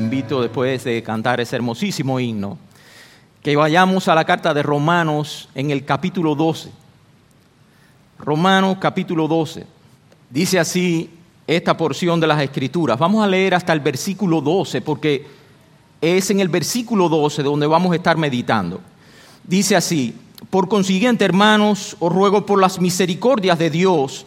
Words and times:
invito 0.00 0.40
después 0.40 0.82
de 0.84 1.02
cantar 1.02 1.40
ese 1.40 1.56
hermosísimo 1.56 2.18
himno, 2.18 2.58
que 3.42 3.54
vayamos 3.54 4.08
a 4.08 4.14
la 4.14 4.24
carta 4.24 4.52
de 4.52 4.62
Romanos 4.62 5.48
en 5.54 5.70
el 5.70 5.84
capítulo 5.84 6.34
12. 6.34 6.70
Romanos 8.18 8.78
capítulo 8.80 9.28
12. 9.28 9.66
Dice 10.28 10.58
así 10.58 11.10
esta 11.46 11.76
porción 11.76 12.20
de 12.20 12.26
las 12.26 12.42
escrituras. 12.42 12.98
Vamos 12.98 13.24
a 13.24 13.28
leer 13.28 13.54
hasta 13.54 13.72
el 13.72 13.80
versículo 13.80 14.40
12 14.40 14.82
porque 14.82 15.26
es 16.00 16.30
en 16.30 16.40
el 16.40 16.48
versículo 16.48 17.08
12 17.08 17.42
donde 17.42 17.66
vamos 17.66 17.92
a 17.92 17.96
estar 17.96 18.16
meditando. 18.16 18.80
Dice 19.44 19.76
así, 19.76 20.14
por 20.48 20.68
consiguiente 20.68 21.24
hermanos, 21.24 21.96
os 21.98 22.12
ruego 22.12 22.46
por 22.46 22.60
las 22.60 22.80
misericordias 22.80 23.58
de 23.58 23.70
Dios, 23.70 24.26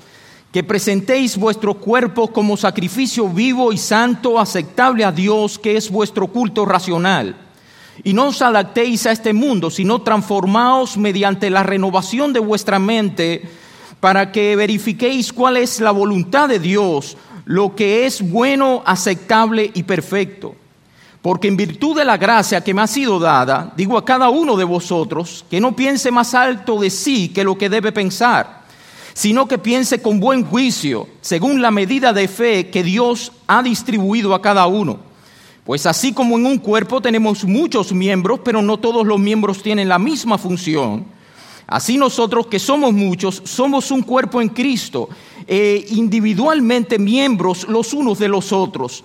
que 0.54 0.64
presentéis 0.64 1.36
vuestro 1.36 1.74
cuerpo 1.74 2.28
como 2.28 2.56
sacrificio 2.56 3.28
vivo 3.28 3.74
y 3.74 3.78
santo, 3.80 4.40
aceptable 4.40 5.04
a 5.04 5.12
Dios, 5.12 5.58
que 5.58 5.76
es 5.76 5.90
vuestro 5.90 6.28
culto 6.28 6.64
racional. 6.64 7.36
Y 8.04 8.14
no 8.14 8.28
os 8.28 8.40
adaptéis 8.40 9.08
a 9.08 9.12
este 9.12 9.34
mundo, 9.34 9.72
sino 9.72 10.04
transformaos 10.04 10.96
mediante 10.96 11.50
la 11.50 11.64
renovación 11.64 12.34
de 12.34 12.40
vuestra 12.40 12.78
mente, 12.78 13.42
para 14.00 14.32
que 14.32 14.56
verifiquéis 14.56 15.34
cuál 15.34 15.58
es 15.58 15.80
la 15.80 15.90
voluntad 15.90 16.48
de 16.50 16.60
Dios, 16.60 17.18
lo 17.46 17.76
que 17.76 18.06
es 18.06 18.22
bueno, 18.22 18.84
aceptable 18.86 19.72
y 19.74 19.82
perfecto. 19.82 20.54
Porque 21.24 21.48
en 21.48 21.58
virtud 21.58 21.98
de 21.98 22.06
la 22.06 22.18
gracia 22.18 22.62
que 22.62 22.76
me 22.76 22.84
ha 22.84 22.88
sido 22.88 23.18
dada, 23.18 23.74
digo 23.76 23.98
a 23.98 24.06
cada 24.06 24.30
uno 24.30 24.56
de 24.56 24.66
vosotros 24.66 25.46
que 25.50 25.60
no 25.60 25.76
piense 25.76 26.12
más 26.12 26.36
alto 26.36 26.80
de 26.80 26.92
sí 26.92 27.30
que 27.30 27.44
lo 27.44 27.58
que 27.58 27.70
debe 27.70 27.92
pensar 27.92 28.63
sino 29.14 29.48
que 29.48 29.58
piense 29.58 30.02
con 30.02 30.20
buen 30.20 30.44
juicio, 30.44 31.08
según 31.22 31.62
la 31.62 31.72
medida 31.72 32.14
de 32.14 32.28
fe 32.28 32.70
que 32.70 32.84
Dios 32.84 33.32
ha 33.48 33.62
distribuido 33.62 34.34
a 34.34 34.42
cada 34.42 34.66
uno. 34.68 35.00
Pues 35.64 35.86
así 35.86 36.12
como 36.12 36.38
en 36.38 36.46
un 36.46 36.58
cuerpo 36.58 37.02
tenemos 37.02 37.46
muchos 37.46 37.94
miembros, 37.94 38.42
pero 38.44 38.62
no 38.62 38.78
todos 38.78 39.06
los 39.06 39.20
miembros 39.20 39.64
tienen 39.64 39.88
la 39.88 40.00
misma 40.00 40.38
función, 40.38 41.06
así 41.68 41.98
nosotros 41.98 42.48
que 42.48 42.60
somos 42.60 42.92
muchos, 42.92 43.42
somos 43.46 43.90
un 43.92 44.02
cuerpo 44.02 44.42
en 44.42 44.50
Cristo, 44.50 45.10
e 45.48 45.86
individualmente 45.92 46.98
miembros 47.00 47.68
los 47.68 47.94
unos 47.94 48.20
de 48.20 48.28
los 48.28 48.52
otros, 48.52 49.04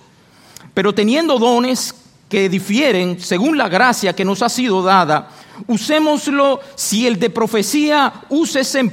pero 0.73 0.93
teniendo 0.93 1.37
dones 1.37 1.95
que 2.29 2.47
difieren 2.47 3.19
según 3.19 3.57
la 3.57 3.67
gracia 3.67 4.13
que 4.13 4.23
nos 4.25 4.41
ha 4.41 4.49
sido 4.49 4.83
dada, 4.83 5.29
usémoslo. 5.67 6.59
Si 6.75 7.07
el 7.07 7.19
de 7.19 7.29
profecía 7.29 8.13
uses 8.29 8.73
en, 8.75 8.91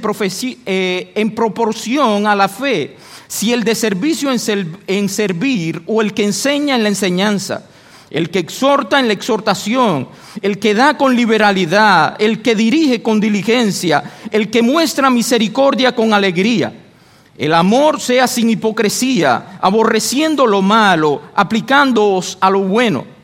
eh, 0.67 1.12
en 1.14 1.34
proporción 1.34 2.27
a 2.27 2.34
la 2.34 2.48
fe, 2.48 2.97
si 3.28 3.53
el 3.53 3.64
de 3.64 3.75
servicio 3.75 4.31
en 4.31 5.09
servir 5.09 5.83
o 5.87 6.00
el 6.00 6.14
que 6.14 6.25
enseña 6.25 6.77
en 6.77 6.83
la 6.83 6.89
enseñanza, 6.89 7.64
el 8.11 8.31
que 8.31 8.39
exhorta 8.39 9.00
en 9.00 9.09
la 9.09 9.14
exhortación, 9.14 10.09
el 10.41 10.59
que 10.59 10.75
da 10.75 10.97
con 10.97 11.17
liberalidad, 11.17 12.17
el 12.20 12.41
que 12.41 12.55
dirige 12.55 13.03
con 13.03 13.20
diligencia, 13.20 14.03
el 14.31 14.50
que 14.50 14.62
muestra 14.62 15.11
misericordia 15.11 15.94
con 15.94 16.12
alegría. 16.12 16.72
El 17.37 17.53
amor 17.53 18.00
sea 18.00 18.27
sin 18.27 18.48
hipocresía, 18.48 19.59
aborreciendo 19.61 20.47
lo 20.47 20.62
malo, 20.62 21.20
aplicándoos 21.34 22.39
a 22.41 22.48
lo 22.48 22.61
bueno 22.61 23.16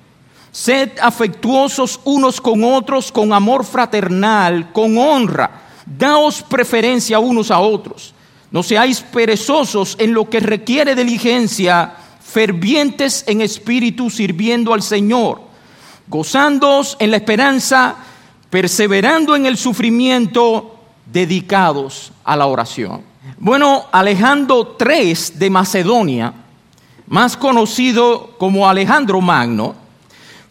Sed 0.52 0.90
afectuosos 1.00 1.98
unos 2.04 2.38
con 2.38 2.62
otros 2.62 3.10
con 3.10 3.32
amor 3.32 3.64
fraternal, 3.64 4.70
con 4.72 4.98
honra. 4.98 5.62
Daos 5.86 6.42
preferencia 6.42 7.18
unos 7.18 7.50
a 7.50 7.58
otros. 7.58 8.14
No 8.50 8.62
seáis 8.62 9.00
perezosos 9.00 9.96
en 9.98 10.12
lo 10.12 10.28
que 10.28 10.40
requiere 10.40 10.94
diligencia, 10.94 11.94
fervientes 12.22 13.24
en 13.26 13.40
espíritu 13.40 14.10
sirviendo 14.10 14.74
al 14.74 14.82
Señor, 14.82 15.40
gozándoos 16.06 16.98
en 17.00 17.10
la 17.10 17.16
esperanza, 17.16 17.96
perseverando 18.50 19.34
en 19.34 19.46
el 19.46 19.56
sufrimiento, 19.56 20.76
dedicados 21.06 22.12
a 22.24 22.36
la 22.36 22.44
oración. 22.44 23.02
Bueno, 23.38 23.86
Alejandro 23.90 24.76
III 24.78 25.16
de 25.34 25.48
Macedonia, 25.48 26.34
más 27.06 27.38
conocido 27.38 28.34
como 28.38 28.68
Alejandro 28.68 29.22
Magno, 29.22 29.81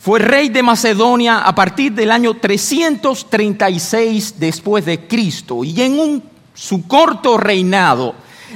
fue 0.01 0.17
rey 0.17 0.49
de 0.49 0.63
Macedonia 0.63 1.41
a 1.41 1.53
partir 1.53 1.93
del 1.93 2.11
año 2.11 2.33
336 2.33 4.39
después 4.39 4.83
de 4.83 5.07
Cristo. 5.07 5.63
Y 5.63 5.79
en 5.79 5.99
un, 5.99 6.23
su 6.55 6.87
corto 6.87 7.37
reinado 7.37 8.15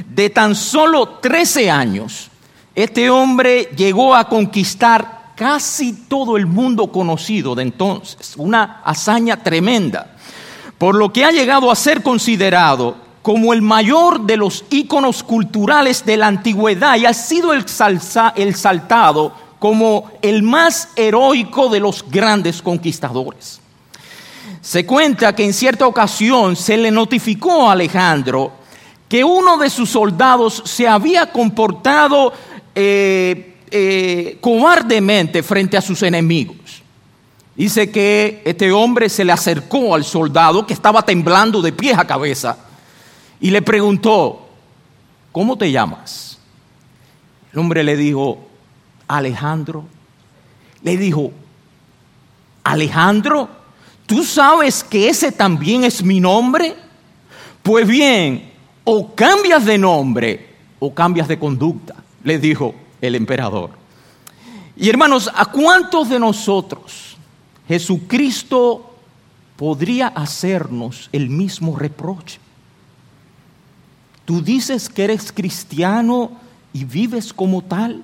de 0.09 0.31
tan 0.31 0.55
solo 0.55 1.19
13 1.21 1.69
años, 1.69 2.31
este 2.73 3.11
hombre 3.11 3.69
llegó 3.77 4.15
a 4.15 4.27
conquistar 4.27 5.33
casi 5.35 5.93
todo 5.93 6.35
el 6.35 6.47
mundo 6.47 6.91
conocido 6.91 7.53
de 7.53 7.61
entonces, 7.61 8.33
una 8.37 8.81
hazaña 8.83 9.43
tremenda, 9.43 10.15
por 10.79 10.95
lo 10.95 11.13
que 11.13 11.25
ha 11.25 11.31
llegado 11.31 11.69
a 11.69 11.75
ser 11.75 12.01
considerado 12.01 12.95
como 13.21 13.53
el 13.53 13.61
mayor 13.61 14.21
de 14.21 14.37
los 14.37 14.65
íconos 14.71 15.21
culturales 15.21 16.05
de 16.05 16.17
la 16.17 16.25
antigüedad 16.25 16.95
y 16.95 17.05
ha 17.05 17.13
sido 17.13 17.53
el, 17.53 17.63
el 18.35 18.55
saltado 18.55 19.44
como 19.59 20.11
el 20.21 20.43
más 20.43 20.89
heroico 20.95 21.69
de 21.69 21.79
los 21.79 22.03
grandes 22.09 22.61
conquistadores. 22.61 23.59
Se 24.61 24.85
cuenta 24.85 25.35
que 25.35 25.45
en 25.45 25.53
cierta 25.53 25.87
ocasión 25.87 26.55
se 26.55 26.77
le 26.77 26.91
notificó 26.91 27.69
a 27.69 27.73
Alejandro 27.73 28.51
que 29.07 29.23
uno 29.23 29.57
de 29.57 29.69
sus 29.69 29.89
soldados 29.89 30.63
se 30.65 30.87
había 30.87 31.31
comportado 31.31 32.33
eh, 32.73 33.55
eh, 33.69 34.37
cobardemente 34.41 35.43
frente 35.43 35.77
a 35.77 35.81
sus 35.81 36.01
enemigos. 36.01 36.83
Dice 37.55 37.89
que 37.89 38.41
este 38.43 38.71
hombre 38.71 39.07
se 39.07 39.23
le 39.23 39.31
acercó 39.31 39.95
al 39.95 40.03
soldado 40.03 40.65
que 40.65 40.73
estaba 40.73 41.03
temblando 41.03 41.61
de 41.61 41.71
pies 41.71 41.97
a 41.97 42.05
cabeza 42.05 42.57
y 43.39 43.51
le 43.51 43.61
preguntó, 43.61 44.47
¿cómo 45.31 45.57
te 45.57 45.71
llamas? 45.71 46.37
El 47.53 47.59
hombre 47.59 47.83
le 47.83 47.95
dijo, 47.95 48.39
Alejandro, 49.07 49.85
le 50.81 50.97
dijo, 50.97 51.31
Alejandro, 52.63 53.49
¿tú 54.05 54.23
sabes 54.23 54.83
que 54.83 55.09
ese 55.09 55.31
también 55.31 55.83
es 55.83 56.03
mi 56.03 56.19
nombre? 56.19 56.75
Pues 57.61 57.87
bien, 57.87 58.51
o 58.83 59.13
cambias 59.15 59.65
de 59.65 59.77
nombre 59.77 60.55
o 60.79 60.93
cambias 60.93 61.27
de 61.27 61.39
conducta, 61.39 61.95
le 62.23 62.37
dijo 62.37 62.75
el 63.01 63.15
emperador. 63.15 63.71
Y 64.77 64.89
hermanos, 64.89 65.29
¿a 65.33 65.45
cuántos 65.45 66.09
de 66.09 66.19
nosotros 66.19 67.15
Jesucristo 67.67 68.95
podría 69.55 70.07
hacernos 70.07 71.09
el 71.11 71.29
mismo 71.29 71.77
reproche? 71.77 72.39
Tú 74.25 74.41
dices 74.41 74.89
que 74.89 75.03
eres 75.03 75.31
cristiano 75.31 76.31
y 76.73 76.83
vives 76.83 77.31
como 77.31 77.61
tal. 77.61 78.03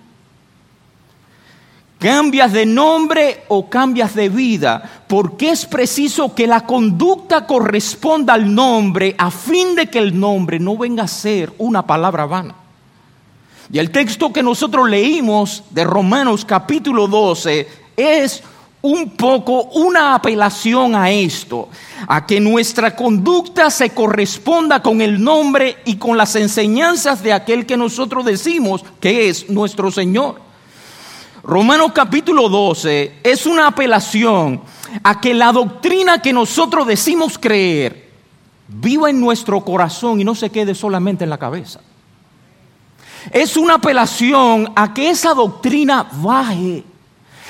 Cambias 2.02 2.52
de 2.52 2.66
nombre 2.66 3.44
o 3.48 3.70
cambias 3.70 4.16
de 4.16 4.28
vida, 4.28 5.04
porque 5.08 5.52
es 5.52 5.68
preciso 5.68 6.34
que 6.34 6.48
la 6.48 6.66
conducta 6.66 7.46
corresponda 7.46 8.34
al 8.34 8.56
nombre 8.56 9.14
a 9.20 9.30
fin 9.30 9.76
de 9.76 9.88
que 9.88 10.00
el 10.00 10.20
nombre 10.20 10.58
no 10.58 10.76
venga 10.80 11.04
a 11.04 11.08
ser 11.08 11.54
una 11.60 11.86
palabra 11.86 12.26
vana. 12.26 12.56
Y 13.72 13.78
el 13.78 13.92
texto 13.92 14.34
que 14.34 14.42
nosotros 14.42 14.90
leímos 14.90 15.64
de 15.70 15.84
Romanos 15.84 16.44
capítulo 16.44 17.08
12 17.08 17.68
es 17.96 18.42
un 18.82 19.12
poco 19.12 19.66
una 19.66 20.16
apelación 20.16 20.96
a 20.96 21.12
esto, 21.12 21.70
a 22.08 22.26
que 22.26 22.40
nuestra 22.40 22.96
conducta 22.96 23.70
se 23.70 23.92
corresponda 23.92 24.82
con 24.82 25.02
el 25.02 25.24
nombre 25.24 25.78
y 25.86 25.98
con 25.98 26.18
las 26.18 26.36
enseñanzas 26.36 27.22
de 27.22 27.32
aquel 27.32 27.68
que 27.68 27.78
nosotros 27.78 28.26
decimos 28.26 28.84
que 29.00 29.30
es 29.30 29.52
nuestro 29.52 29.92
Señor. 29.92 30.50
Romanos 31.44 31.92
capítulo 31.94 32.50
12 32.50 33.20
es 33.24 33.48
una 33.48 33.68
apelación 33.68 34.62
a 35.04 35.20
que 35.20 35.34
la 35.34 35.52
doctrina 35.52 36.22
que 36.22 36.34
nosotros 36.34 36.86
decimos 36.86 37.40
creer 37.40 38.12
viva 38.68 39.10
en 39.10 39.20
nuestro 39.20 39.62
corazón 39.62 40.22
y 40.22 40.24
no 40.24 40.36
se 40.36 40.52
quede 40.52 40.76
solamente 40.76 41.24
en 41.24 41.32
la 41.32 41.40
cabeza. 41.40 41.82
Es 43.32 43.58
una 43.58 43.76
apelación 43.76 44.72
a 44.76 44.94
que 44.94 45.10
esa 45.10 45.34
doctrina 45.34 46.08
baje 46.22 46.84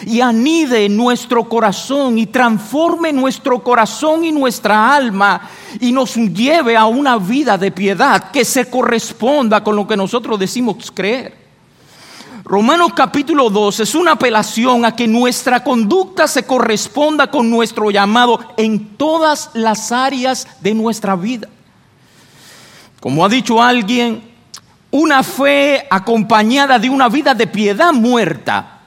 y 0.05 0.21
anide 0.21 0.87
nuestro 0.87 1.47
corazón 1.49 2.17
y 2.17 2.27
transforme 2.27 3.11
nuestro 3.11 3.61
corazón 3.61 4.23
y 4.23 4.31
nuestra 4.31 4.95
alma 4.95 5.49
y 5.81 5.91
nos 5.91 6.15
lleve 6.15 6.77
a 6.77 6.85
una 6.85 7.17
vida 7.17 7.57
de 7.57 7.71
piedad 7.71 8.31
que 8.31 8.45
se 8.45 8.69
corresponda 8.69 9.61
con 9.63 9.75
lo 9.75 9.85
que 9.85 9.97
nosotros 9.97 10.39
decimos 10.39 10.91
creer. 10.91 11.40
Romanos 12.43 12.93
capítulo 12.95 13.49
2 13.51 13.81
es 13.81 13.93
una 13.93 14.13
apelación 14.13 14.83
a 14.83 14.95
que 14.95 15.07
nuestra 15.07 15.63
conducta 15.63 16.27
se 16.27 16.43
corresponda 16.43 17.27
con 17.27 17.49
nuestro 17.51 17.91
llamado 17.91 18.39
en 18.57 18.97
todas 18.97 19.51
las 19.53 19.91
áreas 19.91 20.47
de 20.59 20.73
nuestra 20.73 21.15
vida. 21.15 21.47
Como 22.99 23.23
ha 23.23 23.29
dicho 23.29 23.61
alguien, 23.61 24.23
una 24.89 25.21
fe 25.21 25.85
acompañada 25.89 26.79
de 26.79 26.89
una 26.89 27.09
vida 27.09 27.35
de 27.35 27.45
piedad 27.45 27.93
muerta 27.93 28.79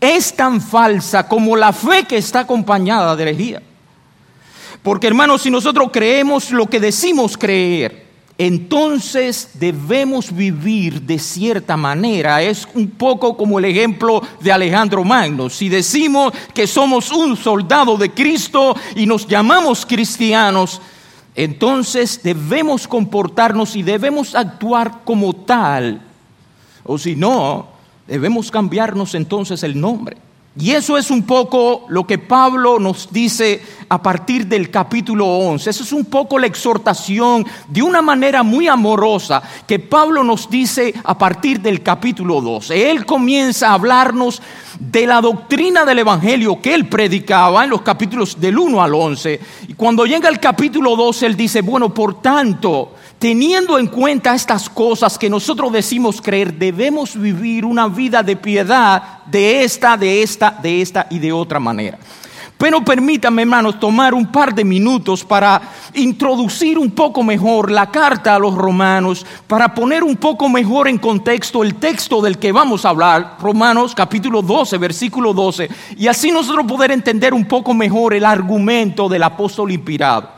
es 0.00 0.34
tan 0.36 0.60
falsa 0.60 1.26
como 1.26 1.56
la 1.56 1.72
fe 1.72 2.04
que 2.04 2.18
está 2.18 2.40
acompañada 2.40 3.16
de 3.16 3.22
herejía. 3.22 3.62
Porque 4.82 5.08
hermanos, 5.08 5.42
si 5.42 5.50
nosotros 5.50 5.90
creemos 5.92 6.52
lo 6.52 6.66
que 6.66 6.78
decimos 6.78 7.36
creer, 7.36 8.05
entonces 8.38 9.50
debemos 9.54 10.34
vivir 10.34 11.00
de 11.00 11.18
cierta 11.18 11.76
manera. 11.76 12.42
Es 12.42 12.68
un 12.74 12.90
poco 12.90 13.36
como 13.36 13.58
el 13.58 13.64
ejemplo 13.64 14.22
de 14.40 14.52
Alejandro 14.52 15.04
Magno. 15.04 15.48
Si 15.48 15.70
decimos 15.70 16.34
que 16.52 16.66
somos 16.66 17.10
un 17.12 17.36
soldado 17.36 17.96
de 17.96 18.10
Cristo 18.12 18.76
y 18.94 19.06
nos 19.06 19.26
llamamos 19.26 19.86
cristianos, 19.86 20.82
entonces 21.34 22.20
debemos 22.22 22.86
comportarnos 22.86 23.74
y 23.74 23.82
debemos 23.82 24.34
actuar 24.34 25.00
como 25.04 25.34
tal. 25.34 26.02
O 26.84 26.98
si 26.98 27.16
no, 27.16 27.68
debemos 28.06 28.50
cambiarnos 28.50 29.14
entonces 29.14 29.62
el 29.62 29.80
nombre. 29.80 30.25
Y 30.58 30.70
eso 30.70 30.96
es 30.96 31.10
un 31.10 31.24
poco 31.24 31.84
lo 31.88 32.06
que 32.06 32.16
Pablo 32.16 32.78
nos 32.78 33.12
dice 33.12 33.62
a 33.90 34.02
partir 34.02 34.46
del 34.46 34.70
capítulo 34.70 35.26
11. 35.26 35.68
Eso 35.68 35.82
es 35.82 35.92
un 35.92 36.06
poco 36.06 36.38
la 36.38 36.46
exhortación 36.46 37.44
de 37.68 37.82
una 37.82 38.00
manera 38.00 38.42
muy 38.42 38.66
amorosa 38.66 39.42
que 39.66 39.78
Pablo 39.78 40.24
nos 40.24 40.48
dice 40.48 40.94
a 41.04 41.18
partir 41.18 41.60
del 41.60 41.82
capítulo 41.82 42.40
12. 42.40 42.90
Él 42.90 43.04
comienza 43.04 43.68
a 43.68 43.74
hablarnos 43.74 44.40
de 44.80 45.06
la 45.06 45.20
doctrina 45.20 45.84
del 45.84 45.98
Evangelio 45.98 46.60
que 46.62 46.74
él 46.74 46.88
predicaba 46.88 47.64
en 47.64 47.70
los 47.70 47.82
capítulos 47.82 48.40
del 48.40 48.58
1 48.58 48.82
al 48.82 48.94
11. 48.94 49.40
Y 49.68 49.74
cuando 49.74 50.06
llega 50.06 50.30
el 50.30 50.40
capítulo 50.40 50.96
12, 50.96 51.26
él 51.26 51.36
dice, 51.36 51.60
bueno, 51.60 51.92
por 51.92 52.22
tanto, 52.22 52.94
teniendo 53.18 53.78
en 53.78 53.86
cuenta 53.86 54.34
estas 54.34 54.68
cosas 54.68 55.18
que 55.18 55.30
nosotros 55.30 55.72
decimos 55.72 56.20
creer, 56.20 56.54
debemos 56.54 57.18
vivir 57.18 57.64
una 57.64 57.88
vida 57.88 58.22
de 58.22 58.36
piedad 58.36 59.24
de 59.26 59.64
esta, 59.64 59.96
de 59.96 60.22
esta, 60.22 60.50
de 60.50 60.82
esta 60.82 61.06
y 61.10 61.18
de 61.18 61.32
otra 61.32 61.58
manera. 61.58 61.98
Pero 62.58 62.82
permítanme, 62.82 63.42
hermanos, 63.42 63.78
tomar 63.78 64.14
un 64.14 64.26
par 64.26 64.54
de 64.54 64.64
minutos 64.64 65.22
para 65.22 65.60
introducir 65.92 66.78
un 66.78 66.90
poco 66.90 67.22
mejor 67.22 67.70
la 67.70 67.90
carta 67.90 68.34
a 68.34 68.38
los 68.38 68.54
romanos, 68.54 69.26
para 69.46 69.74
poner 69.74 70.02
un 70.02 70.16
poco 70.16 70.48
mejor 70.48 70.88
en 70.88 70.96
contexto 70.96 71.62
el 71.62 71.74
texto 71.74 72.22
del 72.22 72.38
que 72.38 72.52
vamos 72.52 72.86
a 72.86 72.90
hablar, 72.90 73.36
Romanos 73.40 73.94
capítulo 73.94 74.40
12, 74.40 74.78
versículo 74.78 75.34
12, 75.34 75.68
y 75.98 76.06
así 76.06 76.30
nosotros 76.30 76.64
poder 76.64 76.92
entender 76.92 77.34
un 77.34 77.44
poco 77.44 77.74
mejor 77.74 78.14
el 78.14 78.24
argumento 78.24 79.06
del 79.06 79.24
apóstol 79.24 79.70
inspirado. 79.70 80.30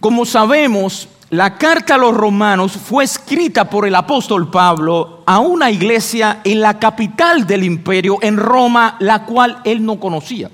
Como 0.00 0.26
sabemos, 0.26 1.08
la 1.30 1.58
carta 1.58 1.96
a 1.96 1.98
los 1.98 2.14
romanos 2.14 2.72
fue 2.72 3.04
escrita 3.04 3.68
por 3.68 3.86
el 3.86 3.94
apóstol 3.94 4.50
Pablo 4.50 5.24
a 5.26 5.40
una 5.40 5.70
iglesia 5.70 6.40
en 6.42 6.60
la 6.60 6.78
capital 6.78 7.46
del 7.46 7.64
imperio, 7.64 8.18
en 8.22 8.38
Roma, 8.38 8.96
la 9.00 9.26
cual 9.26 9.60
él 9.64 9.84
no 9.84 10.00
conocía. 10.00 10.50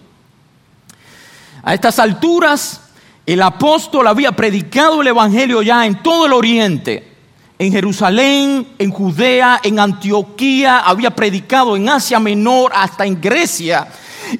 A 1.63 1.75
estas 1.75 2.01
alturas, 2.01 2.81
el 3.25 3.41
apóstol 3.43 4.09
había 4.09 4.33
predicado 4.33 5.01
el 5.01 5.07
Evangelio 5.07 5.63
ya 5.63 5.87
en 5.87 6.03
todo 6.03 6.27
el 6.27 6.33
oriente, 6.33 7.13
en 7.57 7.71
Jerusalén, 7.71 8.67
en 8.77 8.91
Judea, 8.91 9.61
en 9.63 9.79
Antioquía, 9.79 10.81
había 10.81 11.13
predicado 11.13 11.77
en 11.77 11.89
Asia 11.89 12.19
Menor, 12.19 12.73
hasta 12.75 13.07
en 13.07 13.21
Grecia, 13.21 13.87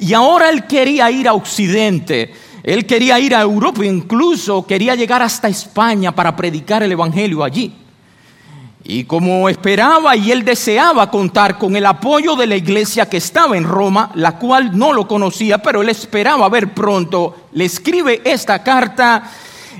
y 0.01 0.13
ahora 0.13 0.51
él 0.51 0.67
quería 0.67 1.13
ir 1.13 1.29
a 1.29 1.35
Occidente 1.35 2.35
él 2.65 2.87
quería 2.87 3.21
ir 3.21 3.35
a 3.35 3.43
Europa, 3.43 3.85
incluso 3.85 4.67
quería 4.67 4.95
llegar 4.95 5.21
hasta 5.21 5.49
España 5.49 6.15
para 6.15 6.35
predicar 6.35 6.83
el 6.83 6.93
Evangelio 6.93 7.45
allí. 7.45 7.75
Y 8.83 9.05
como 9.05 9.51
esperaba 9.51 10.17
y 10.17 10.33
él 10.33 10.47
deseaba 10.47 11.11
contar 11.11 11.59
con 11.59 11.77
el 11.77 11.85
apoyo 11.85 12.37
de 12.37 12.47
la 12.47 12.57
iglesia 12.57 13.09
que 13.09 13.19
estaba 13.19 13.59
en 13.59 13.65
Roma, 13.65 14.11
la 14.15 14.39
cual 14.39 14.79
no 14.79 14.95
lo 14.95 15.07
conocía, 15.07 15.59
pero 15.59 15.83
él 15.83 15.91
esperaba 15.91 16.49
ver 16.49 16.73
pronto, 16.73 17.49
le 17.53 17.67
escribe 17.67 18.23
esta 18.25 18.63
carta 18.63 19.31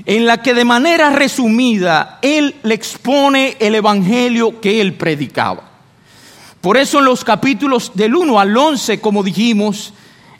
en 0.05 0.27
la 0.27 0.43
que 0.43 0.53
de 0.53 0.65
manera 0.65 1.09
resumida 1.09 2.19
él 2.21 2.55
le 2.61 2.75
expone 2.75 3.57
el 3.59 3.73
Evangelio 3.73 4.61
que 4.61 4.79
él 4.79 4.93
predicaba. 4.93 5.71
Por 6.61 6.77
eso 6.77 6.99
en 6.99 7.05
los 7.05 7.23
capítulos 7.23 7.91
del 7.95 8.15
1 8.15 8.39
al 8.39 8.55
11, 8.55 9.01
como 9.01 9.23
dijimos, 9.23 9.93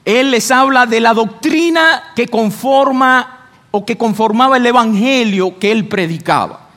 él 0.06 0.32
les 0.32 0.52
habla 0.52 0.86
de 0.86 1.00
la 1.00 1.14
doctrina 1.14 2.14
que 2.16 2.28
conforma 2.28 3.50
o 3.72 3.86
que 3.86 3.98
conformaba 3.98 4.58
el 4.58 4.66
evangelio 4.66 5.60
que 5.60 5.72
él 5.72 5.88
predicaba. 5.88 6.70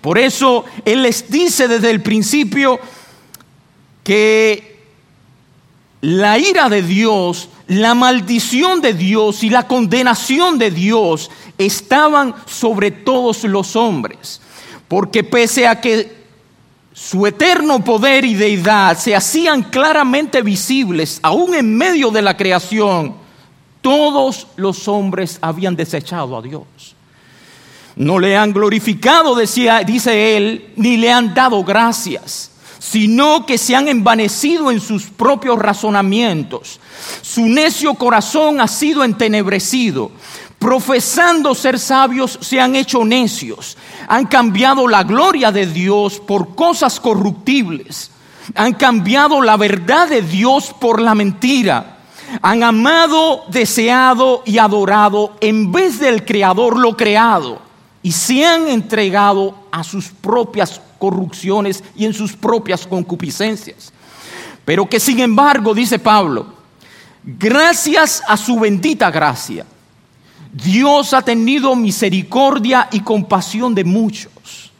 Por 0.00 0.18
eso 0.18 0.64
él 0.84 1.02
les 1.02 1.30
dice 1.30 1.68
desde 1.68 1.90
el 1.90 2.02
principio 2.02 2.78
que 4.02 4.72
la 6.00 6.36
ira 6.38 6.68
de 6.68 6.82
Dios, 6.82 7.48
la 7.68 7.94
maldición 7.94 8.80
de 8.80 8.92
Dios 8.92 9.44
y 9.44 9.48
la 9.48 9.68
condenación 9.68 10.58
de 10.58 10.72
Dios 10.72 11.30
estaban 11.56 12.34
sobre 12.46 12.90
todos 12.90 13.44
los 13.44 13.76
hombres. 13.76 14.40
Porque 14.88 15.22
pese 15.22 15.68
a 15.68 15.80
que 15.80 16.21
su 17.02 17.26
eterno 17.26 17.82
poder 17.82 18.24
y 18.24 18.34
deidad 18.34 18.96
se 18.96 19.16
hacían 19.16 19.64
claramente 19.64 20.40
visibles 20.40 21.18
aún 21.20 21.52
en 21.54 21.76
medio 21.76 22.12
de 22.12 22.22
la 22.22 22.36
creación, 22.36 23.16
todos 23.80 24.46
los 24.54 24.86
hombres 24.86 25.38
habían 25.40 25.74
desechado 25.74 26.36
a 26.36 26.42
Dios. 26.42 26.62
No 27.96 28.20
le 28.20 28.36
han 28.36 28.52
glorificado, 28.52 29.34
decía, 29.34 29.80
dice 29.80 30.36
él, 30.36 30.72
ni 30.76 30.96
le 30.96 31.10
han 31.10 31.34
dado 31.34 31.64
gracias, 31.64 32.52
sino 32.78 33.46
que 33.46 33.58
se 33.58 33.74
han 33.74 33.88
envanecido 33.88 34.70
en 34.70 34.80
sus 34.80 35.06
propios 35.06 35.58
razonamientos. 35.58 36.78
Su 37.20 37.46
necio 37.46 37.94
corazón 37.94 38.60
ha 38.60 38.68
sido 38.68 39.02
entenebrecido 39.02 40.12
profesando 40.62 41.56
ser 41.56 41.76
sabios, 41.76 42.38
se 42.40 42.60
han 42.60 42.76
hecho 42.76 43.04
necios. 43.04 43.76
Han 44.06 44.26
cambiado 44.26 44.86
la 44.86 45.02
gloria 45.02 45.50
de 45.50 45.66
Dios 45.66 46.20
por 46.20 46.54
cosas 46.54 47.00
corruptibles. 47.00 48.12
Han 48.54 48.74
cambiado 48.74 49.42
la 49.42 49.56
verdad 49.56 50.08
de 50.08 50.22
Dios 50.22 50.72
por 50.80 51.00
la 51.00 51.16
mentira. 51.16 51.98
Han 52.42 52.62
amado, 52.62 53.42
deseado 53.48 54.44
y 54.46 54.58
adorado 54.58 55.36
en 55.40 55.72
vez 55.72 55.98
del 55.98 56.24
Creador 56.24 56.78
lo 56.78 56.96
creado. 56.96 57.60
Y 58.00 58.12
se 58.12 58.46
han 58.46 58.68
entregado 58.68 59.56
a 59.72 59.82
sus 59.82 60.10
propias 60.10 60.80
corrupciones 60.98 61.82
y 61.96 62.04
en 62.04 62.14
sus 62.14 62.34
propias 62.34 62.86
concupiscencias. 62.86 63.92
Pero 64.64 64.88
que 64.88 65.00
sin 65.00 65.18
embargo, 65.18 65.74
dice 65.74 65.98
Pablo, 65.98 66.46
gracias 67.24 68.22
a 68.28 68.36
su 68.36 68.60
bendita 68.60 69.10
gracia, 69.10 69.66
Dios 70.52 71.14
ha 71.14 71.22
tenido 71.22 71.74
misericordia 71.74 72.88
y 72.92 73.00
compasión 73.00 73.74
de 73.74 73.84
muchos. 73.84 74.70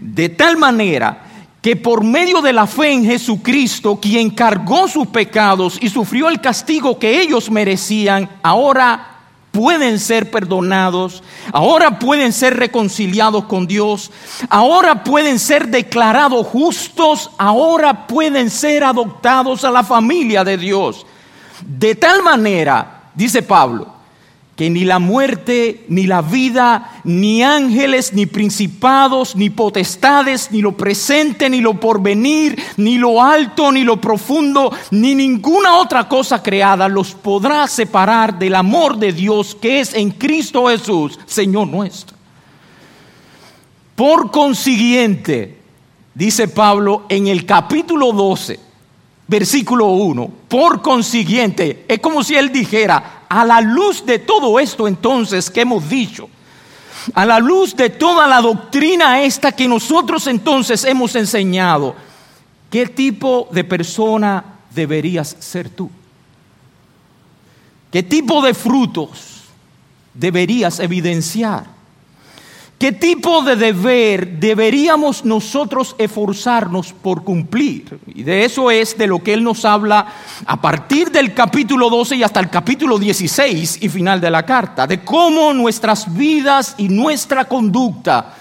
De 0.00 0.28
tal 0.28 0.56
manera 0.56 1.22
que 1.62 1.76
por 1.76 2.04
medio 2.04 2.42
de 2.42 2.52
la 2.52 2.66
fe 2.66 2.92
en 2.92 3.04
Jesucristo, 3.04 3.98
quien 4.00 4.30
cargó 4.30 4.88
sus 4.88 5.06
pecados 5.08 5.78
y 5.80 5.88
sufrió 5.88 6.28
el 6.28 6.40
castigo 6.40 6.98
que 6.98 7.20
ellos 7.20 7.50
merecían, 7.50 8.28
ahora 8.42 9.16
pueden 9.52 9.98
ser 9.98 10.30
perdonados, 10.30 11.22
ahora 11.52 11.98
pueden 11.98 12.32
ser 12.32 12.56
reconciliados 12.56 13.46
con 13.46 13.66
Dios, 13.66 14.10
ahora 14.48 15.02
pueden 15.02 15.38
ser 15.38 15.68
declarados 15.68 16.46
justos, 16.46 17.30
ahora 17.38 18.06
pueden 18.06 18.50
ser 18.50 18.84
adoptados 18.84 19.64
a 19.64 19.70
la 19.70 19.82
familia 19.82 20.44
de 20.44 20.58
Dios. 20.58 21.06
De 21.64 21.94
tal 21.94 22.22
manera, 22.22 23.10
dice 23.14 23.42
Pablo, 23.42 23.95
que 24.56 24.70
ni 24.70 24.84
la 24.84 24.98
muerte, 24.98 25.84
ni 25.88 26.06
la 26.06 26.22
vida, 26.22 27.00
ni 27.04 27.42
ángeles, 27.42 28.14
ni 28.14 28.24
principados, 28.24 29.36
ni 29.36 29.50
potestades, 29.50 30.50
ni 30.50 30.62
lo 30.62 30.72
presente, 30.72 31.50
ni 31.50 31.60
lo 31.60 31.78
porvenir, 31.78 32.58
ni 32.78 32.96
lo 32.96 33.22
alto, 33.22 33.70
ni 33.70 33.84
lo 33.84 34.00
profundo, 34.00 34.72
ni 34.92 35.14
ninguna 35.14 35.76
otra 35.76 36.08
cosa 36.08 36.42
creada 36.42 36.88
los 36.88 37.12
podrá 37.12 37.68
separar 37.68 38.38
del 38.38 38.54
amor 38.54 38.96
de 38.96 39.12
Dios 39.12 39.54
que 39.54 39.80
es 39.80 39.92
en 39.92 40.10
Cristo 40.10 40.68
Jesús, 40.68 41.18
Señor 41.26 41.68
nuestro. 41.68 42.16
Por 43.94 44.30
consiguiente, 44.30 45.58
dice 46.14 46.48
Pablo 46.48 47.04
en 47.10 47.26
el 47.26 47.44
capítulo 47.44 48.10
12, 48.12 48.58
versículo 49.28 49.88
1, 49.88 50.30
por 50.48 50.80
consiguiente, 50.80 51.84
es 51.88 51.98
como 51.98 52.24
si 52.24 52.36
él 52.36 52.50
dijera, 52.50 53.15
a 53.28 53.44
la 53.44 53.60
luz 53.60 54.04
de 54.04 54.18
todo 54.18 54.58
esto 54.58 54.86
entonces 54.88 55.50
que 55.50 55.62
hemos 55.62 55.88
dicho, 55.88 56.28
a 57.14 57.24
la 57.24 57.38
luz 57.38 57.76
de 57.76 57.90
toda 57.90 58.26
la 58.26 58.40
doctrina 58.40 59.22
esta 59.22 59.52
que 59.52 59.68
nosotros 59.68 60.26
entonces 60.26 60.84
hemos 60.84 61.14
enseñado, 61.14 61.94
¿qué 62.70 62.86
tipo 62.86 63.48
de 63.52 63.64
persona 63.64 64.44
deberías 64.74 65.36
ser 65.38 65.70
tú? 65.70 65.90
¿Qué 67.90 68.02
tipo 68.02 68.42
de 68.42 68.54
frutos 68.54 69.42
deberías 70.12 70.80
evidenciar? 70.80 71.75
¿Qué 72.78 72.92
tipo 72.92 73.40
de 73.40 73.56
deber 73.56 74.38
deberíamos 74.38 75.24
nosotros 75.24 75.96
esforzarnos 75.96 76.92
por 76.92 77.24
cumplir? 77.24 77.98
Y 78.06 78.22
de 78.22 78.44
eso 78.44 78.70
es 78.70 78.98
de 78.98 79.06
lo 79.06 79.22
que 79.22 79.32
Él 79.32 79.42
nos 79.42 79.64
habla 79.64 80.06
a 80.44 80.60
partir 80.60 81.10
del 81.10 81.32
capítulo 81.32 81.88
12 81.88 82.16
y 82.16 82.22
hasta 82.22 82.40
el 82.40 82.50
capítulo 82.50 82.98
16 82.98 83.78
y 83.80 83.88
final 83.88 84.20
de 84.20 84.30
la 84.30 84.44
carta, 84.44 84.86
de 84.86 85.02
cómo 85.02 85.54
nuestras 85.54 86.14
vidas 86.14 86.74
y 86.76 86.90
nuestra 86.90 87.46
conducta 87.46 88.34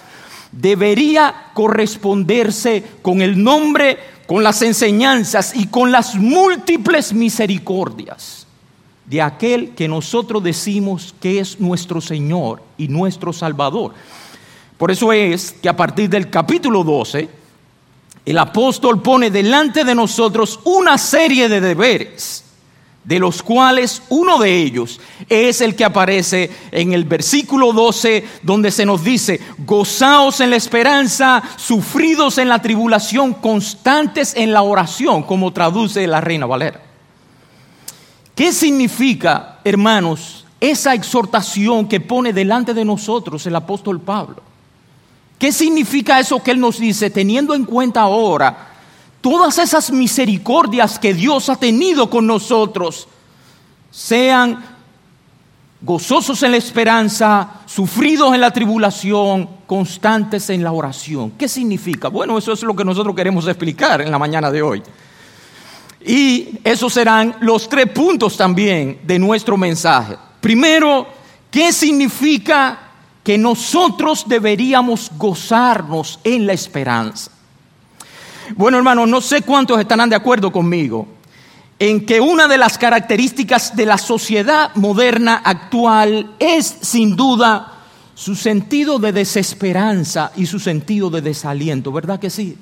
debería 0.52 1.52
corresponderse 1.54 2.84
con 3.02 3.22
el 3.22 3.42
nombre, 3.42 3.98
con 4.28 4.44
las 4.44 4.62
enseñanzas 4.64 5.56
y 5.56 5.68
con 5.68 5.94
las 5.94 6.16
múltiples 6.16 7.14
misericordias 7.14 8.46
de 9.06 9.22
aquel 9.22 9.70
que 9.76 9.88
nosotros 9.88 10.44
decimos 10.44 11.16
que 11.22 11.40
es 11.40 11.60
nuestro 11.60 12.02
Señor 12.02 12.62
y 12.78 12.88
nuestro 12.88 13.32
Salvador. 13.32 13.94
Por 14.78 14.92
eso 14.92 15.14
es 15.14 15.54
que 15.62 15.70
a 15.70 15.78
partir 15.78 16.10
del 16.10 16.30
capítulo 16.30 16.84
12, 16.84 17.30
el 18.26 18.38
apóstol 18.38 19.02
pone 19.02 19.30
delante 19.30 19.84
de 19.84 19.96
nosotros 19.96 20.60
una 20.66 20.98
serie 20.98 21.48
de 21.48 21.62
deberes, 21.62 22.44
de 23.04 23.20
los 23.20 23.44
cuales 23.44 24.02
uno 24.10 24.40
de 24.40 24.64
ellos 24.64 25.00
es 25.30 25.62
el 25.62 25.76
que 25.76 25.86
aparece 25.86 26.50
en 26.72 26.94
el 26.94 27.06
versículo 27.06 27.72
12, 27.72 28.26
donde 28.42 28.72
se 28.72 28.86
nos 28.86 29.04
dice, 29.04 29.40
gozaos 29.60 30.42
en 30.42 30.50
la 30.50 30.56
esperanza, 30.56 31.42
sufridos 31.56 32.40
en 32.40 32.50
la 32.50 32.62
tribulación, 32.62 33.36
constantes 33.36 34.34
en 34.36 34.52
la 34.52 34.64
oración, 34.64 35.22
como 35.22 35.54
traduce 35.54 36.08
la 36.08 36.20
Reina 36.20 36.48
Valera. 36.48 36.82
¿Qué 38.34 38.52
significa, 38.52 39.60
hermanos, 39.64 40.46
esa 40.60 40.96
exhortación 40.96 41.88
que 41.88 42.02
pone 42.02 42.34
delante 42.34 42.74
de 42.74 42.84
nosotros 42.84 43.46
el 43.46 43.56
apóstol 43.56 44.02
Pablo? 44.02 44.55
¿Qué 45.38 45.52
significa 45.52 46.20
eso 46.20 46.42
que 46.42 46.52
Él 46.52 46.60
nos 46.60 46.80
dice, 46.80 47.10
teniendo 47.10 47.54
en 47.54 47.66
cuenta 47.66 48.02
ahora 48.02 48.74
todas 49.22 49.58
esas 49.58 49.92
misericordias 49.92 50.98
que 50.98 51.14
Dios 51.14 51.50
ha 51.50 51.56
tenido 51.56 52.10
con 52.10 52.26
nosotros? 52.26 53.08
Sean 53.92 54.64
gozosos 55.82 56.42
en 56.44 56.52
la 56.52 56.58
esperanza, 56.58 57.62
sufridos 57.66 58.34
en 58.34 58.42
la 58.42 58.52
tribulación, 58.52 59.50
constantes 59.68 60.50
en 60.50 60.64
la 60.64 60.72
oración. 60.72 61.32
¿Qué 61.32 61.48
significa? 61.48 62.08
Bueno, 62.08 62.38
eso 62.38 62.54
es 62.54 62.64
lo 62.64 62.76
que 62.76 62.86
nosotros 62.86 63.16
queremos 63.16 63.48
explicar 63.48 64.02
en 64.02 64.12
la 64.12 64.18
mañana 64.18 64.50
de 64.50 64.62
hoy. 64.62 64.82
Y 66.06 66.60
esos 66.64 66.94
serán 66.94 67.36
los 67.42 67.68
tres 67.68 67.88
puntos 67.88 68.38
también 68.38 69.00
de 69.04 69.20
nuestro 69.20 69.58
mensaje. 69.58 70.16
Primero, 70.40 71.08
¿qué 71.52 71.74
significa 71.74 72.85
que 73.26 73.40
nosotros 73.40 74.26
deberíamos 74.28 75.12
gozarnos 75.18 76.20
en 76.24 76.46
la 76.46 76.54
esperanza. 76.54 77.32
Bueno, 78.56 78.78
hermanos, 78.78 79.10
no 79.10 79.20
sé 79.20 79.42
cuántos 79.42 79.80
estarán 79.80 80.12
de 80.12 80.16
acuerdo 80.16 80.52
conmigo 80.52 81.08
en 81.80 82.06
que 82.06 82.22
una 82.22 82.48
de 82.48 82.60
las 82.60 82.78
características 82.78 83.76
de 83.76 83.88
la 83.88 83.98
sociedad 83.98 84.74
moderna 84.76 85.42
actual 85.44 86.36
es 86.38 86.78
sin 86.82 87.16
duda 87.16 87.74
su 88.14 88.36
sentido 88.36 89.00
de 89.00 89.12
desesperanza 89.12 90.32
y 90.36 90.46
su 90.46 90.60
sentido 90.60 91.10
de 91.10 91.22
desaliento, 91.22 91.92
¿verdad 91.92 92.20
que 92.20 92.30
sí? 92.30 92.56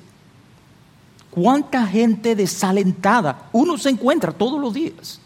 ¿Cuánta 1.30 1.86
gente 1.86 2.34
desalentada 2.34 3.50
uno 3.52 3.76
se 3.76 3.90
encuentra 3.90 4.32
todos 4.32 4.58
los 4.58 4.72
días? 4.72 5.20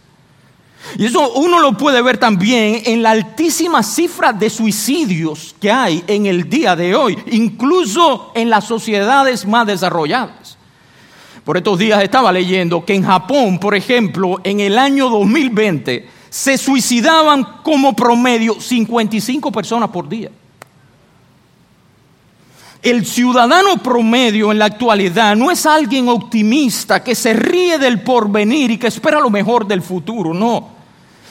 Y 0.97 1.07
eso 1.07 1.33
uno 1.33 1.61
lo 1.61 1.77
puede 1.77 2.01
ver 2.03 2.19
también 2.19 2.83
en 2.85 3.03
la 3.03 3.11
altísima 3.11 3.83
cifra 3.83 4.33
de 4.33 4.49
suicidios 4.49 5.55
que 5.61 5.71
hay 5.71 6.03
en 6.07 6.27
el 6.27 6.49
día 6.49 6.75
de 6.75 6.95
hoy, 6.95 7.19
incluso 7.31 8.33
en 8.35 8.49
las 8.49 8.65
sociedades 8.65 9.47
más 9.47 9.67
desarrolladas. 9.67 10.57
Por 11.45 11.57
estos 11.57 11.79
días 11.79 12.03
estaba 12.03 12.31
leyendo 12.31 12.85
que 12.85 12.95
en 12.95 13.05
Japón, 13.05 13.59
por 13.59 13.75
ejemplo, 13.75 14.41
en 14.45 14.61
el 14.61 14.79
año 14.79 15.09
2020 15.09 16.09
se 16.29 16.59
suicidaban 16.59 17.63
como 17.63 17.97
promedio 17.97 18.61
55 18.61 19.51
personas 19.51 19.89
por 19.89 20.09
día. 20.09 20.31
El 22.83 23.05
ciudadano 23.05 23.79
promedio 23.79 24.53
en 24.53 24.59
la 24.61 24.67
actualidad 24.67 25.35
no 25.35 25.51
es 25.51 25.67
alguien 25.67 26.09
optimista 26.09 27.03
que 27.03 27.17
se 27.17 27.33
ríe 27.33 27.77
del 27.79 28.03
porvenir 28.03 28.71
y 28.71 28.79
que 28.79 28.87
espera 28.87 29.19
lo 29.19 29.31
mejor 29.31 29.67
del 29.67 29.83
futuro, 29.83 30.33
no. 30.33 30.69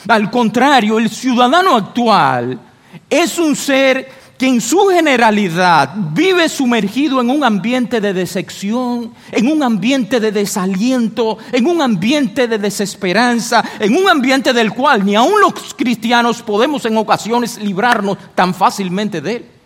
Al 0.06 0.30
contrario, 0.30 0.98
el 0.98 1.08
ciudadano 1.08 1.74
actual 1.74 2.60
es 3.08 3.38
un 3.38 3.56
ser 3.56 4.08
que 4.36 4.46
en 4.46 4.60
su 4.60 4.86
generalidad 4.86 5.94
vive 6.12 6.48
sumergido 6.48 7.20
en 7.20 7.30
un 7.30 7.42
ambiente 7.42 8.00
de 8.00 8.12
decepción, 8.12 9.12
en 9.32 9.50
un 9.50 9.62
ambiente 9.62 10.20
de 10.20 10.30
desaliento, 10.30 11.38
en 11.50 11.66
un 11.66 11.82
ambiente 11.82 12.46
de 12.46 12.58
desesperanza, 12.58 13.64
en 13.80 13.96
un 13.96 14.08
ambiente 14.08 14.52
del 14.52 14.72
cual 14.72 15.04
ni 15.04 15.16
aun 15.16 15.40
los 15.40 15.74
cristianos 15.74 16.42
podemos 16.42 16.84
en 16.84 16.96
ocasiones 16.98 17.58
librarnos 17.58 18.18
tan 18.34 18.54
fácilmente 18.54 19.20
de 19.20 19.36
él. 19.36 19.57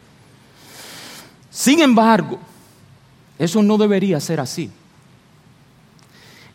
Sin 1.53 1.83
embargo, 1.83 2.39
eso 3.39 3.63
no 3.63 3.77
debería 3.77 4.19
ser 4.21 4.41
así. 4.41 4.71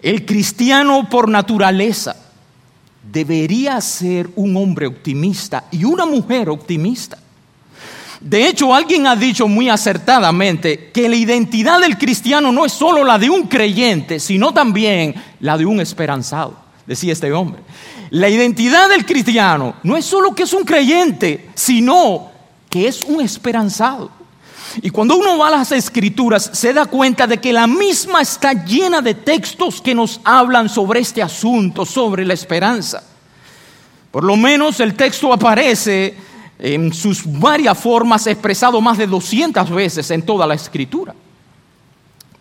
El 0.02 0.26
cristiano 0.26 1.08
por 1.08 1.30
naturaleza 1.30 2.16
debería 3.04 3.80
ser 3.80 4.30
un 4.36 4.58
hombre 4.58 4.88
optimista 4.88 5.66
y 5.72 5.84
una 5.84 6.06
mujer 6.06 6.50
optimista. 6.50 7.18
De 8.20 8.48
hecho, 8.48 8.74
alguien 8.74 9.06
ha 9.06 9.16
dicho 9.16 9.48
muy 9.48 9.70
acertadamente 9.70 10.90
que 10.92 11.08
la 11.08 11.16
identidad 11.16 11.80
del 11.80 11.98
cristiano 12.00 12.52
no 12.52 12.66
es 12.66 12.72
solo 12.74 13.04
la 13.04 13.20
de 13.20 13.30
un 13.30 13.44
creyente, 13.44 14.20
sino 14.20 14.52
también 14.52 15.14
la 15.40 15.58
de 15.58 15.68
un 15.68 15.80
esperanzado, 15.80 16.56
decía 16.88 17.14
este 17.14 17.32
hombre. 17.32 17.62
La 18.10 18.30
identidad 18.30 18.90
del 18.90 19.06
cristiano 19.06 19.76
no 19.84 19.96
es 19.96 20.06
solo 20.06 20.34
que 20.34 20.44
es 20.44 20.54
un 20.54 20.64
creyente, 20.64 21.50
sino 21.54 22.32
que 22.70 22.88
es 22.88 23.04
un 23.04 23.22
esperanzado. 23.22 24.17
Y 24.82 24.90
cuando 24.90 25.18
uno 25.18 25.38
va 25.38 25.48
a 25.48 25.52
las 25.52 25.72
escrituras 25.72 26.50
se 26.54 26.74
da 26.74 26.86
cuenta 26.86 27.28
de 27.28 27.40
que 27.40 27.54
la 27.54 27.68
misma 27.68 28.22
está 28.22 28.54
llena 28.54 29.02
de 29.02 29.14
textos 29.14 29.82
que 29.82 29.96
nos 29.96 30.20
hablan 30.24 30.70
sobre 30.70 31.00
este 31.00 31.22
asunto, 31.22 31.86
sobre 31.86 32.26
la 32.26 32.34
esperanza. 32.34 33.04
Por 34.12 34.24
lo 34.24 34.36
menos 34.36 34.80
el 34.80 34.96
texto 34.96 35.32
aparece 35.32 36.16
en 36.60 36.94
sus 36.94 37.22
varias 37.26 37.78
formas 37.78 38.26
expresado 38.28 38.82
más 38.82 38.98
de 38.98 39.08
200 39.08 39.70
veces 39.70 40.10
en 40.12 40.24
toda 40.24 40.48
la 40.48 40.56
escritura. 40.56 41.14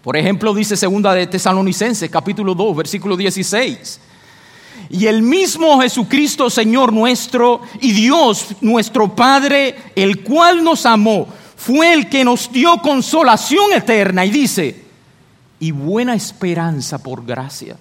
Por 0.03 0.17
ejemplo, 0.17 0.55
dice 0.55 0.77
segunda 0.77 1.13
de 1.15 1.27
Tesalonicenses, 1.27 2.09
capítulo 2.09 2.55
2, 2.55 2.77
versículo 2.77 3.17
16. 3.17 4.01
Y 4.91 5.07
el 5.07 5.23
mismo 5.23 5.81
Jesucristo, 5.81 6.49
Señor 6.49 6.93
nuestro, 6.93 7.61
y 7.81 7.93
Dios, 7.93 8.49
nuestro 8.61 9.15
Padre, 9.15 9.75
el 9.97 10.23
cual 10.23 10.63
nos 10.63 10.87
amó, 10.87 11.27
fue 11.67 11.93
el 11.93 12.09
que 12.09 12.25
nos 12.25 12.53
dio 12.53 12.79
consolación 12.79 13.73
eterna 13.73 14.25
y 14.25 14.31
dice, 14.31 14.85
y 15.59 15.73
buena 15.73 16.15
esperanza 16.15 17.03
por 17.03 17.27
gracia. 17.27 17.77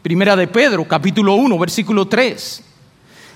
Primera 0.00 0.34
de 0.34 0.48
Pedro, 0.48 0.88
capítulo 0.88 1.34
1, 1.34 1.58
versículo 1.58 2.08
3. 2.08 2.64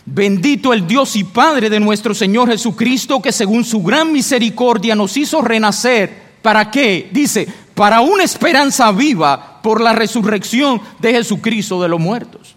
Bendito 0.06 0.72
el 0.72 0.86
Dios 0.86 1.14
y 1.14 1.24
Padre 1.24 1.68
de 1.68 1.78
nuestro 1.78 2.14
Señor 2.14 2.48
Jesucristo, 2.48 3.20
que 3.20 3.32
según 3.32 3.64
su 3.64 3.82
gran 3.82 4.10
misericordia 4.14 4.94
nos 4.94 5.14
hizo 5.18 5.42
renacer. 5.42 6.38
¿Para 6.40 6.70
qué? 6.70 7.10
Dice, 7.12 7.46
para 7.74 8.00
una 8.00 8.24
esperanza 8.24 8.90
viva 8.92 9.60
por 9.62 9.82
la 9.82 9.92
resurrección 9.92 10.80
de 11.00 11.12
Jesucristo 11.12 11.82
de 11.82 11.88
los 11.88 12.00
muertos. 12.00 12.55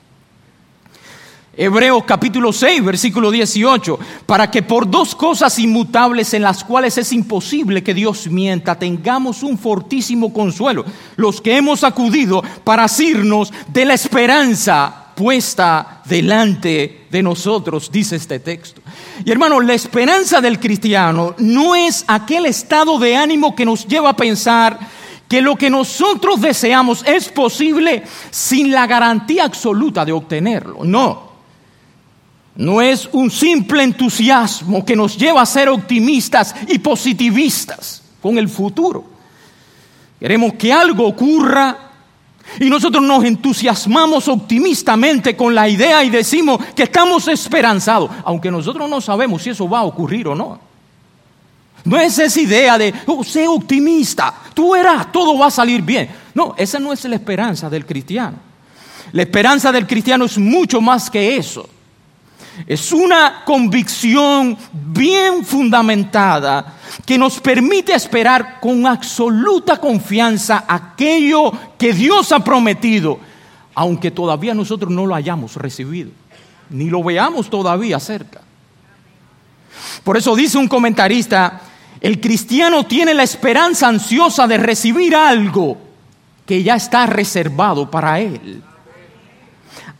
Hebreos 1.61 2.05
capítulo 2.05 2.53
6, 2.53 2.85
versículo 2.85 3.29
18, 3.29 3.99
para 4.25 4.49
que 4.49 4.63
por 4.63 4.89
dos 4.89 5.13
cosas 5.13 5.59
inmutables 5.59 6.33
en 6.33 6.43
las 6.43 6.63
cuales 6.63 6.97
es 6.97 7.11
imposible 7.11 7.83
que 7.83 7.93
Dios 7.93 8.27
mienta, 8.27 8.79
tengamos 8.79 9.43
un 9.43 9.57
fortísimo 9.57 10.31
consuelo, 10.31 10.85
los 11.17 11.41
que 11.41 11.57
hemos 11.57 11.83
acudido 11.83 12.41
para 12.63 12.85
asirnos 12.85 13.51
de 13.67 13.83
la 13.83 13.93
esperanza 13.93 15.07
puesta 15.13 16.01
delante 16.05 17.07
de 17.11 17.21
nosotros, 17.21 17.91
dice 17.91 18.15
este 18.15 18.39
texto. 18.39 18.81
Y 19.25 19.29
hermano, 19.29 19.59
la 19.59 19.73
esperanza 19.73 20.39
del 20.39 20.61
cristiano 20.61 21.35
no 21.39 21.75
es 21.75 22.05
aquel 22.07 22.45
estado 22.45 22.97
de 22.97 23.17
ánimo 23.17 23.53
que 23.53 23.65
nos 23.65 23.85
lleva 23.85 24.11
a 24.11 24.15
pensar 24.15 24.79
que 25.27 25.41
lo 25.41 25.57
que 25.57 25.69
nosotros 25.69 26.39
deseamos 26.39 27.03
es 27.05 27.27
posible 27.27 28.03
sin 28.31 28.71
la 28.71 28.87
garantía 28.87 29.43
absoluta 29.43 30.05
de 30.05 30.13
obtenerlo. 30.13 30.85
No. 30.85 31.28
No 32.59 32.81
es 32.81 33.07
un 33.13 33.31
simple 33.31 33.83
entusiasmo 33.83 34.83
que 34.83 34.93
nos 34.93 35.17
lleva 35.17 35.41
a 35.41 35.45
ser 35.45 35.69
optimistas 35.69 36.53
y 36.67 36.77
positivistas 36.77 38.01
con 38.21 38.37
el 38.37 38.49
futuro. 38.49 39.05
Queremos 40.19 40.55
que 40.55 40.73
algo 40.73 41.07
ocurra 41.07 41.77
y 42.59 42.69
nosotros 42.69 43.01
nos 43.01 43.23
entusiasmamos 43.23 44.27
optimistamente 44.27 45.37
con 45.37 45.55
la 45.55 45.69
idea 45.69 46.03
y 46.03 46.09
decimos 46.09 46.59
que 46.75 46.83
estamos 46.83 47.29
esperanzados, 47.29 48.11
aunque 48.25 48.51
nosotros 48.51 48.89
no 48.89 48.99
sabemos 48.99 49.41
si 49.41 49.51
eso 49.51 49.69
va 49.69 49.79
a 49.79 49.83
ocurrir 49.83 50.27
o 50.27 50.35
no. 50.35 50.59
No 51.85 51.97
es 51.97 52.19
esa 52.19 52.41
idea 52.41 52.77
de, 52.77 52.93
oh, 53.05 53.23
sé 53.23 53.47
optimista, 53.47 54.33
tú 54.53 54.73
verás, 54.73 55.09
todo 55.13 55.37
va 55.37 55.47
a 55.47 55.51
salir 55.51 55.81
bien. 55.81 56.09
No, 56.33 56.55
esa 56.57 56.77
no 56.77 56.91
es 56.91 57.05
la 57.05 57.15
esperanza 57.15 57.69
del 57.69 57.85
cristiano. 57.85 58.35
La 59.13 59.21
esperanza 59.21 59.71
del 59.71 59.87
cristiano 59.87 60.25
es 60.25 60.37
mucho 60.37 60.81
más 60.81 61.09
que 61.09 61.37
eso. 61.37 61.78
Es 62.67 62.91
una 62.91 63.43
convicción 63.45 64.57
bien 64.71 65.45
fundamentada 65.45 66.75
que 67.05 67.17
nos 67.17 67.39
permite 67.39 67.93
esperar 67.93 68.59
con 68.59 68.85
absoluta 68.85 69.77
confianza 69.77 70.65
aquello 70.67 71.51
que 71.77 71.93
Dios 71.93 72.31
ha 72.31 72.43
prometido, 72.43 73.19
aunque 73.75 74.11
todavía 74.11 74.53
nosotros 74.53 74.91
no 74.91 75.05
lo 75.05 75.15
hayamos 75.15 75.55
recibido, 75.55 76.11
ni 76.69 76.89
lo 76.89 77.03
veamos 77.03 77.49
todavía 77.49 77.99
cerca. 77.99 78.41
Por 80.03 80.17
eso 80.17 80.35
dice 80.35 80.57
un 80.57 80.67
comentarista, 80.67 81.61
el 82.01 82.19
cristiano 82.19 82.85
tiene 82.85 83.13
la 83.13 83.23
esperanza 83.23 83.87
ansiosa 83.87 84.47
de 84.47 84.57
recibir 84.57 85.15
algo 85.15 85.77
que 86.45 86.63
ya 86.63 86.75
está 86.75 87.05
reservado 87.05 87.89
para 87.89 88.19
él. 88.19 88.63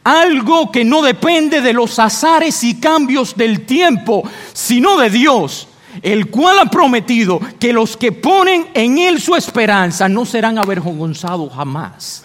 Algo 0.04 0.72
que 0.72 0.86
no 0.86 1.02
depende 1.02 1.62
de 1.62 1.74
los 1.74 2.00
azares 2.00 2.64
y 2.64 2.80
cambios 2.80 3.36
del 3.36 3.66
tiempo, 3.66 4.24
sino 4.54 4.98
de 4.98 5.10
Dios, 5.10 5.68
el 6.02 6.30
cual 6.30 6.60
ha 6.60 6.66
prometido 6.66 7.40
que 7.60 7.74
los 7.74 7.98
que 7.98 8.12
ponen 8.12 8.68
en 8.74 8.98
Él 8.98 9.20
su 9.20 9.36
esperanza 9.36 10.08
no 10.08 10.26
serán 10.26 10.58
avergonzados 10.58 11.54
jamás. 11.54 12.24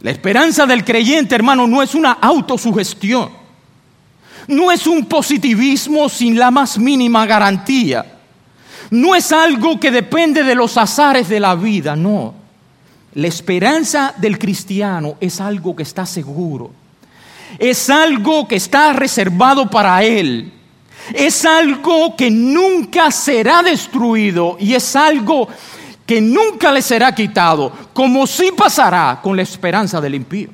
La 0.00 0.10
esperanza 0.10 0.66
del 0.66 0.84
creyente, 0.84 1.34
hermano, 1.34 1.66
no 1.66 1.82
es 1.82 1.94
una 1.94 2.12
autosugestión, 2.12 3.30
no 4.46 4.70
es 4.70 4.86
un 4.86 5.06
positivismo 5.06 6.08
sin 6.08 6.38
la 6.38 6.50
más 6.50 6.78
mínima 6.78 7.26
garantía, 7.26 8.18
no 8.90 9.14
es 9.14 9.32
algo 9.32 9.80
que 9.80 9.90
depende 9.90 10.44
de 10.44 10.54
los 10.54 10.76
azares 10.76 11.28
de 11.28 11.40
la 11.40 11.54
vida, 11.54 11.96
no. 11.96 12.37
La 13.14 13.26
esperanza 13.26 14.14
del 14.16 14.38
cristiano 14.38 15.16
es 15.20 15.40
algo 15.40 15.74
que 15.74 15.82
está 15.82 16.06
seguro, 16.06 16.70
es 17.58 17.88
algo 17.90 18.46
que 18.46 18.56
está 18.56 18.92
reservado 18.92 19.68
para 19.70 20.02
él 20.02 20.52
es 21.14 21.44
algo 21.44 22.16
que 22.16 22.30
nunca 22.30 23.10
será 23.10 23.62
destruido 23.62 24.56
y 24.60 24.74
es 24.74 24.96
algo 24.96 25.48
que 26.06 26.20
nunca 26.20 26.72
le 26.72 26.82
será 26.82 27.14
quitado, 27.14 27.72
como 27.92 28.26
sí 28.26 28.50
pasará 28.56 29.20
con 29.22 29.36
la 29.36 29.42
esperanza 29.42 30.00
del 30.00 30.14
impío. 30.14 30.48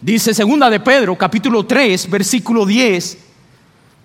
Dice 0.00 0.34
segunda 0.34 0.68
de 0.68 0.80
Pedro, 0.80 1.16
capítulo 1.16 1.64
3, 1.64 2.10
versículo 2.10 2.66
10, 2.66 3.18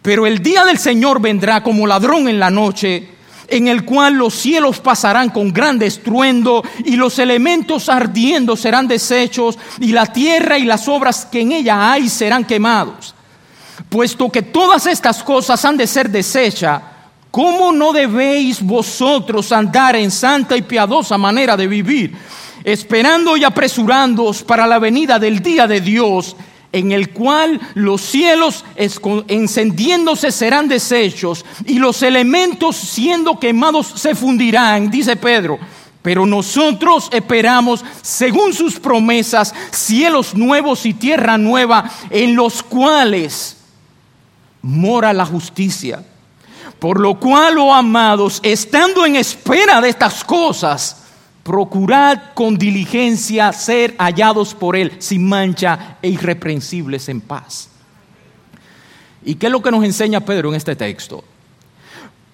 pero 0.01 0.27
el 0.27 0.39
día 0.39 0.63
del 0.65 0.77
Señor 0.77 1.21
vendrá 1.21 1.63
como 1.63 1.87
ladrón 1.87 2.27
en 2.27 2.39
la 2.39 2.49
noche, 2.49 3.07
en 3.47 3.67
el 3.67 3.85
cual 3.85 4.15
los 4.15 4.33
cielos 4.33 4.79
pasarán 4.79 5.29
con 5.29 5.53
gran 5.53 5.81
estruendo 5.81 6.63
y 6.83 6.95
los 6.95 7.17
elementos 7.19 7.89
ardiendo 7.89 8.55
serán 8.55 8.87
deshechos 8.87 9.57
y 9.79 9.93
la 9.93 10.05
tierra 10.05 10.57
y 10.57 10.65
las 10.65 10.87
obras 10.87 11.25
que 11.25 11.41
en 11.41 11.53
ella 11.53 11.91
hay 11.91 12.09
serán 12.09 12.43
quemados. 12.43 13.15
Puesto 13.89 14.29
que 14.29 14.41
todas 14.41 14.85
estas 14.85 15.23
cosas 15.23 15.63
han 15.63 15.77
de 15.77 15.87
ser 15.87 16.09
desechas, 16.09 16.81
¿cómo 17.31 17.71
no 17.71 17.93
debéis 17.93 18.61
vosotros 18.61 19.51
andar 19.51 19.95
en 19.95 20.11
santa 20.11 20.57
y 20.57 20.61
piadosa 20.63 21.17
manera 21.17 21.55
de 21.55 21.67
vivir, 21.67 22.15
esperando 22.63 23.37
y 23.37 23.45
apresurándoos 23.45 24.43
para 24.43 24.67
la 24.67 24.79
venida 24.79 25.19
del 25.19 25.39
día 25.41 25.67
de 25.67 25.79
Dios, 25.79 26.35
en 26.77 26.91
el 26.91 27.11
cual 27.11 27.59
los 27.73 28.01
cielos 28.01 28.63
encendiéndose 29.27 30.31
serán 30.31 30.67
deshechos 30.67 31.45
y 31.65 31.79
los 31.79 32.01
elementos 32.03 32.75
siendo 32.75 33.39
quemados 33.39 33.87
se 33.95 34.15
fundirán, 34.15 34.89
dice 34.89 35.15
Pedro. 35.15 35.59
Pero 36.01 36.25
nosotros 36.25 37.09
esperamos, 37.11 37.83
según 38.01 38.53
sus 38.53 38.79
promesas, 38.79 39.53
cielos 39.71 40.35
nuevos 40.35 40.85
y 40.85 40.93
tierra 40.93 41.37
nueva, 41.37 41.91
en 42.09 42.35
los 42.35 42.63
cuales 42.63 43.57
mora 44.61 45.11
la 45.11 45.25
justicia. 45.25 46.05
Por 46.79 46.99
lo 46.99 47.19
cual, 47.19 47.57
oh 47.57 47.73
amados, 47.73 48.39
estando 48.43 49.05
en 49.05 49.15
espera 49.15 49.81
de 49.81 49.89
estas 49.89 50.23
cosas, 50.23 51.06
procurad 51.47 52.33
con 52.33 52.57
diligencia 52.57 53.53
ser 53.53 53.95
hallados 53.97 54.53
por 54.53 54.75
Él 54.75 54.91
sin 54.99 55.25
mancha 55.25 55.95
e 56.01 56.09
irreprensibles 56.09 57.07
en 57.07 57.21
paz. 57.21 57.69
¿Y 59.23 59.35
qué 59.35 59.45
es 59.45 59.51
lo 59.53 59.61
que 59.61 59.71
nos 59.71 59.85
enseña 59.85 60.19
Pedro 60.19 60.49
en 60.49 60.55
este 60.55 60.75
texto? 60.75 61.23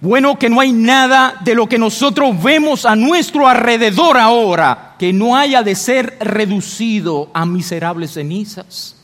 Bueno, 0.01 0.39
que 0.39 0.49
no 0.49 0.59
hay 0.59 0.71
nada 0.71 1.35
de 1.41 1.53
lo 1.53 1.69
que 1.69 1.77
nosotros 1.77 2.41
vemos 2.41 2.87
a 2.87 2.95
nuestro 2.95 3.47
alrededor 3.47 4.17
ahora 4.17 4.95
que 4.97 5.13
no 5.13 5.37
haya 5.37 5.61
de 5.61 5.75
ser 5.75 6.17
reducido 6.19 7.29
a 7.35 7.45
miserables 7.45 8.13
cenizas 8.13 8.95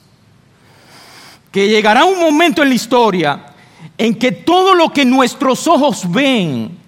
que 1.52 1.68
llegará 1.68 2.06
un 2.06 2.20
momento 2.20 2.64
en 2.64 2.70
la 2.70 2.76
historia 2.76 3.46
en 3.96 4.16
que 4.16 4.32
todo 4.32 4.74
lo 4.74 4.92
que 4.92 5.06
nuestros 5.06 5.68
ojos 5.68 6.10
ven 6.10 6.79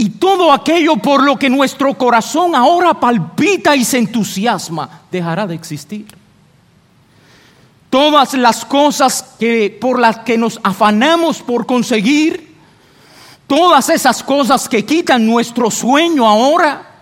y 0.00 0.08
todo 0.08 0.50
aquello 0.50 0.96
por 0.96 1.22
lo 1.22 1.38
que 1.38 1.50
nuestro 1.50 1.92
corazón 1.92 2.54
ahora 2.54 2.94
palpita 2.94 3.76
y 3.76 3.84
se 3.84 3.98
entusiasma 3.98 5.02
dejará 5.12 5.46
de 5.46 5.54
existir. 5.54 6.06
Todas 7.90 8.32
las 8.32 8.64
cosas 8.64 9.22
que 9.38 9.76
por 9.78 9.98
las 9.98 10.20
que 10.20 10.38
nos 10.38 10.58
afanamos 10.62 11.42
por 11.42 11.66
conseguir, 11.66 12.56
todas 13.46 13.90
esas 13.90 14.22
cosas 14.22 14.70
que 14.70 14.86
quitan 14.86 15.26
nuestro 15.26 15.70
sueño 15.70 16.26
ahora, 16.26 16.92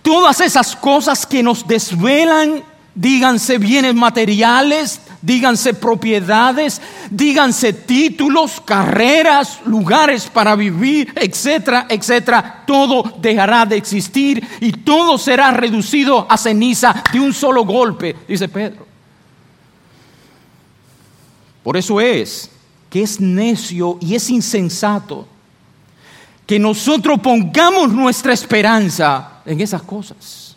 todas 0.00 0.40
esas 0.40 0.74
cosas 0.76 1.26
que 1.26 1.42
nos 1.42 1.66
desvelan, 1.66 2.64
díganse 2.94 3.58
bienes 3.58 3.94
materiales, 3.94 5.00
díganse 5.22 5.74
propiedades, 5.74 6.80
díganse 7.10 7.72
títulos, 7.72 8.60
carreras, 8.60 9.60
lugares 9.64 10.26
para 10.26 10.56
vivir, 10.56 11.12
etcétera, 11.16 11.86
etcétera. 11.88 12.64
Todo 12.66 13.02
dejará 13.18 13.66
de 13.66 13.76
existir 13.76 14.46
y 14.60 14.72
todo 14.72 15.18
será 15.18 15.50
reducido 15.50 16.26
a 16.28 16.36
ceniza 16.36 17.02
de 17.12 17.20
un 17.20 17.32
solo 17.32 17.64
golpe, 17.64 18.16
dice 18.26 18.48
Pedro. 18.48 18.86
Por 21.62 21.76
eso 21.76 22.00
es 22.00 22.50
que 22.88 23.02
es 23.02 23.20
necio 23.20 23.98
y 24.00 24.14
es 24.14 24.30
insensato 24.30 25.28
que 26.46 26.58
nosotros 26.58 27.20
pongamos 27.20 27.92
nuestra 27.92 28.32
esperanza 28.32 29.40
en 29.46 29.60
esas 29.60 29.82
cosas. 29.82 30.49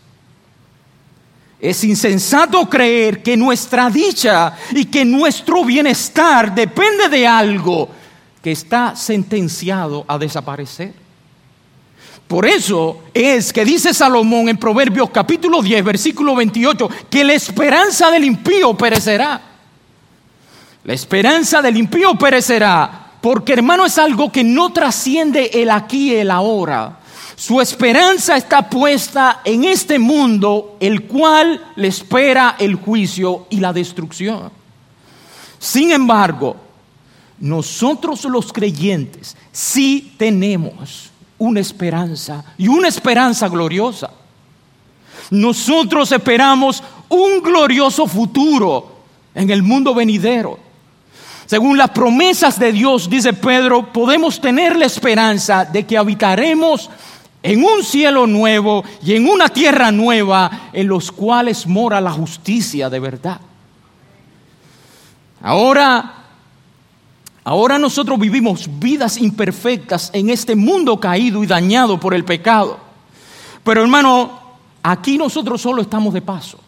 Es 1.63 1.81
insensato 1.85 2.69
creer 2.69 3.23
que 3.23 3.37
nuestra 3.37 3.89
dicha 3.89 4.53
y 4.71 4.83
que 4.83 5.05
nuestro 5.05 5.63
bienestar 5.63 6.53
depende 6.53 7.07
de 7.07 7.25
algo 7.25 7.87
que 8.41 8.51
está 8.51 8.97
sentenciado 8.97 10.03
a 10.05 10.17
desaparecer. 10.17 10.93
Por 12.27 12.45
eso 12.45 13.03
es 13.13 13.53
que 13.53 13.63
dice 13.63 13.93
Salomón 13.93 14.49
en 14.49 14.57
Proverbios 14.57 15.09
capítulo 15.11 15.61
10, 15.61 15.85
versículo 15.85 16.35
28, 16.35 16.89
que 17.09 17.23
la 17.23 17.31
esperanza 17.31 18.11
del 18.11 18.25
impío 18.25 18.73
perecerá. 18.73 19.41
La 20.83 20.93
esperanza 20.93 21.61
del 21.61 21.77
impío 21.77 22.15
perecerá, 22.15 23.13
porque 23.21 23.53
hermano 23.53 23.85
es 23.85 23.97
algo 23.97 24.29
que 24.29 24.43
no 24.43 24.73
trasciende 24.73 25.49
el 25.53 25.71
aquí 25.71 26.11
y 26.11 26.15
el 26.15 26.29
ahora. 26.29 26.99
Su 27.45 27.59
esperanza 27.59 28.37
está 28.37 28.69
puesta 28.69 29.41
en 29.43 29.65
este 29.65 29.99
mundo, 29.99 30.77
el 30.79 31.03
cual 31.03 31.73
le 31.75 31.89
espera 31.89 32.55
el 32.57 32.75
juicio 32.75 33.47
y 33.49 33.59
la 33.59 33.73
destrucción. 33.73 34.49
Sin 35.59 35.91
embargo, 35.91 36.55
nosotros 37.39 38.23
los 38.23 38.53
creyentes 38.53 39.35
sí 39.51 40.13
tenemos 40.17 41.11
una 41.37 41.59
esperanza 41.59 42.45
y 42.57 42.69
una 42.69 42.87
esperanza 42.87 43.49
gloriosa. 43.49 44.09
Nosotros 45.29 46.13
esperamos 46.13 46.81
un 47.09 47.41
glorioso 47.41 48.07
futuro 48.07 48.99
en 49.35 49.49
el 49.49 49.63
mundo 49.63 49.93
venidero. 49.93 50.57
Según 51.45 51.77
las 51.77 51.89
promesas 51.89 52.57
de 52.57 52.71
Dios, 52.71 53.09
dice 53.09 53.33
Pedro, 53.33 53.91
podemos 53.91 54.39
tener 54.39 54.77
la 54.77 54.85
esperanza 54.85 55.65
de 55.65 55.85
que 55.85 55.97
habitaremos 55.97 56.89
en 57.43 57.61
un 57.63 57.83
cielo 57.83 58.25
nuevo 58.25 58.85
y 59.03 59.13
en 59.13 59.27
una 59.27 59.49
tierra 59.49 59.91
nueva 59.91 60.69
en 60.71 60.87
los 60.87 61.11
cuales 61.11 61.67
mora 61.67 61.99
la 61.99 62.11
justicia 62.11 62.89
de 62.89 62.99
verdad. 62.99 63.41
Ahora, 65.41 66.13
ahora 67.43 67.77
nosotros 67.77 68.17
vivimos 68.17 68.69
vidas 68.79 69.17
imperfectas 69.17 70.09
en 70.13 70.29
este 70.29 70.55
mundo 70.55 70.97
caído 71.01 71.43
y 71.43 71.47
dañado 71.47 71.99
por 71.99 72.13
el 72.13 72.23
pecado. 72.23 72.79
Pero 73.61 73.81
hermano, 73.81 74.39
aquí 74.81 75.17
nosotros 75.17 75.61
solo 75.61 75.81
estamos 75.81 76.13
de 76.13 76.21
paso. 76.21 76.62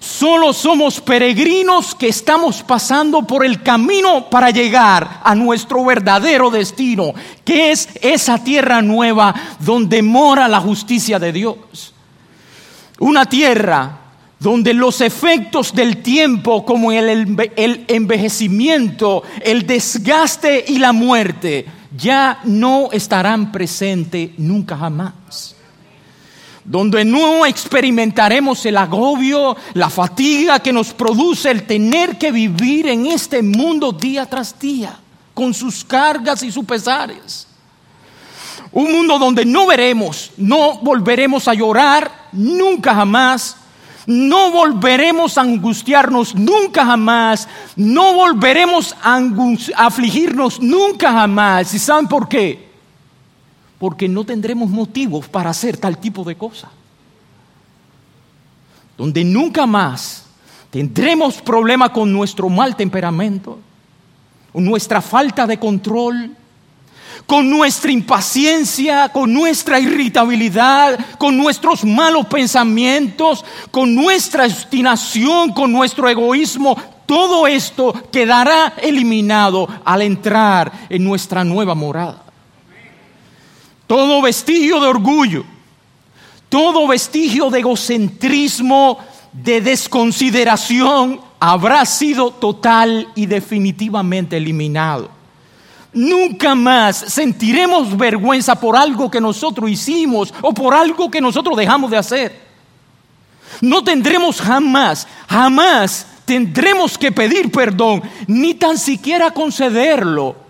Solo 0.00 0.52
somos 0.52 1.00
peregrinos 1.00 1.94
que 1.94 2.08
estamos 2.08 2.62
pasando 2.62 3.22
por 3.22 3.44
el 3.44 3.62
camino 3.62 4.28
para 4.28 4.50
llegar 4.50 5.20
a 5.22 5.34
nuestro 5.34 5.84
verdadero 5.84 6.50
destino, 6.50 7.14
que 7.44 7.70
es 7.70 7.88
esa 8.00 8.42
tierra 8.42 8.82
nueva 8.82 9.34
donde 9.60 10.02
mora 10.02 10.48
la 10.48 10.60
justicia 10.60 11.18
de 11.18 11.32
Dios. 11.32 11.94
Una 12.98 13.26
tierra 13.26 13.98
donde 14.38 14.72
los 14.72 15.02
efectos 15.02 15.74
del 15.74 15.98
tiempo 15.98 16.64
como 16.64 16.90
el, 16.92 17.36
envejecimiento, 17.86 19.22
el 19.42 19.66
desgaste 19.66 20.64
y 20.66 20.78
la 20.78 20.92
muerte 20.92 21.66
ya 21.96 22.40
no 22.44 22.88
estarán 22.90 23.52
presentes 23.52 24.30
nunca 24.38 24.76
jamás. 24.78 25.54
Donde 26.70 27.04
no 27.04 27.44
experimentaremos 27.46 28.64
el 28.64 28.76
agobio, 28.76 29.56
la 29.74 29.90
fatiga 29.90 30.60
que 30.60 30.72
nos 30.72 30.94
produce 30.94 31.50
el 31.50 31.66
tener 31.66 32.16
que 32.16 32.30
vivir 32.30 32.86
en 32.86 33.06
este 33.06 33.42
mundo 33.42 33.90
día 33.90 34.24
tras 34.24 34.56
día, 34.56 34.96
con 35.34 35.52
sus 35.52 35.84
cargas 35.84 36.44
y 36.44 36.52
sus 36.52 36.64
pesares. 36.64 37.48
Un 38.70 38.92
mundo 38.92 39.18
donde 39.18 39.44
no 39.44 39.66
veremos, 39.66 40.30
no 40.36 40.78
volveremos 40.78 41.48
a 41.48 41.54
llorar 41.54 42.28
nunca 42.30 42.94
jamás 42.94 43.56
no 44.06 44.50
volveremos 44.50 45.36
a 45.38 45.42
angustiarnos 45.42 46.34
nunca 46.34 46.84
jamás, 46.84 47.46
no 47.76 48.14
volveremos 48.14 48.96
a, 49.02 49.20
afligirnos 49.76 50.60
nunca 50.60 51.12
jamás. 51.12 51.72
¿Y 51.74 51.78
saben 51.78 52.08
por 52.08 52.28
qué? 52.28 52.69
Porque 53.80 54.08
no 54.08 54.22
tendremos 54.22 54.70
motivos 54.70 55.26
para 55.26 55.50
hacer 55.50 55.76
tal 55.76 55.98
tipo 55.98 56.22
de 56.22 56.36
cosas. 56.36 56.70
Donde 58.96 59.24
nunca 59.24 59.66
más 59.66 60.26
tendremos 60.70 61.42
problema 61.42 61.92
con 61.92 62.12
nuestro 62.12 62.48
mal 62.48 62.76
temperamento, 62.76 63.58
con 64.52 64.64
nuestra 64.64 65.00
falta 65.00 65.48
de 65.48 65.58
control, 65.58 66.36
con 67.26 67.50
nuestra 67.50 67.90
impaciencia, 67.90 69.08
con 69.08 69.32
nuestra 69.32 69.80
irritabilidad, 69.80 70.98
con 71.18 71.36
nuestros 71.36 71.84
malos 71.84 72.26
pensamientos, 72.26 73.44
con 73.72 73.94
nuestra 73.94 74.44
obstinación, 74.44 75.52
con 75.52 75.72
nuestro 75.72 76.08
egoísmo, 76.08 76.76
todo 77.10 77.48
esto 77.48 77.92
quedará 78.12 78.74
eliminado 78.80 79.68
al 79.84 80.02
entrar 80.02 80.86
en 80.88 81.02
nuestra 81.02 81.42
nueva 81.42 81.74
morada. 81.74 82.29
Todo 83.90 84.22
vestigio 84.22 84.78
de 84.78 84.86
orgullo, 84.86 85.44
todo 86.48 86.86
vestigio 86.86 87.50
de 87.50 87.58
egocentrismo, 87.58 88.98
de 89.32 89.60
desconsideración, 89.60 91.20
habrá 91.40 91.84
sido 91.84 92.30
total 92.30 93.08
y 93.16 93.26
definitivamente 93.26 94.36
eliminado. 94.36 95.10
Nunca 95.92 96.54
más 96.54 96.98
sentiremos 96.98 97.96
vergüenza 97.96 98.54
por 98.54 98.76
algo 98.76 99.10
que 99.10 99.20
nosotros 99.20 99.68
hicimos 99.68 100.32
o 100.40 100.54
por 100.54 100.72
algo 100.72 101.10
que 101.10 101.20
nosotros 101.20 101.56
dejamos 101.56 101.90
de 101.90 101.96
hacer. 101.96 102.40
No 103.60 103.82
tendremos 103.82 104.40
jamás, 104.40 105.08
jamás 105.28 106.06
tendremos 106.24 106.96
que 106.96 107.10
pedir 107.10 107.50
perdón, 107.50 108.04
ni 108.28 108.54
tan 108.54 108.78
siquiera 108.78 109.32
concederlo. 109.32 110.49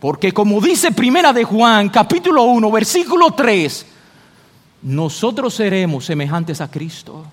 Porque 0.00 0.32
como 0.32 0.60
dice 0.60 0.92
Primera 0.92 1.32
de 1.32 1.44
Juan, 1.44 1.88
capítulo 1.88 2.44
1, 2.44 2.70
versículo 2.70 3.30
3, 3.32 3.86
nosotros 4.82 5.54
seremos 5.54 6.04
semejantes 6.04 6.60
a 6.60 6.70
Cristo. 6.70 7.24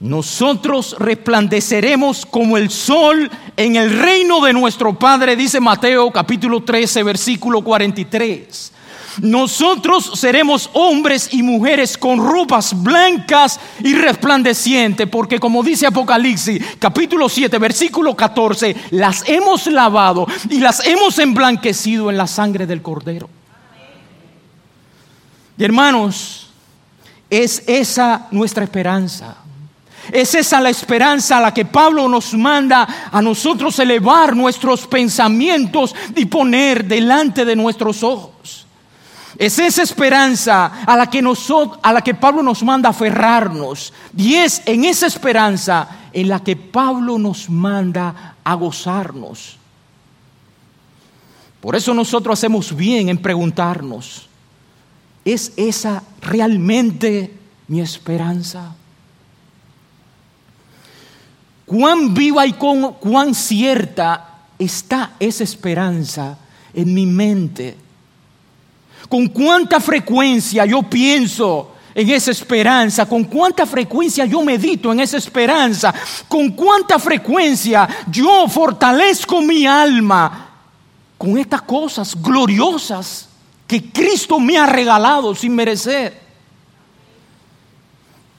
Nosotros 0.00 0.94
resplandeceremos 0.98 2.24
como 2.24 2.56
el 2.56 2.70
sol 2.70 3.28
en 3.56 3.74
el 3.74 3.98
reino 3.98 4.40
de 4.40 4.52
nuestro 4.52 4.96
Padre, 4.96 5.34
dice 5.34 5.58
Mateo 5.58 6.12
capítulo 6.12 6.62
13, 6.62 7.02
versículo 7.02 7.62
43. 7.64 8.72
Nosotros 9.20 10.12
seremos 10.14 10.70
hombres 10.74 11.28
y 11.32 11.42
mujeres 11.42 11.98
con 11.98 12.18
ropas 12.18 12.80
blancas 12.82 13.58
y 13.82 13.94
resplandecientes, 13.94 15.08
porque 15.08 15.38
como 15.38 15.62
dice 15.62 15.86
Apocalipsis 15.86 16.62
capítulo 16.78 17.28
7, 17.28 17.58
versículo 17.58 18.14
14, 18.14 18.76
las 18.90 19.28
hemos 19.28 19.66
lavado 19.66 20.26
y 20.50 20.60
las 20.60 20.86
hemos 20.86 21.18
emblanquecido 21.18 22.10
en 22.10 22.16
la 22.16 22.26
sangre 22.26 22.66
del 22.66 22.82
Cordero. 22.82 23.28
Y 25.56 25.64
hermanos, 25.64 26.48
es 27.28 27.64
esa 27.66 28.28
nuestra 28.30 28.64
esperanza. 28.64 29.36
Es 30.12 30.34
esa 30.34 30.60
la 30.60 30.70
esperanza 30.70 31.38
a 31.38 31.40
la 31.40 31.52
que 31.52 31.64
Pablo 31.64 32.08
nos 32.08 32.32
manda 32.34 33.10
a 33.10 33.20
nosotros 33.20 33.78
elevar 33.78 34.34
nuestros 34.34 34.86
pensamientos 34.86 35.94
y 36.14 36.24
poner 36.26 36.84
delante 36.84 37.44
de 37.44 37.56
nuestros 37.56 38.02
ojos. 38.02 38.67
Es 39.36 39.58
esa 39.58 39.82
esperanza 39.82 40.84
a 40.86 40.96
la 40.96 41.08
que, 41.08 41.22
a 41.82 41.92
la 41.92 42.00
que 42.02 42.14
Pablo 42.14 42.42
nos 42.42 42.62
manda 42.62 42.88
aferrarnos. 42.88 43.92
Y 44.16 44.34
es 44.34 44.62
en 44.64 44.84
esa 44.84 45.06
esperanza 45.06 45.88
en 46.12 46.28
la 46.28 46.40
que 46.40 46.56
Pablo 46.56 47.18
nos 47.18 47.50
manda 47.50 48.36
a 48.42 48.54
gozarnos. 48.54 49.56
Por 51.60 51.76
eso 51.76 51.92
nosotros 51.92 52.38
hacemos 52.38 52.74
bien 52.74 53.08
en 53.08 53.18
preguntarnos, 53.18 54.28
¿es 55.24 55.52
esa 55.56 56.02
realmente 56.20 57.34
mi 57.66 57.80
esperanza? 57.80 58.74
cuán 61.68 62.14
viva 62.14 62.46
y 62.46 62.54
cuán 62.54 63.34
cierta 63.34 64.38
está 64.58 65.12
esa 65.20 65.44
esperanza 65.44 66.38
en 66.72 66.94
mi 66.94 67.06
mente. 67.06 67.76
Con 69.08 69.28
cuánta 69.28 69.80
frecuencia 69.80 70.66
yo 70.66 70.82
pienso 70.82 71.72
en 71.94 72.10
esa 72.10 72.30
esperanza, 72.30 73.06
con 73.06 73.24
cuánta 73.24 73.66
frecuencia 73.66 74.24
yo 74.24 74.42
medito 74.42 74.92
en 74.92 75.00
esa 75.00 75.16
esperanza, 75.16 75.92
con 76.28 76.50
cuánta 76.50 76.98
frecuencia 76.98 77.88
yo 78.10 78.46
fortalezco 78.48 79.40
mi 79.40 79.66
alma 79.66 80.48
con 81.16 81.36
estas 81.36 81.62
cosas 81.62 82.14
gloriosas 82.22 83.28
que 83.66 83.90
Cristo 83.90 84.38
me 84.38 84.56
ha 84.56 84.66
regalado 84.66 85.34
sin 85.34 85.54
merecer 85.54 86.28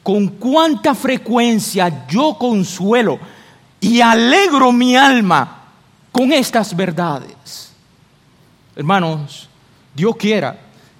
con 0.02 0.28
cuánta 0.28 0.96
frecuencia 0.96 2.08
yo 2.08 2.36
consuelo 2.40 3.20
y 3.82 4.02
alegro 4.02 4.72
mi 4.72 4.96
alma 4.96 5.66
con 6.12 6.32
estas 6.32 6.76
verdades. 6.76 7.74
Hermanos, 8.76 9.49
Dios 10.00 10.16
quiera 10.16 10.58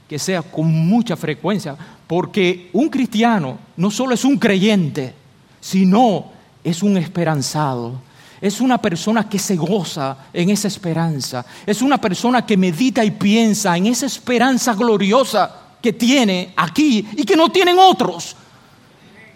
que 0.10 0.20
sea 0.20 0.42
con 0.42 0.70
mucha 0.70 1.16
frecuencia, 1.16 1.78
porque 2.06 2.70
un 2.74 2.90
cristiano 2.90 3.58
no 3.78 3.90
solo 3.90 4.14
es 4.14 4.26
un 4.26 4.38
creyente, 4.38 5.14
sino 5.62 6.26
es 6.62 6.84
un 6.84 6.98
esperanzado. 6.98 8.02
Es 8.42 8.60
una 8.60 8.78
persona 8.78 9.30
que 9.30 9.40
se 9.40 9.56
goza 9.56 10.18
en 10.34 10.50
esa 10.50 10.68
esperanza. 10.68 11.46
Es 11.66 11.82
una 11.82 11.98
persona 11.98 12.46
que 12.46 12.58
medita 12.58 13.06
y 13.06 13.12
piensa 13.12 13.78
en 13.78 13.86
esa 13.86 14.06
esperanza 14.06 14.74
gloriosa 14.74 15.50
que 15.82 15.94
tiene 15.94 16.52
aquí 16.58 17.08
y 17.16 17.24
que 17.24 17.38
no 17.38 17.48
tienen 17.48 17.80
otros 17.80 18.36